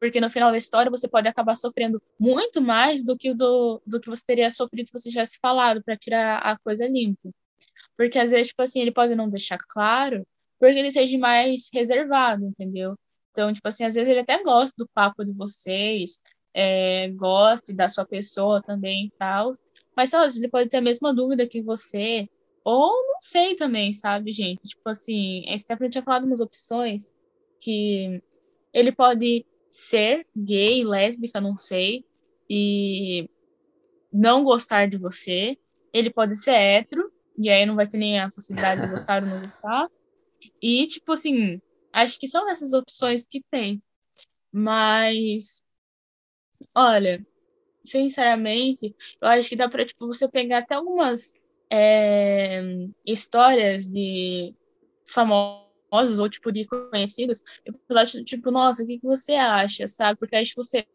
porque 0.00 0.20
no 0.20 0.30
final 0.30 0.50
da 0.50 0.58
história 0.58 0.90
você 0.90 1.08
pode 1.08 1.28
acabar 1.28 1.56
sofrendo 1.56 2.02
muito 2.18 2.60
mais 2.60 3.04
do 3.04 3.16
que, 3.16 3.34
do, 3.34 3.80
do 3.86 4.00
que 4.00 4.08
você 4.08 4.22
teria 4.24 4.50
sofrido 4.50 4.86
se 4.86 4.92
você 4.92 5.10
tivesse 5.10 5.38
falado 5.40 5.82
pra 5.82 5.96
tirar 5.96 6.38
a 6.38 6.58
coisa 6.58 6.86
limpa. 6.86 7.30
Porque 7.96 8.18
às 8.18 8.30
vezes, 8.30 8.48
tipo 8.48 8.62
assim, 8.62 8.80
ele 8.80 8.92
pode 8.92 9.14
não 9.14 9.28
deixar 9.28 9.58
claro, 9.58 10.26
porque 10.58 10.78
ele 10.78 10.90
seja 10.90 11.18
mais 11.18 11.68
reservado, 11.72 12.44
entendeu? 12.46 12.96
Então, 13.30 13.52
tipo 13.52 13.66
assim, 13.66 13.84
às 13.84 13.94
vezes 13.94 14.08
ele 14.08 14.20
até 14.20 14.42
gosta 14.42 14.74
do 14.78 14.88
papo 14.94 15.24
de 15.24 15.32
vocês, 15.32 16.20
é, 16.52 17.10
da 17.74 17.88
sua 17.88 18.04
pessoa 18.06 18.62
também 18.62 19.06
e 19.06 19.10
tal. 19.18 19.52
Mas, 19.96 20.10
sei 20.10 20.18
lá, 20.18 20.26
ele 20.26 20.48
pode 20.48 20.68
ter 20.68 20.78
a 20.78 20.82
mesma 20.82 21.14
dúvida 21.14 21.46
que 21.46 21.62
você, 21.62 22.28
ou 22.64 23.06
não 23.06 23.20
sei 23.20 23.56
também, 23.56 23.92
sabe, 23.92 24.32
gente? 24.32 24.62
Tipo 24.68 24.88
assim, 24.88 25.44
a 25.48 25.58
Stephanie 25.58 25.90
tinha 25.90 26.02
falado 26.02 26.24
umas 26.24 26.40
opções 26.40 27.12
que 27.60 28.22
ele 28.72 28.90
pode 28.92 29.46
ser 29.70 30.26
gay, 30.36 30.82
lésbica, 30.84 31.40
não 31.40 31.56
sei, 31.56 32.04
e 32.48 33.28
não 34.12 34.44
gostar 34.44 34.88
de 34.88 34.96
você. 34.96 35.58
Ele 35.92 36.10
pode 36.10 36.36
ser 36.36 36.52
hétero, 36.52 37.12
e 37.38 37.50
aí 37.50 37.66
não 37.66 37.76
vai 37.76 37.86
ter 37.86 37.98
nem 37.98 38.18
a 38.18 38.30
possibilidade 38.30 38.82
de 38.82 38.88
gostar 38.88 39.22
ou 39.22 39.28
não 39.28 39.40
gostar. 39.46 39.88
E, 40.62 40.86
tipo 40.88 41.12
assim, 41.12 41.60
acho 41.92 42.18
que 42.18 42.28
são 42.28 42.48
essas 42.50 42.72
opções 42.72 43.26
que 43.26 43.42
tem. 43.50 43.82
Mas, 44.52 45.62
olha, 46.74 47.26
sinceramente, 47.84 48.94
eu 49.20 49.28
acho 49.28 49.48
que 49.48 49.56
dá 49.56 49.68
pra, 49.68 49.84
tipo, 49.84 50.06
você 50.06 50.28
pegar 50.28 50.58
até 50.58 50.74
algumas 50.74 51.34
é, 51.70 52.62
histórias 53.06 53.86
de 53.86 54.54
famosos 55.08 56.18
ou, 56.18 56.28
tipo, 56.28 56.50
de 56.52 56.66
conhecidos 56.66 57.42
e 57.66 57.72
falar, 57.88 58.06
tipo, 58.06 58.50
nossa, 58.50 58.82
o 58.82 58.86
que 58.86 58.98
você 59.02 59.34
acha, 59.34 59.88
sabe? 59.88 60.18
Porque 60.18 60.36
acho 60.36 60.50
que 60.50 60.56
você 60.56 60.86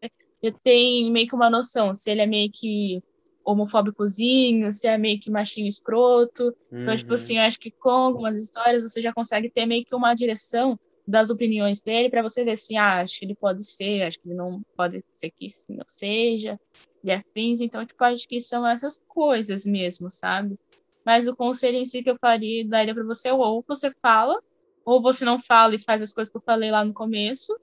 já 0.42 0.52
tem 0.62 1.10
meio 1.10 1.26
que 1.28 1.34
uma 1.34 1.50
noção 1.50 1.94
se 1.94 2.10
ele 2.10 2.22
é 2.22 2.26
meio 2.26 2.50
que 2.52 3.02
homofóbicozinho, 3.44 4.70
se 4.72 4.86
é 4.86 4.96
meio 4.98 5.20
que 5.20 5.30
machinho 5.30 5.68
escroto. 5.68 6.54
Então, 6.82 6.96
tipo 6.96 7.10
Uhum. 7.10 7.14
assim, 7.14 7.36
eu 7.38 7.42
acho 7.42 7.58
que 7.58 7.72
com 7.78 7.90
algumas 7.90 8.36
histórias 8.36 8.82
você 8.82 9.00
já 9.00 9.12
consegue 9.12 9.50
ter 9.50 9.66
meio 9.66 9.84
que 9.84 9.94
uma 9.94 10.14
direção 10.14 10.78
das 11.10 11.30
opiniões 11.30 11.80
dele 11.80 12.08
para 12.08 12.22
você 12.22 12.44
ver 12.44 12.52
assim, 12.52 12.76
ah, 12.76 13.00
acho 13.00 13.18
que 13.18 13.24
ele 13.24 13.34
pode 13.34 13.64
ser, 13.64 14.02
acho 14.02 14.20
que 14.20 14.28
ele 14.28 14.36
não 14.36 14.62
pode 14.76 15.04
ser 15.12 15.30
que 15.30 15.46
ou 15.70 15.84
seja, 15.86 16.58
e 17.02 17.10
afins. 17.10 17.60
Então, 17.60 17.84
tipo, 17.84 18.02
acho 18.04 18.26
que 18.28 18.40
são 18.40 18.66
essas 18.66 19.02
coisas 19.08 19.66
mesmo, 19.66 20.10
sabe? 20.10 20.58
Mas 21.04 21.26
o 21.26 21.36
conselho 21.36 21.78
em 21.78 21.86
si 21.86 22.02
que 22.02 22.10
eu 22.10 22.16
faria, 22.20 22.66
daria 22.66 22.94
para 22.94 23.04
você, 23.04 23.30
ou 23.30 23.64
você 23.66 23.90
fala, 24.02 24.40
ou 24.84 25.02
você 25.02 25.24
não 25.24 25.38
fala 25.38 25.74
e 25.74 25.82
faz 25.82 26.02
as 26.02 26.12
coisas 26.12 26.30
que 26.30 26.36
eu 26.36 26.42
falei 26.42 26.70
lá 26.70 26.84
no 26.84 26.94
começo, 26.94 27.58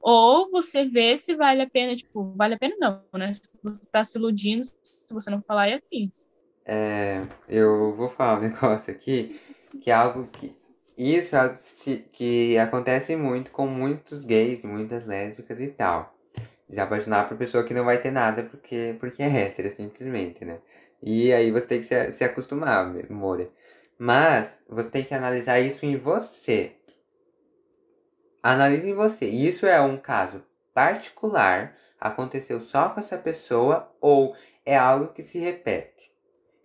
ou 0.00 0.50
você 0.50 0.84
vê 0.84 1.16
se 1.16 1.34
vale 1.34 1.62
a 1.62 1.68
pena, 1.68 1.94
tipo, 1.94 2.32
vale 2.34 2.54
a 2.54 2.58
pena 2.58 2.74
não, 2.78 3.18
né? 3.18 3.34
Se 3.34 3.42
você 3.62 3.82
tá 3.90 4.02
se 4.02 4.18
iludindo, 4.18 4.64
se 4.64 5.12
você 5.12 5.30
não 5.30 5.42
falar 5.42 5.68
e 5.68 5.74
afins. 5.74 6.26
É, 6.64 7.26
eu 7.48 7.94
vou 7.94 8.08
falar 8.08 8.38
um 8.38 8.42
negócio 8.48 8.92
aqui, 8.92 9.40
que 9.80 9.90
é 9.90 9.94
algo 9.94 10.26
que. 10.28 10.58
Isso 11.02 11.34
é 11.34 11.58
que, 12.12 12.58
acontece 12.58 13.16
muito 13.16 13.50
com 13.50 13.66
muitos 13.66 14.26
gays, 14.26 14.62
muitas 14.62 15.06
lésbicas 15.06 15.58
e 15.58 15.68
tal. 15.68 16.14
Se 16.68 16.78
apaixonar 16.78 17.26
por 17.26 17.38
pessoa 17.38 17.64
que 17.64 17.72
não 17.72 17.86
vai 17.86 18.02
ter 18.02 18.10
nada 18.10 18.42
porque, 18.42 18.94
porque 19.00 19.22
é 19.22 19.44
hétero, 19.44 19.70
simplesmente, 19.70 20.44
né? 20.44 20.58
E 21.02 21.32
aí 21.32 21.50
você 21.50 21.66
tem 21.66 21.78
que 21.80 21.86
se, 21.86 22.12
se 22.12 22.22
acostumar, 22.22 22.92
Moura. 23.08 23.48
Mas 23.98 24.62
você 24.68 24.90
tem 24.90 25.02
que 25.02 25.14
analisar 25.14 25.58
isso 25.58 25.86
em 25.86 25.96
você. 25.96 26.72
Analise 28.42 28.90
em 28.90 28.94
você. 28.94 29.24
Isso 29.24 29.64
é 29.64 29.80
um 29.80 29.96
caso 29.96 30.44
particular, 30.74 31.78
aconteceu 31.98 32.60
só 32.60 32.90
com 32.90 33.00
essa 33.00 33.16
pessoa 33.16 33.90
ou 34.02 34.36
é 34.66 34.76
algo 34.76 35.14
que 35.14 35.22
se 35.22 35.38
repete? 35.38 36.12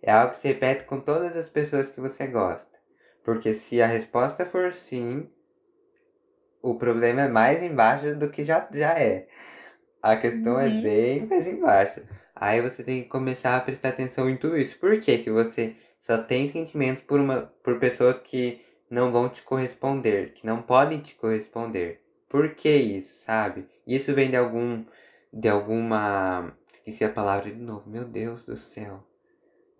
É 0.02 0.12
algo 0.12 0.32
que 0.32 0.36
se 0.40 0.48
repete 0.48 0.84
com 0.84 1.00
todas 1.00 1.34
as 1.38 1.48
pessoas 1.48 1.88
que 1.88 2.02
você 2.02 2.26
gosta. 2.26 2.75
Porque 3.26 3.54
se 3.54 3.82
a 3.82 3.86
resposta 3.88 4.46
for 4.46 4.72
sim, 4.72 5.30
o 6.62 6.74
problema 6.76 7.22
é 7.22 7.28
mais 7.28 7.62
embaixo 7.62 8.14
do 8.16 8.30
que 8.30 8.44
já, 8.44 8.68
já 8.72 8.92
é. 8.98 9.28
A 10.02 10.16
questão 10.16 10.60
é 10.60 10.68
Uhum. 10.68 10.82
bem 10.82 11.26
mais 11.26 11.46
embaixo. 11.48 12.02
Aí 12.34 12.62
você 12.62 12.84
tem 12.84 13.02
que 13.04 13.08
começar 13.10 13.56
a 13.56 13.60
prestar 13.60 13.90
atenção 13.90 14.30
em 14.30 14.38
tudo 14.38 14.58
isso. 14.58 14.78
Por 14.78 15.00
que, 15.00 15.18
que 15.18 15.30
você 15.30 15.76
só 16.00 16.18
tem 16.22 16.48
sentimento 16.48 17.04
por, 17.06 17.20
uma, 17.20 17.52
por 17.64 17.78
pessoas 17.80 18.18
que 18.18 18.62
não 18.90 19.12
vão 19.12 19.28
te 19.30 19.42
corresponder, 19.42 20.34
que 20.34 20.46
não 20.46 20.62
podem 20.62 21.00
te 21.00 21.14
corresponder? 21.16 22.02
Por 22.28 22.54
que 22.54 22.70
isso, 22.70 23.14
sabe? 23.24 23.66
Isso 23.86 24.14
vem 24.14 24.30
de 24.30 24.36
algum. 24.36 24.84
de 25.32 25.48
alguma. 25.48 26.56
Esqueci 26.74 27.04
a 27.04 27.10
palavra 27.12 27.50
de 27.50 27.60
novo, 27.60 27.88
meu 27.90 28.04
Deus 28.06 28.44
do 28.44 28.56
céu. 28.56 29.04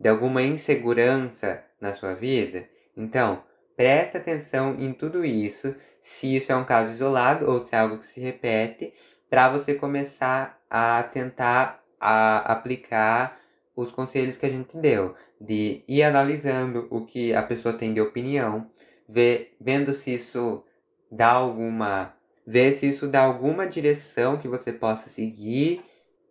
De 0.00 0.08
alguma 0.08 0.42
insegurança 0.42 1.64
na 1.80 1.94
sua 1.94 2.14
vida? 2.14 2.68
Então, 2.96 3.42
presta 3.76 4.18
atenção 4.18 4.74
em 4.74 4.92
tudo 4.92 5.24
isso, 5.24 5.74
se 6.00 6.36
isso 6.36 6.50
é 6.50 6.56
um 6.56 6.64
caso 6.64 6.92
isolado 6.92 7.50
ou 7.50 7.60
se 7.60 7.74
é 7.74 7.78
algo 7.78 7.98
que 7.98 8.06
se 8.06 8.20
repete, 8.20 8.94
para 9.28 9.50
você 9.50 9.74
começar 9.74 10.62
a 10.70 11.02
tentar 11.02 11.84
a 12.00 12.52
aplicar 12.52 13.40
os 13.74 13.90
conselhos 13.90 14.36
que 14.36 14.46
a 14.46 14.50
gente 14.50 14.76
deu, 14.76 15.14
de 15.40 15.82
ir 15.86 16.02
analisando 16.02 16.86
o 16.90 17.04
que 17.04 17.34
a 17.34 17.42
pessoa 17.42 17.76
tem 17.76 17.92
de 17.92 18.00
opinião, 18.00 18.70
ver, 19.08 19.54
vendo 19.60 19.94
se 19.94 20.14
isso 20.14 20.64
dá 21.10 21.32
alguma, 21.32 22.14
ver 22.46 22.72
se 22.72 22.88
isso 22.88 23.06
dá 23.08 23.22
alguma 23.22 23.66
direção 23.66 24.38
que 24.38 24.48
você 24.48 24.72
possa 24.72 25.08
seguir 25.08 25.84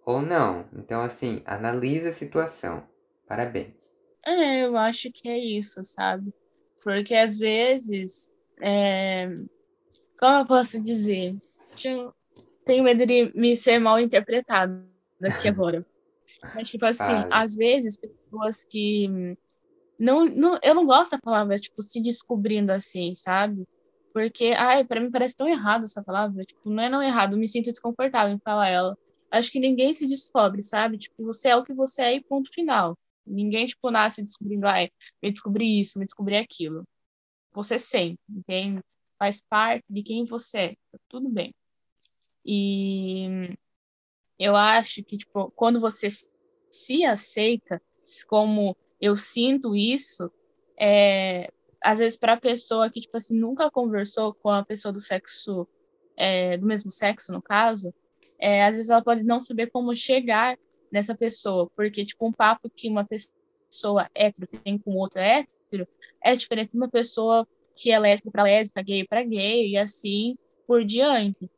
ou 0.05 0.21
não. 0.21 0.65
Então 0.73 1.01
assim, 1.01 1.41
analisa 1.45 2.09
a 2.09 2.13
situação. 2.13 2.83
Parabéns. 3.27 3.91
É, 4.25 4.65
eu 4.65 4.75
acho 4.77 5.11
que 5.11 5.27
é 5.29 5.37
isso, 5.37 5.83
sabe? 5.83 6.33
Porque 6.85 7.15
às 7.15 7.35
vezes, 7.35 8.29
é, 8.61 9.27
como 10.19 10.37
eu 10.37 10.45
posso 10.45 10.79
dizer? 10.79 11.35
Tenho 12.63 12.83
medo 12.83 13.07
de 13.07 13.31
me 13.33 13.57
ser 13.57 13.79
mal 13.79 13.99
interpretado 13.99 14.87
aqui 15.19 15.47
agora. 15.47 15.83
Mas, 16.53 16.69
tipo 16.69 16.85
assim, 16.85 17.25
às 17.31 17.55
vezes, 17.55 17.97
pessoas 17.97 18.63
que. 18.63 19.35
Não, 19.97 20.25
não, 20.25 20.59
eu 20.61 20.75
não 20.75 20.85
gosto 20.85 21.13
da 21.13 21.19
palavra, 21.19 21.57
tipo, 21.57 21.81
se 21.81 21.99
descobrindo 22.03 22.71
assim, 22.71 23.15
sabe? 23.15 23.67
Porque, 24.13 24.53
ai, 24.55 24.85
pra 24.85 25.01
mim 25.01 25.09
parece 25.09 25.35
tão 25.35 25.47
errado 25.47 25.85
essa 25.85 26.03
palavra. 26.03 26.43
Tipo, 26.43 26.69
não 26.69 26.83
é 26.83 26.89
não 26.89 27.01
errado, 27.01 27.35
me 27.35 27.47
sinto 27.47 27.71
desconfortável 27.71 28.35
em 28.35 28.39
falar 28.39 28.69
ela. 28.69 28.95
Acho 29.31 29.51
que 29.51 29.59
ninguém 29.59 29.91
se 29.95 30.05
descobre, 30.05 30.61
sabe? 30.61 30.99
Tipo, 30.99 31.23
você 31.23 31.49
é 31.49 31.55
o 31.55 31.63
que 31.63 31.73
você 31.73 32.01
é 32.03 32.15
e 32.17 32.23
ponto 32.23 32.53
final. 32.53 32.95
Ninguém, 33.25 33.65
tipo, 33.65 33.89
nasce 33.91 34.21
descobrindo, 34.21 34.67
ai, 34.67 34.89
me 35.21 35.31
descobri 35.31 35.79
isso, 35.79 35.99
me 35.99 36.05
descobri 36.05 36.37
aquilo. 36.37 36.83
Você 37.53 37.79
sempre, 37.79 38.19
entende? 38.29 38.81
Faz 39.17 39.41
parte 39.41 39.85
de 39.89 40.03
quem 40.03 40.25
você 40.25 40.57
é. 40.57 40.75
Tá 40.91 40.99
tudo 41.09 41.29
bem. 41.29 41.53
E 42.45 43.55
eu 44.37 44.55
acho 44.55 45.03
que, 45.03 45.17
tipo, 45.17 45.51
quando 45.51 45.79
você 45.79 46.07
se 46.69 47.05
aceita 47.05 47.81
como 48.27 48.75
eu 49.01 49.17
sinto 49.17 49.75
isso, 49.75 50.31
é, 50.79 51.49
às 51.81 51.99
vezes 51.99 52.19
para 52.19 52.33
a 52.33 52.39
pessoa 52.39 52.89
que 52.89 52.99
tipo 52.99 53.15
assim 53.15 53.37
nunca 53.37 53.71
conversou 53.71 54.33
com 54.33 54.49
a 54.49 54.65
pessoa 54.65 54.91
do 54.91 54.99
sexo 54.99 55.67
é, 56.17 56.57
do 56.57 56.65
mesmo 56.65 56.91
sexo 56.91 57.31
no 57.31 57.41
caso 57.41 57.93
é, 58.39 58.65
às 58.65 58.75
vezes 58.75 58.89
ela 58.89 59.03
pode 59.03 59.23
não 59.23 59.39
saber 59.39 59.67
como 59.67 59.95
chegar 59.95 60.57
nessa 60.91 61.15
pessoa 61.15 61.69
porque 61.75 62.05
tipo 62.05 62.27
um 62.27 62.31
papo 62.31 62.69
que 62.69 62.89
uma 62.89 63.05
pessoa 63.05 64.09
hétero 64.13 64.47
tem 64.47 64.77
com 64.77 64.95
outra 64.95 65.21
hétero 65.21 65.87
é 66.23 66.35
diferente 66.35 66.71
de 66.71 66.77
uma 66.77 66.89
pessoa 66.89 67.47
que 67.75 67.91
é 67.91 67.99
lésbica 67.99 68.31
para 68.31 68.43
lésbica 68.43 68.81
gay 68.81 69.05
para 69.05 69.23
gay 69.23 69.71
e 69.71 69.77
assim 69.77 70.37
por 70.67 70.83
diante. 70.83 71.49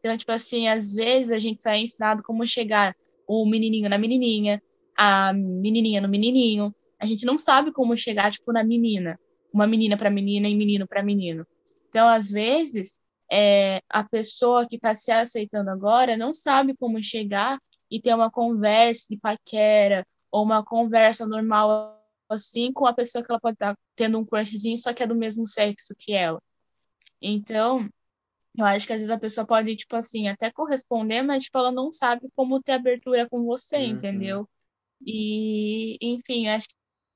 Então 0.00 0.16
tipo 0.16 0.32
assim 0.32 0.68
às 0.68 0.94
vezes 0.94 1.30
a 1.30 1.38
gente 1.38 1.62
sai 1.62 1.80
ensinado 1.80 2.22
como 2.22 2.46
chegar 2.46 2.96
o 3.26 3.44
menininho 3.44 3.88
na 3.88 3.98
menininha 3.98 4.62
a 4.96 5.32
menininha 5.32 6.00
no 6.00 6.08
menininho. 6.08 6.74
A 6.98 7.04
gente 7.04 7.26
não 7.26 7.38
sabe 7.38 7.70
como 7.70 7.96
chegar 7.96 8.32
tipo 8.32 8.52
na 8.52 8.64
menina. 8.64 9.20
Uma 9.52 9.66
menina 9.66 9.96
para 9.96 10.10
menina 10.10 10.48
e 10.48 10.54
menino 10.54 10.86
para 10.88 11.02
menino. 11.02 11.46
Então, 11.88 12.08
às 12.08 12.30
vezes, 12.30 12.98
é, 13.30 13.82
a 13.88 14.02
pessoa 14.02 14.66
que 14.66 14.76
está 14.76 14.94
se 14.94 15.10
aceitando 15.10 15.70
agora 15.70 16.16
não 16.16 16.32
sabe 16.32 16.74
como 16.76 17.02
chegar 17.02 17.58
e 17.90 18.00
ter 18.00 18.14
uma 18.14 18.30
conversa 18.30 19.06
de 19.08 19.18
paquera 19.18 20.06
ou 20.30 20.44
uma 20.44 20.64
conversa 20.64 21.26
normal 21.26 21.96
assim 22.28 22.72
com 22.72 22.86
a 22.86 22.94
pessoa 22.94 23.24
que 23.24 23.30
ela 23.30 23.40
pode 23.40 23.54
estar 23.54 23.76
tendo 23.94 24.18
um 24.18 24.24
crushzinho, 24.24 24.76
só 24.76 24.92
que 24.92 25.02
é 25.02 25.06
do 25.06 25.14
mesmo 25.14 25.46
sexo 25.46 25.94
que 25.96 26.12
ela. 26.12 26.42
Então, 27.20 27.88
eu 28.56 28.64
acho 28.64 28.86
que 28.86 28.92
às 28.92 29.00
vezes 29.00 29.10
a 29.10 29.18
pessoa 29.18 29.46
pode, 29.46 29.76
tipo 29.76 29.94
assim, 29.96 30.28
até 30.28 30.50
corresponder, 30.50 31.22
mas 31.22 31.44
tipo, 31.44 31.58
ela 31.58 31.72
não 31.72 31.92
sabe 31.92 32.28
como 32.34 32.62
ter 32.62 32.72
abertura 32.72 33.28
com 33.28 33.44
você, 33.44 33.76
uhum. 33.76 33.84
entendeu? 33.84 34.48
E, 35.04 35.98
enfim, 36.00 36.48
acho 36.48 36.68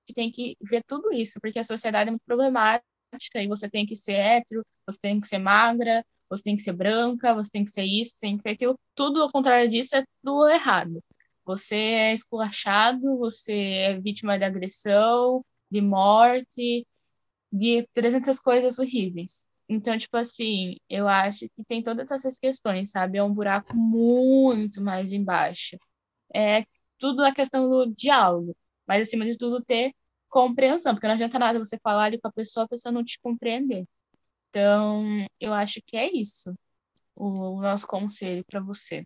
que 0.07 0.15
tem 0.15 0.31
que 0.31 0.57
ver 0.63 0.83
tudo 0.87 1.13
isso, 1.13 1.41
porque 1.41 1.59
a 1.59 1.65
sociedade 1.65 2.09
é 2.09 2.11
muito 2.13 2.25
problemática 2.25 2.81
e 3.37 3.49
você 3.49 3.69
tem 3.69 3.87
que 3.87 3.97
ser 3.97 4.13
hétero, 4.15 4.65
você 4.87 4.99
tem 5.01 5.21
que 5.21 5.27
ser 5.27 5.39
magra, 5.39 6.05
você 6.31 6.43
tem 6.45 6.57
que 6.57 6.63
ser 6.63 6.73
branca, 6.73 7.35
você 7.35 7.51
tem 7.51 7.65
que 7.65 7.71
ser 7.73 7.85
isso, 7.85 8.15
tem 8.21 8.37
que 8.37 8.45
ser 8.45 8.51
aquilo. 8.51 8.79
Tudo 8.95 9.23
ao 9.23 9.31
contrário 9.33 9.71
disso 9.71 9.97
é 9.97 10.05
tudo 10.23 10.49
errado. 10.49 11.03
Você 11.45 11.77
é 11.77 12.15
esculachado, 12.15 13.19
você 13.19 13.53
é 13.53 14.01
vítima 14.01 14.39
de 14.39 14.45
agressão, 14.45 15.45
de 15.71 15.81
morte, 15.81 16.87
de 17.53 17.87
300 17.93 18.41
coisas 18.41 18.79
horríveis. 18.79 19.45
Então, 19.69 19.97
tipo 19.99 20.17
assim, 20.17 20.77
eu 20.89 21.09
acho 21.09 21.49
que 21.57 21.65
tem 21.65 21.83
todas 21.83 22.11
essas 22.11 22.39
questões, 22.39 22.91
sabe? 22.91 23.19
É 23.19 23.23
um 23.23 23.33
buraco 23.35 23.77
muito 23.77 24.83
mais 24.83 25.13
embaixo. 25.13 25.77
É 26.35 26.65
tudo 26.99 27.25
a 27.25 27.35
questão 27.35 27.69
do 27.69 27.87
diálogo, 27.95 28.57
mas 28.87 29.03
acima 29.03 29.25
de 29.25 29.39
tudo 29.39 29.63
ter 29.65 29.93
compreensão, 30.29 30.95
porque 30.95 31.07
não 31.07 31.15
adianta 31.15 31.39
nada 31.39 31.59
você 31.59 31.79
falar 31.83 32.05
ali 32.05 32.21
com 32.21 32.29
a 32.29 32.33
pessoa, 32.33 32.65
a 32.67 32.69
pessoa 32.69 32.93
não 32.93 33.05
te 33.05 33.19
compreender. 33.21 33.87
Então, 34.51 35.05
eu 35.41 35.55
acho 35.55 35.81
que 35.87 35.97
é 35.97 36.11
isso 36.13 36.53
o, 37.17 37.59
o 37.59 37.63
nosso 37.63 37.87
conselho 37.87 38.45
para 38.47 38.61
você. 38.61 39.05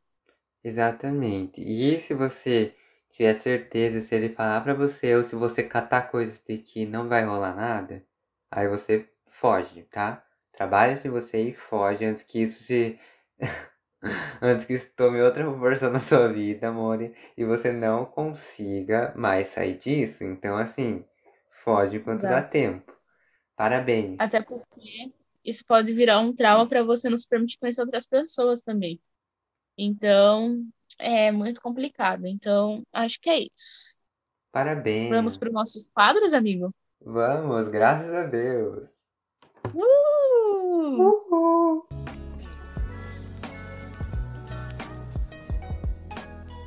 Exatamente. 0.63 1.61
E 1.63 2.01
se 2.01 2.15
você 2.15 2.75
tiver 3.13 3.35
certeza, 3.35 4.01
se 4.01 4.15
ele 4.15 4.31
falar 4.31 4.63
para 4.63 4.75
você, 4.75 5.15
ou 5.15 5.23
se 5.23 5.35
você 5.37 5.63
catar 5.63 6.11
coisas 6.11 6.41
de 6.47 6.59
que 6.59 6.87
não 6.87 7.09
vai 7.09 7.25
rolar 7.25 7.55
nada, 7.55 8.05
aí 8.51 8.69
você 8.69 9.09
foge, 9.27 9.83
tá? 9.85 10.25
Trabalha 10.53 10.97
se 10.97 11.09
você 11.09 11.43
e 11.43 11.55
foge 11.55 12.05
antes 12.05 12.23
que 12.23 12.41
isso 12.43 12.63
se. 12.65 12.99
antes 14.41 14.65
que 14.65 14.75
isso 14.75 14.91
tome 14.97 15.21
outra 15.23 15.45
proporção 15.45 15.91
na 15.91 16.01
sua 16.01 16.29
vida, 16.33 16.69
amor, 16.69 17.01
e 17.37 17.45
você 17.45 17.73
não 17.73 18.05
consiga 18.07 19.13
mais 19.17 19.49
sair 19.49 19.79
disso. 19.79 20.25
Então, 20.25 20.57
assim, 20.57 21.05
Foge 21.51 21.97
Exato. 21.99 22.23
dá 22.23 22.43
tempo. 22.43 22.93
Parabéns. 23.57 24.19
Até 24.19 24.43
porque 24.43 25.13
isso 25.45 25.65
pode 25.67 25.93
virar 25.93 26.21
um 26.21 26.35
trauma 26.35 26.67
para 26.67 26.83
você 26.83 27.11
não 27.11 27.17
se 27.17 27.29
permitir 27.29 27.59
conhecer 27.59 27.81
outras 27.83 28.07
pessoas 28.07 28.63
também. 28.63 29.01
Então, 29.77 30.65
é 30.99 31.31
muito 31.31 31.61
complicado. 31.61 32.27
Então, 32.27 32.83
acho 32.93 33.21
que 33.21 33.29
é 33.29 33.41
isso. 33.41 33.95
Parabéns. 34.53 35.11
Vamos 35.11 35.37
para 35.37 35.49
os 35.49 35.55
nossos 35.55 35.89
quadros, 35.89 36.33
amigo? 36.33 36.73
Vamos, 37.01 37.69
graças 37.69 38.15
a 38.15 38.25
Deus. 38.25 38.89
Uh! 39.75 41.03
Uhul. 41.03 42.04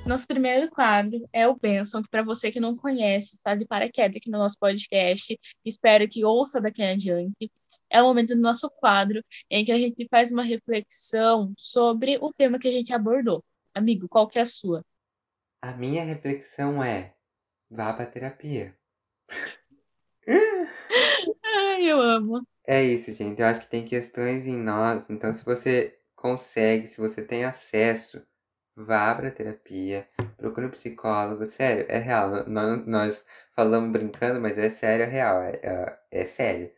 Nosso 0.07 0.25
primeiro 0.25 0.69
quadro 0.69 1.27
é 1.33 1.45
o 1.49 1.55
Benção, 1.55 2.01
que 2.01 2.09
para 2.09 2.23
você 2.23 2.49
que 2.49 2.61
não 2.61 2.77
conhece, 2.77 3.35
está 3.35 3.53
de 3.53 3.65
paraquedas 3.65 4.15
aqui 4.15 4.29
no 4.29 4.37
nosso 4.37 4.57
podcast, 4.57 5.37
espero 5.65 6.07
que 6.07 6.23
ouça 6.23 6.61
daqui 6.61 6.81
em 6.81 6.91
adiante. 6.91 7.51
É 7.89 8.01
o 8.01 8.05
momento 8.05 8.33
do 8.33 8.39
nosso 8.41 8.69
quadro 8.69 9.21
em 9.49 9.65
que 9.65 9.71
a 9.71 9.77
gente 9.77 10.07
faz 10.09 10.31
uma 10.31 10.43
reflexão 10.43 11.53
sobre 11.57 12.17
o 12.21 12.31
tema 12.31 12.57
que 12.57 12.69
a 12.69 12.71
gente 12.71 12.93
abordou. 12.93 13.43
Amigo, 13.75 14.07
qual 14.07 14.29
que 14.29 14.39
é 14.39 14.43
a 14.43 14.45
sua? 14.45 14.81
A 15.61 15.73
minha 15.73 16.05
reflexão 16.05 16.81
é: 16.81 17.13
vá 17.69 17.91
para 17.91 18.05
terapia. 18.05 18.73
Ai, 21.43 21.83
eu 21.83 21.99
amo. 21.99 22.47
É 22.65 22.81
isso, 22.81 23.11
gente. 23.11 23.41
Eu 23.41 23.47
acho 23.47 23.59
que 23.59 23.69
tem 23.69 23.85
questões 23.85 24.45
em 24.45 24.55
nós. 24.55 25.09
Então, 25.09 25.33
se 25.33 25.43
você 25.43 25.99
consegue, 26.15 26.87
se 26.87 26.97
você 26.97 27.21
tem 27.21 27.43
acesso 27.43 28.25
Vá 28.79 29.15
pra 29.15 29.31
terapia, 29.31 30.07
procure 30.37 30.67
um 30.67 30.69
psicólogo, 30.69 31.47
sério, 31.47 31.87
é 31.89 31.97
real. 31.97 32.47
Nós, 32.47 32.85
nós 32.85 33.25
falamos 33.55 33.91
brincando, 33.91 34.39
mas 34.39 34.55
é 34.55 34.69
sério, 34.69 35.03
é 35.03 35.07
real, 35.07 35.41
é, 35.41 35.59
é, 35.63 35.99
é 36.11 36.25
sério. 36.27 36.69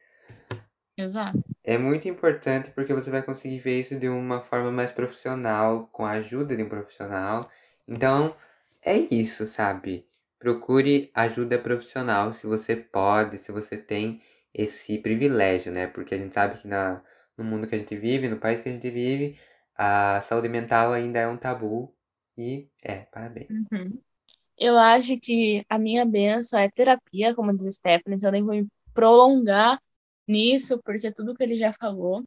Exato. 0.97 1.43
É 1.62 1.78
muito 1.78 2.08
importante 2.08 2.72
porque 2.72 2.93
você 2.93 3.10
vai 3.10 3.22
conseguir 3.22 3.60
ver 3.60 3.82
isso 3.82 4.00
de 4.00 4.08
uma 4.08 4.39
forma 4.39 4.72
mais 4.72 4.93
profissional, 4.93 5.89
com 5.91 6.06
a 6.06 6.12
ajuda 6.12 6.56
de 6.56 6.64
um 6.64 6.70
profissional. 6.70 7.52
Então, 7.86 8.34
é 8.82 8.95
isso, 9.14 9.45
sabe? 9.45 10.08
Procure 10.39 11.12
ajuda 11.14 11.60
profissional 11.60 12.32
se 12.32 12.47
você 12.47 12.78
pode, 12.78 13.39
se 13.39 13.52
você 13.52 13.76
tem 13.76 14.22
esse 14.54 14.97
privilégio, 15.00 15.70
né? 15.70 15.86
Porque 15.88 16.16
a 16.16 16.18
gente 16.18 16.34
sabe 16.34 16.60
que 16.60 16.68
na, 16.68 17.02
no 17.38 17.43
mundo 17.43 17.68
que 17.68 17.76
a 17.76 17.78
gente 17.78 17.95
vive, 17.97 18.30
no 18.30 18.38
país 18.38 18.62
que 18.62 18.70
a 18.70 18.72
gente 18.72 18.89
vive, 18.89 19.38
a 19.82 20.19
saúde 20.19 20.49
mental 20.49 20.91
ainda 20.91 21.19
é 21.19 21.27
um 21.27 21.38
tabu 21.38 21.95
e 22.38 22.67
é, 22.84 23.05
parabéns. 23.05 23.47
Uhum. 23.49 23.97
Eu 24.57 24.77
acho 24.77 25.17
que 25.17 25.63
a 25.69 25.80
minha 25.80 26.05
benção 26.05 26.59
é 26.59 26.69
terapia, 26.69 27.34
como 27.34 27.55
diz 27.55 27.75
Stephanie, 27.75 28.17
então 28.17 28.30
nem 28.30 28.43
vou 28.43 28.55
me 28.55 28.67
prolongar 28.93 29.82
nisso, 30.27 30.82
porque 30.84 31.13
tudo 31.13 31.34
que 31.34 31.41
ele 31.41 31.55
já 31.55 31.71
falou. 31.71 32.25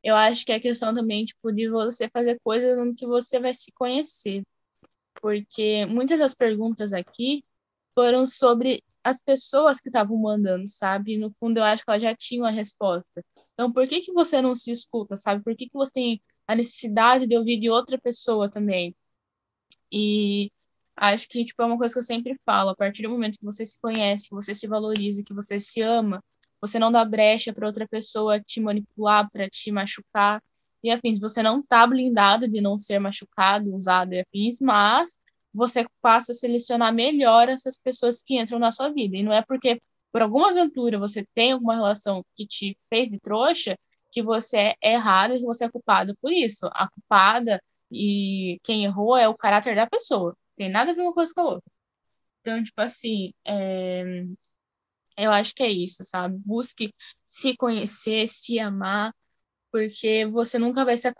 Eu 0.00 0.14
acho 0.14 0.46
que 0.46 0.52
é 0.52 0.60
questão 0.60 0.94
também, 0.94 1.24
tipo, 1.24 1.50
de 1.50 1.68
você 1.68 2.08
fazer 2.08 2.38
coisas 2.44 2.78
onde 2.78 2.94
que 2.94 3.06
você 3.06 3.40
vai 3.40 3.52
se 3.52 3.72
conhecer. 3.72 4.44
Porque 5.20 5.84
muitas 5.86 6.20
das 6.20 6.34
perguntas 6.36 6.92
aqui 6.92 7.44
foram 7.96 8.24
sobre 8.26 8.80
as 9.02 9.20
pessoas 9.20 9.80
que 9.80 9.88
estavam 9.88 10.16
mandando, 10.16 10.68
sabe? 10.68 11.18
No 11.18 11.30
fundo, 11.30 11.58
eu 11.58 11.64
acho 11.64 11.84
que 11.84 11.90
elas 11.90 12.02
já 12.02 12.14
tinham 12.14 12.46
a 12.46 12.50
resposta. 12.50 13.24
Então, 13.54 13.72
por 13.72 13.88
que 13.88 14.00
que 14.02 14.12
você 14.12 14.40
não 14.40 14.54
se 14.54 14.70
escuta, 14.70 15.16
sabe? 15.16 15.42
Por 15.42 15.56
que 15.56 15.66
que 15.66 15.74
você 15.74 15.92
tem 15.92 16.22
a 16.46 16.54
necessidade 16.54 17.26
de 17.26 17.36
ouvir 17.36 17.58
de 17.58 17.70
outra 17.70 17.98
pessoa 17.98 18.50
também. 18.50 18.94
E 19.92 20.50
acho 20.96 21.28
que 21.28 21.44
tipo, 21.44 21.62
é 21.62 21.66
uma 21.66 21.78
coisa 21.78 21.94
que 21.94 21.98
eu 22.00 22.04
sempre 22.04 22.38
falo, 22.44 22.70
a 22.70 22.76
partir 22.76 23.02
do 23.02 23.10
momento 23.10 23.38
que 23.38 23.44
você 23.44 23.64
se 23.66 23.78
conhece, 23.80 24.28
que 24.28 24.34
você 24.34 24.54
se 24.54 24.66
valoriza, 24.66 25.22
que 25.24 25.34
você 25.34 25.60
se 25.60 25.80
ama, 25.82 26.22
você 26.60 26.78
não 26.78 26.92
dá 26.92 27.04
brecha 27.04 27.52
para 27.52 27.66
outra 27.66 27.88
pessoa 27.88 28.40
te 28.40 28.60
manipular, 28.60 29.28
para 29.30 29.48
te 29.50 29.70
machucar 29.72 30.42
e 30.82 30.90
afins. 30.90 31.18
Você 31.18 31.42
não 31.42 31.62
tá 31.62 31.86
blindado 31.86 32.48
de 32.48 32.60
não 32.60 32.78
ser 32.78 32.98
machucado, 32.98 33.74
usado 33.74 34.14
e 34.14 34.20
afins, 34.20 34.60
mas 34.60 35.18
você 35.52 35.86
passa 36.00 36.32
a 36.32 36.34
selecionar 36.34 36.92
melhor 36.94 37.48
essas 37.48 37.78
pessoas 37.78 38.22
que 38.22 38.40
entram 38.40 38.58
na 38.58 38.72
sua 38.72 38.90
vida. 38.92 39.16
E 39.16 39.22
não 39.22 39.32
é 39.32 39.42
porque 39.42 39.80
por 40.12 40.22
alguma 40.22 40.50
aventura 40.50 40.98
você 40.98 41.26
tem 41.34 41.52
alguma 41.52 41.74
relação 41.74 42.24
que 42.34 42.46
te 42.46 42.76
fez 42.88 43.08
de 43.10 43.18
trouxa 43.18 43.76
que 44.12 44.22
você 44.22 44.76
é 44.82 44.92
errado 44.92 45.34
e 45.34 45.40
que 45.40 45.46
você 45.46 45.64
é 45.66 45.70
culpado 45.70 46.16
por 46.20 46.32
isso. 46.32 46.66
A 46.72 46.88
culpada 46.90 47.62
e 47.90 48.60
quem 48.64 48.84
errou 48.84 49.16
é 49.16 49.28
o 49.28 49.36
caráter 49.36 49.74
da 49.76 49.86
pessoa. 49.88 50.36
Tem 50.56 50.70
nada 50.70 50.92
a 50.92 50.94
ver 50.94 51.02
uma 51.02 51.14
coisa 51.14 51.32
com 51.34 51.40
a 51.42 51.44
outra. 51.44 51.72
Então, 52.40 52.62
tipo 52.64 52.80
assim, 52.80 53.32
é... 53.46 54.24
eu 55.16 55.30
acho 55.30 55.54
que 55.54 55.62
é 55.62 55.70
isso, 55.70 56.04
sabe? 56.04 56.36
Busque 56.38 56.94
se 57.28 57.56
conhecer, 57.56 58.28
se 58.28 58.58
amar 58.58 59.12
porque 59.72 60.26
você 60.26 60.58
nunca 60.58 60.84
vai 60.84 60.98
se, 60.98 61.10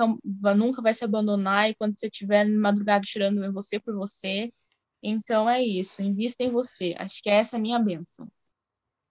nunca 0.56 0.82
vai 0.82 0.92
se 0.92 1.02
abandonar 1.02 1.70
e 1.70 1.74
quando 1.74 1.98
você 1.98 2.06
estiver 2.06 2.46
madrugada 2.46 3.02
chorando, 3.06 3.42
é 3.42 3.50
você 3.50 3.80
por 3.80 3.94
você. 3.94 4.52
Então 5.02 5.48
é 5.48 5.62
isso, 5.62 6.02
invista 6.02 6.44
em 6.44 6.50
você. 6.50 6.94
Acho 6.98 7.22
que 7.22 7.30
essa 7.30 7.56
é 7.56 7.58
a 7.58 7.62
minha 7.62 7.78
bênção. 7.78 8.30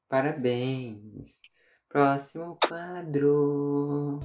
Parabéns. 0.08 1.41
Próximo 1.92 2.58
quadro. 2.68 4.20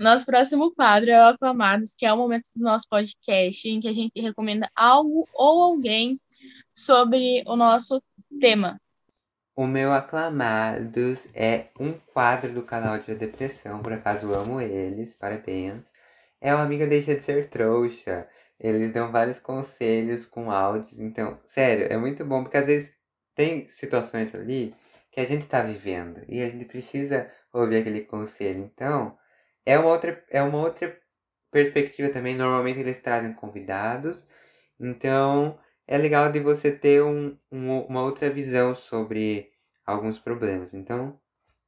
Nosso 0.00 0.26
próximo 0.26 0.74
quadro 0.74 1.10
é 1.10 1.18
o 1.18 1.28
Aclamados, 1.28 1.94
que 1.96 2.04
é 2.04 2.12
o 2.12 2.16
momento 2.16 2.50
do 2.56 2.62
nosso 2.62 2.88
podcast 2.88 3.68
em 3.68 3.80
que 3.80 3.86
a 3.86 3.92
gente 3.92 4.20
recomenda 4.20 4.68
algo 4.74 5.28
ou 5.32 5.62
alguém 5.62 6.20
sobre 6.74 7.44
o 7.46 7.54
nosso 7.54 8.02
tema. 8.40 8.80
O 9.54 9.64
meu 9.66 9.92
Aclamados 9.92 11.26
é 11.32 11.68
um 11.78 11.92
quadro 11.92 12.52
do 12.52 12.62
canal 12.62 12.98
de 12.98 13.14
Depressão, 13.14 13.80
por 13.80 13.92
acaso 13.92 14.34
amo 14.34 14.60
eles, 14.60 15.14
parabéns. 15.14 15.90
É 16.40 16.52
o 16.52 16.58
Amiga 16.58 16.86
Deixa 16.86 17.14
de 17.14 17.22
Ser 17.22 17.48
Trouxa. 17.48 18.28
Eles 18.58 18.92
dão 18.92 19.12
vários 19.12 19.38
conselhos 19.38 20.26
com 20.26 20.50
áudios, 20.50 20.98
então, 20.98 21.38
sério, 21.46 21.86
é 21.92 21.96
muito 21.96 22.24
bom, 22.24 22.42
porque 22.42 22.56
às 22.56 22.66
vezes 22.66 22.94
tem 23.34 23.68
situações 23.68 24.34
ali 24.34 24.74
que 25.12 25.20
a 25.20 25.24
gente 25.26 25.46
tá 25.46 25.62
vivendo 25.62 26.22
e 26.28 26.42
a 26.42 26.48
gente 26.48 26.64
precisa 26.64 27.30
ouvir 27.52 27.78
aquele 27.78 28.02
conselho. 28.02 28.60
Então, 28.64 29.16
é 29.64 29.78
uma 29.78 29.90
outra, 29.90 30.24
é 30.30 30.42
uma 30.42 30.58
outra 30.58 30.98
perspectiva 31.50 32.10
também. 32.12 32.36
Normalmente 32.36 32.80
eles 32.80 33.00
trazem 33.00 33.32
convidados, 33.34 34.26
então 34.80 35.58
é 35.86 35.98
legal 35.98 36.30
de 36.32 36.40
você 36.40 36.72
ter 36.72 37.02
um, 37.02 37.38
um, 37.50 37.80
uma 37.82 38.02
outra 38.02 38.30
visão 38.30 38.74
sobre 38.74 39.50
alguns 39.84 40.18
problemas. 40.18 40.74
Então, 40.74 41.18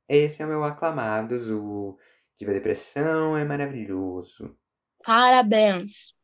esse 0.09 0.43
é 0.43 0.47
o 0.47 0.49
meu 0.49 0.64
Aclamados, 0.64 1.51
o 1.51 1.99
Diva 2.39 2.53
Depressão 2.53 3.36
é 3.36 3.45
maravilhoso. 3.45 4.57
Parabéns! 5.05 6.14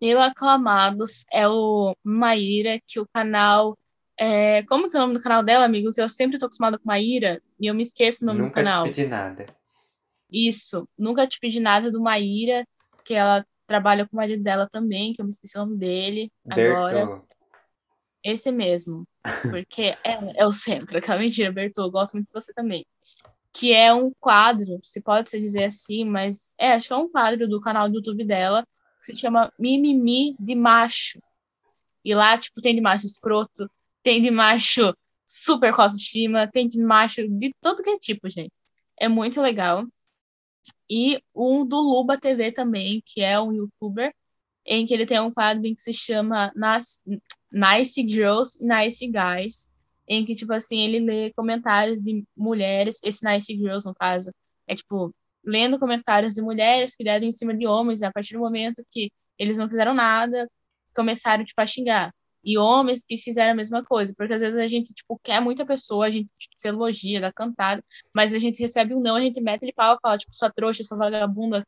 Meu 0.00 0.20
Aclamados 0.20 1.24
é 1.32 1.48
o 1.48 1.96
Maíra, 2.04 2.80
que 2.86 3.00
o 3.00 3.06
canal. 3.06 3.76
É... 4.18 4.62
Como 4.64 4.88
que 4.88 4.96
é 4.96 4.98
o 4.98 5.02
nome 5.02 5.14
do 5.14 5.22
canal 5.22 5.42
dela, 5.42 5.64
amigo? 5.64 5.92
Que 5.92 6.00
eu 6.00 6.08
sempre 6.08 6.38
tô 6.38 6.46
acostumada 6.46 6.78
com 6.78 6.86
Maíra 6.86 7.40
e 7.58 7.66
eu 7.66 7.74
me 7.74 7.82
esqueço 7.82 8.24
o 8.24 8.26
nome 8.26 8.40
Nunca 8.40 8.50
do 8.50 8.54
canal. 8.54 8.84
te 8.84 8.90
pedi 8.90 9.06
nada. 9.06 9.46
Isso, 10.30 10.88
nunca 10.98 11.26
te 11.26 11.38
pedi 11.38 11.60
nada 11.60 11.90
do 11.90 12.00
Maíra, 12.00 12.66
que 13.04 13.14
ela 13.14 13.44
trabalha 13.66 14.06
com 14.06 14.14
o 14.14 14.16
marido 14.16 14.42
dela 14.42 14.68
também, 14.68 15.12
que 15.12 15.20
eu 15.20 15.24
me 15.24 15.30
esqueci 15.30 15.56
o 15.56 15.60
nome 15.60 15.78
dele 15.78 16.32
agora. 16.48 17.22
Esse 18.22 18.50
mesmo, 18.50 19.06
porque 19.50 19.96
é, 20.04 20.18
é 20.34 20.44
o 20.44 20.52
centro, 20.52 20.98
aquela 20.98 21.20
mentira, 21.20 21.52
Bertô, 21.52 21.88
gosto 21.90 22.14
muito 22.14 22.26
de 22.26 22.32
você 22.32 22.52
também. 22.52 22.84
Que 23.52 23.72
é 23.72 23.94
um 23.94 24.12
quadro, 24.18 24.80
se 24.82 25.00
pode 25.00 25.30
se 25.30 25.38
dizer 25.38 25.64
assim, 25.64 26.04
mas 26.04 26.52
é, 26.58 26.72
acho 26.72 26.88
que 26.88 26.94
é 26.94 26.96
um 26.96 27.08
quadro 27.08 27.48
do 27.48 27.60
canal 27.60 27.88
do 27.88 27.96
YouTube 27.96 28.24
dela, 28.24 28.66
que 29.06 29.14
se 29.14 29.20
chama 29.20 29.52
Mimimi 29.58 30.34
de 30.38 30.54
Macho. 30.54 31.20
E 32.04 32.14
lá, 32.14 32.36
tipo, 32.38 32.60
tem 32.60 32.74
de 32.74 32.80
macho 32.80 33.06
escroto, 33.06 33.70
tem 34.02 34.22
de 34.22 34.30
macho 34.30 34.94
super 35.24 35.74
com 35.74 35.82
autoestima, 35.82 36.46
tem 36.46 36.68
de 36.68 36.80
macho 36.80 37.26
de 37.28 37.52
todo 37.60 37.82
que 37.82 37.90
é 37.90 37.98
tipo, 37.98 38.28
gente. 38.30 38.52
É 38.96 39.08
muito 39.08 39.40
legal. 39.40 39.84
E 40.88 41.20
um 41.34 41.66
do 41.66 41.76
Luba 41.76 42.18
TV 42.18 42.52
também, 42.52 43.02
que 43.04 43.20
é 43.20 43.40
um 43.40 43.52
youtuber, 43.52 44.14
em 44.64 44.86
que 44.86 44.94
ele 44.94 45.06
tem 45.06 45.20
um 45.20 45.32
quadro 45.32 45.62
que 45.62 45.80
se 45.80 45.92
chama 45.92 46.52
Nice 47.52 48.08
Girls 48.08 48.58
e 48.60 48.66
Nice 48.66 49.06
Guys, 49.06 49.68
em 50.08 50.24
que, 50.24 50.34
tipo 50.34 50.52
assim, 50.52 50.78
ele 50.78 51.00
lê 51.00 51.32
comentários 51.32 52.00
de 52.00 52.24
mulheres, 52.36 53.00
esse 53.04 53.24
Nice 53.24 53.52
Girls, 53.52 53.86
no 53.86 53.94
caso, 53.94 54.32
é 54.66 54.74
tipo, 54.74 55.14
lendo 55.46 55.78
comentários 55.78 56.34
de 56.34 56.42
mulheres 56.42 56.96
que 56.96 57.04
deram 57.04 57.26
em 57.26 57.32
cima 57.32 57.54
de 57.54 57.66
homens, 57.66 58.02
a 58.02 58.12
partir 58.12 58.34
do 58.34 58.40
momento 58.40 58.84
que 58.90 59.12
eles 59.38 59.58
não 59.58 59.68
fizeram 59.68 59.94
nada, 59.94 60.50
começaram, 60.94 61.44
tipo, 61.44 61.60
a 61.60 61.66
xingar. 61.66 62.12
E 62.44 62.56
homens 62.58 63.04
que 63.04 63.18
fizeram 63.18 63.52
a 63.52 63.56
mesma 63.56 63.84
coisa, 63.84 64.14
porque 64.16 64.34
às 64.34 64.40
vezes 64.40 64.56
a 64.58 64.68
gente, 64.68 64.94
tipo, 64.94 65.18
quer 65.22 65.40
muita 65.40 65.66
pessoa, 65.66 66.06
a 66.06 66.10
gente 66.10 66.32
tipo, 66.38 66.54
se 66.56 66.68
elogia, 66.68 67.20
dá 67.20 67.32
cantada, 67.32 67.84
mas 68.14 68.32
a 68.32 68.38
gente 68.38 68.60
recebe 68.60 68.94
um 68.94 69.00
não, 69.00 69.16
a 69.16 69.20
gente 69.20 69.40
mete 69.40 69.64
ele 69.64 69.72
pau 69.72 69.96
e 69.96 69.98
fala, 70.00 70.18
tipo, 70.18 70.34
sua 70.34 70.50
trouxa, 70.50 70.84
sua 70.84 70.96
vagabunda, 70.96 71.66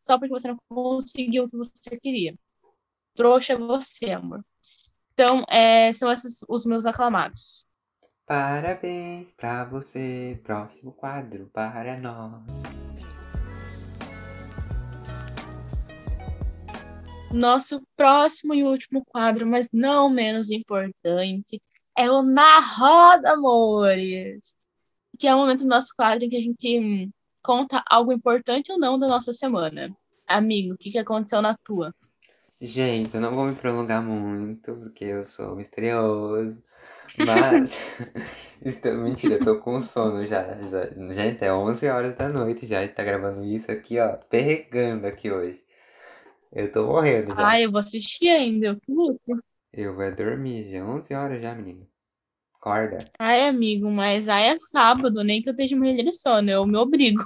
só 0.00 0.18
porque 0.18 0.32
você 0.32 0.48
não 0.48 0.58
conseguiu 0.68 1.44
o 1.44 1.50
que 1.50 1.56
você 1.56 1.98
queria. 2.00 2.36
Trouxa 3.14 3.54
é 3.54 3.56
você, 3.58 4.12
amor. 4.12 4.44
Então, 5.12 5.44
é, 5.48 5.92
são 5.92 6.10
esses 6.10 6.40
os 6.48 6.64
meus 6.64 6.86
aclamados. 6.86 7.66
Parabéns 8.26 9.28
pra 9.36 9.64
você. 9.64 10.40
Próximo 10.42 10.92
quadro 10.92 11.50
para 11.52 11.96
nós. 11.98 12.42
Nosso 17.32 17.82
próximo 17.96 18.54
e 18.54 18.62
último 18.62 19.02
quadro, 19.04 19.46
mas 19.46 19.68
não 19.72 20.10
menos 20.10 20.50
importante, 20.50 21.62
é 21.96 22.10
o 22.10 22.22
Na 22.22 22.60
Roda, 22.60 23.32
amores! 23.32 24.54
Que 25.18 25.26
é 25.26 25.34
o 25.34 25.38
momento 25.38 25.60
do 25.60 25.68
nosso 25.68 25.94
quadro 25.96 26.24
em 26.24 26.28
que 26.28 26.36
a 26.36 26.40
gente 26.40 27.10
conta 27.42 27.82
algo 27.88 28.12
importante 28.12 28.70
ou 28.70 28.78
não 28.78 28.98
da 28.98 29.08
nossa 29.08 29.32
semana. 29.32 29.96
Amigo, 30.26 30.74
o 30.74 30.76
que, 30.76 30.90
que 30.90 30.98
aconteceu 30.98 31.40
na 31.40 31.56
tua? 31.64 31.94
Gente, 32.60 33.14
eu 33.14 33.20
não 33.20 33.34
vou 33.34 33.46
me 33.46 33.54
prolongar 33.54 34.02
muito, 34.02 34.76
porque 34.76 35.04
eu 35.04 35.26
sou 35.26 35.56
misterioso. 35.56 36.62
Mas. 37.18 37.72
Estou... 38.64 38.94
Mentira, 38.94 39.34
eu 39.34 39.44
tô 39.44 39.58
com 39.58 39.82
sono 39.82 40.24
já, 40.26 40.56
já. 40.68 40.86
Gente, 41.12 41.44
é 41.44 41.52
11 41.52 41.88
horas 41.88 42.14
da 42.14 42.28
noite 42.28 42.66
já. 42.66 42.78
A 42.78 42.82
gente 42.82 42.94
tá 42.94 43.02
gravando 43.02 43.44
isso 43.44 43.70
aqui, 43.70 43.98
ó. 43.98 44.16
Perregando 44.16 45.06
aqui 45.06 45.30
hoje. 45.30 45.62
Eu 46.52 46.70
tô 46.70 46.86
morrendo 46.86 47.34
já. 47.34 47.46
Ai, 47.46 47.64
eu 47.64 47.72
vou 47.72 47.80
assistir 47.80 48.28
ainda, 48.28 48.78
luto. 48.88 49.42
Eu 49.72 49.94
vou 49.96 50.14
dormir 50.14 50.70
já. 50.70 50.84
11 50.84 51.14
horas 51.14 51.42
já, 51.42 51.54
menino. 51.54 51.88
Acorda. 52.54 52.98
Ai, 53.18 53.48
amigo, 53.48 53.90
mas 53.90 54.28
ai 54.28 54.50
é 54.50 54.56
sábado, 54.56 55.24
nem 55.24 55.42
que 55.42 55.48
eu 55.48 55.52
esteja 55.52 55.76
morrendo 55.76 56.04
de 56.04 56.14
sono, 56.14 56.48
eu 56.48 56.64
me 56.64 56.76
obrigo. 56.76 57.24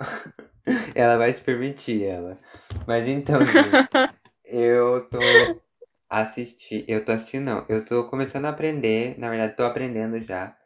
Ela 0.96 1.16
vai 1.16 1.32
se 1.32 1.40
permitir, 1.40 2.02
ela. 2.02 2.36
Mas 2.88 3.06
então, 3.06 3.38
gente, 3.44 3.70
eu 4.44 5.08
tô 5.08 5.18
assistindo. 6.08 6.84
Eu 6.88 7.04
tô 7.04 7.12
assistindo, 7.12 7.44
não. 7.44 7.66
Eu 7.68 7.84
tô 7.84 8.08
começando 8.08 8.46
a 8.46 8.50
aprender. 8.50 9.18
Na 9.18 9.28
verdade, 9.30 9.56
tô 9.56 9.64
aprendendo 9.64 10.18
já. 10.20 10.56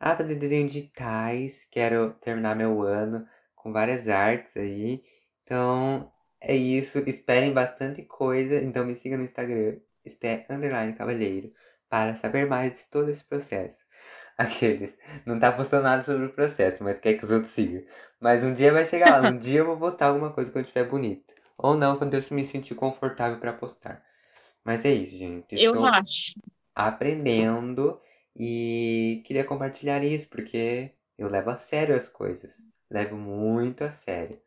A 0.00 0.16
fazer 0.16 0.36
desenhos 0.36 0.72
digitais. 0.72 1.66
Quero 1.70 2.12
terminar 2.20 2.56
meu 2.56 2.82
ano 2.82 3.26
com 3.54 3.72
várias 3.72 4.08
artes 4.08 4.56
aí. 4.56 5.02
Então, 5.44 6.10
é 6.40 6.54
isso. 6.56 6.98
Esperem 7.00 7.52
bastante 7.52 8.02
coisa. 8.02 8.56
Então, 8.56 8.84
me 8.84 8.96
siga 8.96 9.16
no 9.16 9.24
Instagram, 9.24 9.78
Esté 10.04 10.46
Underline 10.50 10.94
Cavalheiro, 10.94 11.52
para 11.88 12.14
saber 12.16 12.46
mais 12.46 12.76
de 12.78 12.86
todo 12.88 13.10
esse 13.10 13.24
processo. 13.24 13.84
Aqueles. 14.38 14.96
Não 15.26 15.38
tá 15.40 15.52
postando 15.52 15.84
nada 15.84 16.04
sobre 16.04 16.26
o 16.26 16.32
processo, 16.32 16.84
mas 16.84 16.98
quer 16.98 17.14
que 17.14 17.24
os 17.24 17.30
outros 17.30 17.52
sigam. 17.52 17.82
Mas 18.20 18.44
um 18.44 18.54
dia 18.54 18.72
vai 18.72 18.86
chegar 18.86 19.20
lá. 19.22 19.30
Um 19.30 19.38
dia 19.38 19.60
eu 19.60 19.66
vou 19.66 19.76
postar 19.76 20.06
alguma 20.06 20.32
coisa 20.32 20.50
quando 20.52 20.64
estiver 20.66 20.88
bonito. 20.88 21.34
Ou 21.56 21.76
não, 21.76 21.98
quando 21.98 22.14
eu 22.14 22.22
me 22.30 22.44
sentir 22.44 22.74
confortável 22.74 23.38
para 23.40 23.52
postar. 23.52 24.07
Mas 24.64 24.84
é 24.84 24.92
isso, 24.92 25.16
gente. 25.16 25.54
Eu 25.56 25.72
Estou 25.72 25.84
acho. 25.86 26.34
aprendendo 26.74 28.00
e 28.36 29.22
queria 29.26 29.44
compartilhar 29.44 30.02
isso 30.04 30.28
porque 30.28 30.92
eu 31.16 31.28
levo 31.28 31.50
a 31.50 31.56
sério 31.56 31.96
as 31.96 32.08
coisas. 32.08 32.54
Levo 32.90 33.16
muito 33.16 33.84
a 33.84 33.90
sério. 33.90 34.40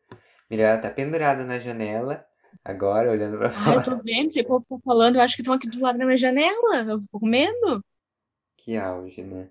Mirella 0.50 0.80
tá 0.80 0.90
pendurada 0.90 1.44
na 1.44 1.58
janela, 1.58 2.26
agora 2.64 3.10
olhando 3.10 3.38
pra 3.38 3.50
Ai, 3.54 3.76
eu 3.76 3.82
fora. 3.82 3.82
tô 3.82 3.96
vendo, 4.02 4.26
esse 4.26 4.42
povo 4.44 4.64
tá 4.68 4.76
falando, 4.84 5.16
eu 5.16 5.22
acho 5.22 5.34
que 5.36 5.42
estão 5.42 5.54
aqui 5.54 5.68
do 5.68 5.80
lado 5.80 5.98
da 5.98 6.04
minha 6.04 6.16
janela. 6.16 6.76
Eu 6.88 7.00
fico 7.00 7.20
com 7.20 7.26
medo. 7.26 7.84
Que 8.56 8.76
auge, 8.78 9.22
né? 9.22 9.50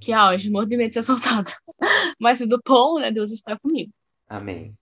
Que 0.00 0.12
auge, 0.12 0.50
morro 0.50 0.66
de 0.66 0.76
medo 0.76 0.90
de 0.92 1.02
ser. 1.02 1.12
Mas 2.20 2.40
tudo 2.40 2.60
bom, 2.66 2.98
né? 2.98 3.10
Deus 3.10 3.30
está 3.32 3.58
comigo. 3.58 3.92
Amém. 4.28 4.76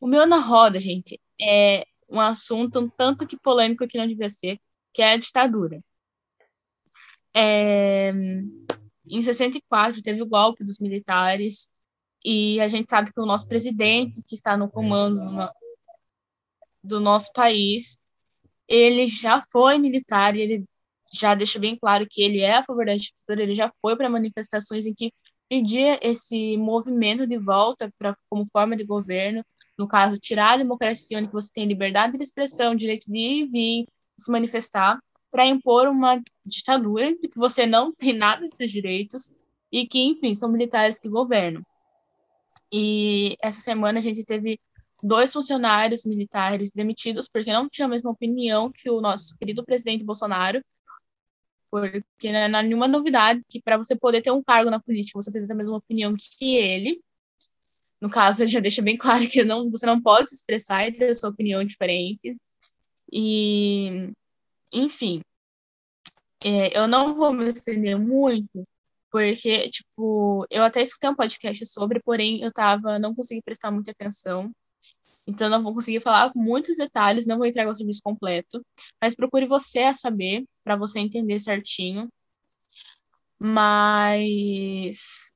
O 0.00 0.06
meu 0.06 0.26
na 0.26 0.38
roda, 0.38 0.80
gente, 0.80 1.20
é 1.40 1.86
um 2.08 2.20
assunto 2.20 2.80
um 2.80 2.88
tanto 2.88 3.26
que 3.26 3.38
polêmico 3.38 3.86
que 3.86 3.98
não 3.98 4.06
devia 4.06 4.30
ser, 4.30 4.58
que 4.92 5.02
é 5.02 5.12
a 5.12 5.16
ditadura. 5.16 5.82
É, 7.34 8.12
Em 9.08 9.20
64 9.22 10.02
teve 10.02 10.22
o 10.22 10.26
golpe 10.26 10.64
dos 10.64 10.78
militares 10.78 11.70
e 12.24 12.60
a 12.60 12.68
gente 12.68 12.88
sabe 12.88 13.12
que 13.12 13.20
o 13.20 13.26
nosso 13.26 13.48
presidente, 13.48 14.22
que 14.22 14.34
está 14.34 14.56
no 14.56 14.70
comando 14.70 15.16
na- 15.16 15.52
do 16.82 17.00
nosso 17.00 17.32
país, 17.32 17.98
ele 18.68 19.08
já 19.08 19.42
foi 19.50 19.78
militar 19.78 20.36
e 20.36 20.40
ele 20.40 20.64
já 21.12 21.34
deixa 21.34 21.58
bem 21.58 21.76
claro 21.76 22.06
que 22.08 22.22
ele 22.22 22.40
é 22.40 22.56
a 22.56 22.64
favor 22.64 22.86
da 22.86 22.96
ditadura, 22.96 23.42
ele 23.42 23.54
já 23.54 23.70
foi 23.80 23.96
para 23.96 24.08
manifestações 24.08 24.86
em 24.86 24.94
que 24.94 25.12
pedia 25.48 25.98
esse 26.02 26.56
movimento 26.56 27.26
de 27.26 27.38
volta 27.38 27.92
para 27.98 28.16
como 28.30 28.46
forma 28.50 28.74
de 28.76 28.84
governo, 28.84 29.44
no 29.82 29.88
caso, 29.88 30.18
tirar 30.18 30.52
a 30.52 30.56
democracia, 30.58 31.18
onde 31.18 31.32
você 31.32 31.50
tem 31.52 31.66
liberdade 31.66 32.16
de 32.16 32.22
expressão, 32.22 32.74
direito 32.74 33.10
de 33.10 33.18
ir 33.18 33.42
e 33.42 33.46
vir, 33.46 33.86
se 34.16 34.30
manifestar. 34.30 34.98
para 35.30 35.46
impor 35.46 35.88
uma 35.88 36.22
ditadura 36.44 37.14
de 37.14 37.28
que 37.28 37.38
você 37.38 37.66
não 37.66 37.92
tem 37.96 38.12
nada 38.12 38.48
desses 38.48 38.70
direitos 38.70 39.30
e 39.72 39.86
que, 39.86 40.00
enfim, 40.00 40.34
são 40.34 40.50
militares 40.50 40.98
que 40.98 41.08
governam. 41.08 41.62
E 42.72 43.36
essa 43.42 43.60
semana 43.60 43.98
a 43.98 44.02
gente 44.02 44.24
teve 44.24 44.60
dois 45.02 45.32
funcionários 45.32 46.04
militares 46.04 46.70
demitidos 46.70 47.28
porque 47.28 47.52
não 47.52 47.68
tinham 47.68 47.86
a 47.88 47.90
mesma 47.90 48.10
opinião 48.10 48.70
que 48.70 48.88
o 48.88 49.00
nosso 49.00 49.36
querido 49.36 49.64
presidente 49.64 50.04
Bolsonaro, 50.04 50.62
porque 51.70 52.30
não 52.30 52.38
é 52.38 52.62
nenhuma 52.62 52.86
novidade 52.86 53.42
que 53.48 53.60
para 53.60 53.78
você 53.78 53.96
poder 53.96 54.22
ter 54.22 54.30
um 54.30 54.42
cargo 54.42 54.70
na 54.70 54.78
política 54.78 55.20
você 55.20 55.30
precisa 55.30 55.54
a 55.54 55.56
mesma 55.56 55.76
opinião 55.76 56.14
que 56.16 56.56
ele. 56.56 57.02
No 58.02 58.10
caso, 58.10 58.42
ele 58.42 58.50
já 58.50 58.58
deixa 58.58 58.82
bem 58.82 58.96
claro 58.98 59.28
que 59.30 59.44
não, 59.44 59.70
você 59.70 59.86
não 59.86 60.02
pode 60.02 60.30
se 60.30 60.34
expressar 60.34 60.88
e 60.88 60.92
ter 60.92 61.14
sua 61.14 61.30
opinião 61.30 61.64
diferente. 61.64 62.36
E, 63.12 64.10
enfim, 64.72 65.22
é, 66.42 66.76
eu 66.76 66.88
não 66.88 67.14
vou 67.14 67.32
me 67.32 67.48
estender 67.48 67.96
muito, 67.96 68.66
porque, 69.08 69.70
tipo, 69.70 70.44
eu 70.50 70.64
até 70.64 70.82
escutei 70.82 71.10
um 71.10 71.14
podcast 71.14 71.64
sobre, 71.66 72.00
porém 72.00 72.42
eu 72.42 72.52
tava, 72.52 72.98
não 72.98 73.14
consegui 73.14 73.40
prestar 73.40 73.70
muita 73.70 73.92
atenção. 73.92 74.50
Então, 75.24 75.48
não 75.48 75.62
vou 75.62 75.72
conseguir 75.72 76.00
falar 76.00 76.32
muitos 76.34 76.78
detalhes, 76.78 77.24
não 77.24 77.38
vou 77.38 77.46
entregar 77.46 77.70
o 77.70 77.74
serviço 77.74 78.00
completo, 78.02 78.66
mas 79.00 79.14
procure 79.14 79.46
você 79.46 79.80
a 79.80 79.94
saber, 79.94 80.44
para 80.64 80.74
você 80.74 80.98
entender 80.98 81.38
certinho. 81.38 82.08
Mas, 83.38 85.32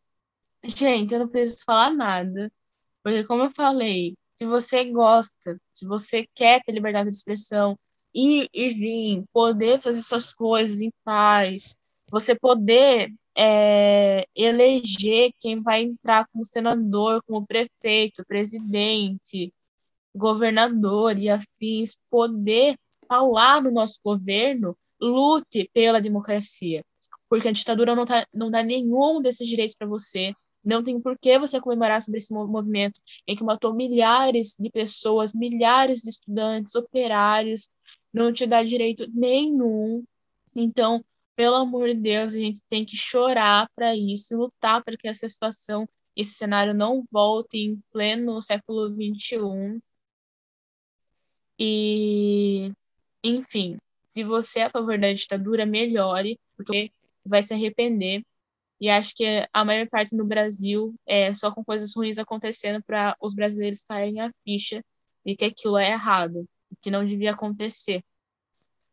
gente, 0.68 1.12
eu 1.14 1.20
não 1.20 1.28
preciso 1.28 1.64
falar 1.64 1.90
nada, 1.92 2.50
porque, 3.02 3.24
como 3.24 3.44
eu 3.44 3.50
falei, 3.50 4.16
se 4.34 4.44
você 4.44 4.84
gosta, 4.90 5.60
se 5.72 5.86
você 5.86 6.26
quer 6.34 6.62
ter 6.62 6.72
liberdade 6.72 7.10
de 7.10 7.16
expressão, 7.16 7.78
ir 8.14 8.48
e 8.52 8.70
vir, 8.70 9.24
poder 9.32 9.80
fazer 9.80 10.02
suas 10.02 10.34
coisas 10.34 10.80
em 10.80 10.90
paz, 11.04 11.76
você 12.10 12.34
poder 12.34 13.12
é, 13.36 14.26
eleger 14.34 15.32
quem 15.38 15.62
vai 15.62 15.82
entrar 15.82 16.26
como 16.28 16.44
senador, 16.44 17.22
como 17.26 17.46
prefeito, 17.46 18.24
presidente, 18.26 19.52
governador 20.14 21.18
e 21.18 21.28
afins 21.28 21.96
poder 22.10 22.78
falar 23.06 23.62
no 23.62 23.70
nosso 23.70 24.00
governo, 24.02 24.76
lute 25.00 25.70
pela 25.72 26.00
democracia. 26.00 26.82
Porque 27.28 27.48
a 27.48 27.52
ditadura 27.52 27.94
não, 27.94 28.06
tá, 28.06 28.26
não 28.32 28.50
dá 28.50 28.62
nenhum 28.62 29.20
desses 29.20 29.46
direitos 29.46 29.74
para 29.76 29.86
você. 29.86 30.34
Não 30.66 30.82
tem 30.82 31.00
por 31.00 31.16
que 31.16 31.38
você 31.38 31.60
comemorar 31.60 32.02
sobre 32.02 32.18
esse 32.18 32.32
movimento 32.34 33.00
em 33.24 33.36
que 33.36 33.44
matou 33.44 33.72
milhares 33.72 34.56
de 34.58 34.68
pessoas, 34.68 35.32
milhares 35.32 36.02
de 36.02 36.10
estudantes, 36.10 36.74
operários, 36.74 37.70
não 38.12 38.32
te 38.32 38.46
dá 38.46 38.64
direito 38.64 39.06
nenhum. 39.14 40.04
Então, 40.54 41.04
pelo 41.36 41.54
amor 41.54 41.88
de 41.88 41.94
Deus, 41.94 42.34
a 42.34 42.38
gente 42.38 42.60
tem 42.68 42.84
que 42.84 42.96
chorar 42.96 43.70
para 43.76 43.94
isso, 43.94 44.36
lutar 44.36 44.82
para 44.82 44.96
que 44.96 45.06
essa 45.06 45.28
situação, 45.28 45.88
esse 46.16 46.32
cenário 46.32 46.74
não 46.74 47.04
volte 47.12 47.58
em 47.58 47.80
pleno 47.92 48.42
século 48.42 48.88
XXI. 48.88 49.80
E, 51.58 52.72
enfim, 53.22 53.78
se 54.08 54.24
você 54.24 54.60
é 54.60 54.64
a 54.64 54.70
favor 54.70 54.98
da 54.98 55.12
ditadura, 55.12 55.64
melhore, 55.64 56.40
porque 56.56 56.90
vai 57.24 57.42
se 57.42 57.54
arrepender. 57.54 58.24
E 58.80 58.88
acho 58.90 59.14
que 59.14 59.46
a 59.52 59.64
maior 59.64 59.88
parte 59.88 60.14
no 60.14 60.26
Brasil 60.26 60.94
é 61.06 61.32
só 61.32 61.50
com 61.50 61.64
coisas 61.64 61.94
ruins 61.94 62.18
acontecendo 62.18 62.82
para 62.84 63.16
os 63.20 63.34
brasileiros 63.34 63.82
caírem 63.82 64.20
a 64.20 64.30
ficha 64.44 64.84
e 65.24 65.34
que 65.34 65.44
aquilo 65.44 65.76
é 65.76 65.90
errado, 65.90 66.46
que 66.82 66.90
não 66.90 67.04
devia 67.04 67.32
acontecer. 67.32 68.02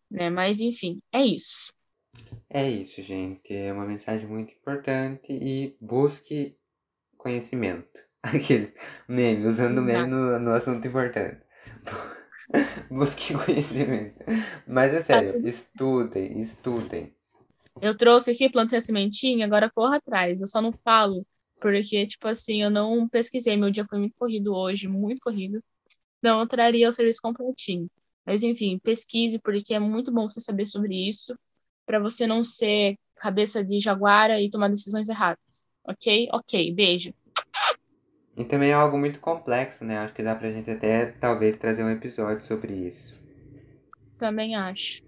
Né? 0.10 0.30
Mas, 0.30 0.62
enfim, 0.62 1.02
é 1.12 1.26
isso. 1.26 1.74
É 2.50 2.70
isso, 2.70 3.02
gente. 3.02 3.54
É 3.54 3.74
uma 3.74 3.86
mensagem 3.86 4.28
muito 4.28 4.54
importante 4.54 5.32
e 5.32 5.76
busque 5.82 6.56
conhecimento. 7.18 8.00
Aqueles 8.24 8.74
meme, 9.08 9.48
usando 9.48 9.82
meme 9.82 10.08
no, 10.08 10.40
no 10.40 10.54
assunto 10.54 10.88
importante. 10.88 11.42
Busque 12.90 13.34
conhecimento. 13.34 14.24
Mas 14.68 14.94
é 14.94 15.02
sério, 15.02 15.40
estudem, 15.46 16.40
estudem. 16.40 17.16
Eu 17.82 17.96
trouxe 17.96 18.32
aqui, 18.32 18.50
plantei 18.50 18.78
a 18.78 18.82
sementinha, 18.82 19.46
agora 19.46 19.72
corra 19.72 19.98
atrás. 19.98 20.42
Eu 20.42 20.48
só 20.48 20.62
não 20.62 20.74
falo, 20.84 21.26
porque, 21.60 22.08
tipo 22.08 22.28
assim, 22.28 22.62
eu 22.62 22.70
não 22.70 23.08
pesquisei. 23.08 23.58
Meu 23.58 23.72
dia 23.72 23.86
foi 23.90 24.00
muito 24.00 24.16
corrido 24.18 24.54
hoje, 24.54 24.88
muito 24.88 25.20
corrido. 25.22 25.64
Não, 26.22 26.40
eu 26.40 26.48
traria 26.48 26.90
o 26.90 26.94
serviço 26.94 27.20
completinho. 27.22 27.90
Mas, 28.26 28.44
enfim, 28.44 28.80
pesquise, 28.80 29.40
porque 29.40 29.74
é 29.74 29.80
muito 29.80 30.12
bom 30.12 30.30
você 30.30 30.40
saber 30.40 30.66
sobre 30.66 31.10
isso, 31.10 31.38
para 31.86 32.00
você 32.00 32.26
não 32.26 32.46
ser 32.46 32.96
cabeça 33.16 33.64
de 33.64 33.80
jaguara 33.80 34.42
e 34.42 34.50
tomar 34.50 34.70
decisões 34.70 35.10
erradas. 35.10 35.66
Ok? 35.86 36.30
Ok, 36.32 36.74
beijo. 36.74 37.14
E 38.36 38.44
também 38.44 38.72
é 38.72 38.74
algo 38.74 38.98
muito 38.98 39.20
complexo, 39.20 39.84
né? 39.84 39.98
Acho 40.00 40.14
que 40.14 40.24
dá 40.24 40.34
pra 40.34 40.52
gente 40.52 40.72
até 40.72 41.08
talvez 41.08 41.56
trazer 41.58 41.84
um 41.84 41.90
episódio 41.90 42.46
sobre 42.46 42.74
isso. 42.74 43.22
Também 44.18 44.56
acho. 44.56 45.04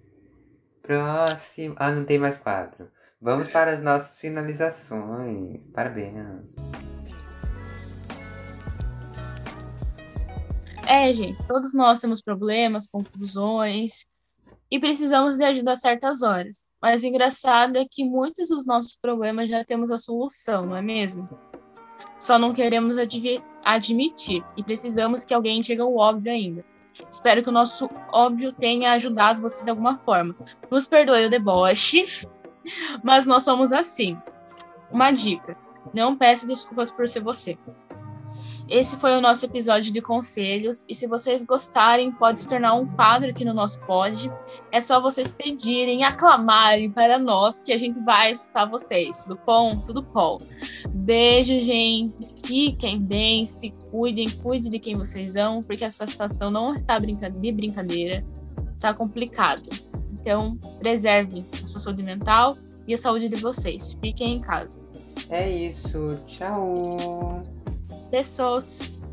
Próximo. 0.86 1.76
Ah, 1.78 1.92
não 1.92 2.06
tem 2.06 2.20
mais 2.20 2.38
quadro. 2.38 2.90
Vamos 3.20 3.52
para 3.52 3.74
as 3.74 3.82
nossas 3.82 4.20
finalizações. 4.20 5.66
Parabéns. 5.74 6.56
É, 10.88 11.12
gente, 11.12 11.42
todos 11.48 11.74
nós 11.74 12.00
temos 12.00 12.22
problemas, 12.22 12.88
confusões 12.88 14.06
e 14.70 14.80
precisamos 14.80 15.38
de 15.38 15.44
ajuda 15.44 15.72
a 15.72 15.76
certas 15.76 16.22
horas. 16.22 16.66
Mas 16.80 17.04
o 17.04 17.08
engraçado 17.08 17.78
é 17.78 17.86
que 17.90 18.04
muitos 18.04 18.48
dos 18.48 18.66
nossos 18.66 18.96
problemas 18.96 19.50
já 19.50 19.66
temos 19.66 19.90
a 19.90 19.98
solução, 19.98 20.68
não 20.68 20.76
é 20.76 20.82
mesmo? 20.84 21.28
Só 22.20 22.38
não 22.38 22.54
queremos 22.54 22.96
admitir 23.64 24.44
e 24.56 24.64
precisamos 24.64 25.26
que 25.26 25.34
alguém 25.34 25.62
diga 25.62 25.84
o 25.84 25.98
óbvio 25.98 26.32
ainda. 26.32 26.64
Espero 27.10 27.44
que 27.44 27.50
o 27.50 27.54
nosso 27.54 27.90
óbvio 28.12 28.52
tenha 28.52 28.94
ajudado 28.94 29.42
você 29.42 29.64
de 29.64 29.70
alguma 29.70 29.98
forma. 30.00 30.36
Nos 30.70 30.88
perdoe 30.88 31.26
o 31.26 31.30
deboche, 31.30 32.06
mas 33.04 33.26
nós 33.26 33.44
somos 33.44 33.72
assim. 33.72 34.18
Uma 34.92 35.12
dica: 35.12 35.58
não 35.94 36.18
peça 36.18 36.48
desculpas 36.48 36.92
por 36.92 37.08
ser 37.08 37.22
você. 37.22 37.58
Esse 38.68 38.98
foi 38.98 39.16
o 39.16 39.22
nosso 39.22 39.46
episódio 39.46 39.94
de 39.94 40.02
conselhos. 40.02 40.86
E 40.90 40.96
se 40.96 41.06
vocês 41.06 41.44
gostarem, 41.44 42.12
pode 42.12 42.40
se 42.40 42.48
tornar 42.48 42.74
um 42.74 42.88
quadro 42.88 43.30
aqui 43.30 43.46
no 43.46 43.54
nosso 43.54 43.80
pod. 43.82 44.32
É 44.72 44.82
só 44.82 45.00
vocês 45.00 45.34
pedirem, 45.34 46.04
aclamarem 46.04 46.90
para 46.90 47.20
nós 47.20 47.62
que 47.62 47.72
a 47.72 47.78
gente 47.78 48.00
vai 48.02 48.32
escutar 48.32 48.66
vocês. 48.66 49.24
Tudo 49.24 49.40
bom? 49.46 49.80
Tudo 49.80 50.02
bom. 50.02 50.40
Beijo, 50.90 51.60
gente. 51.62 52.26
Fiquem 52.44 53.00
bem, 53.00 53.46
se 53.46 53.72
cuidem, 53.92 54.30
cuidem 54.30 54.72
de 54.72 54.80
quem 54.80 54.98
vocês 54.98 55.36
amam, 55.36 55.62
porque 55.62 55.84
essa 55.84 56.08
situação 56.08 56.50
não 56.50 56.74
está 56.74 56.98
de 56.98 57.52
brincadeira. 57.52 58.26
Está 58.74 58.94
complicado. 58.94 59.70
Então, 60.12 60.58
preserve 60.80 61.46
a 61.62 61.68
sua 61.68 61.80
saúde 61.80 62.04
mental 62.04 62.58
e 62.88 62.96
a 62.96 62.98
saúde 62.98 63.30
de 63.30 63.36
vocês. 63.36 63.96
Fiquem 64.02 64.38
em 64.38 64.42
casa. 64.42 64.82
É 65.30 65.50
isso. 65.50 66.20
Tchau. 66.26 67.42
Pessoas 68.16 69.04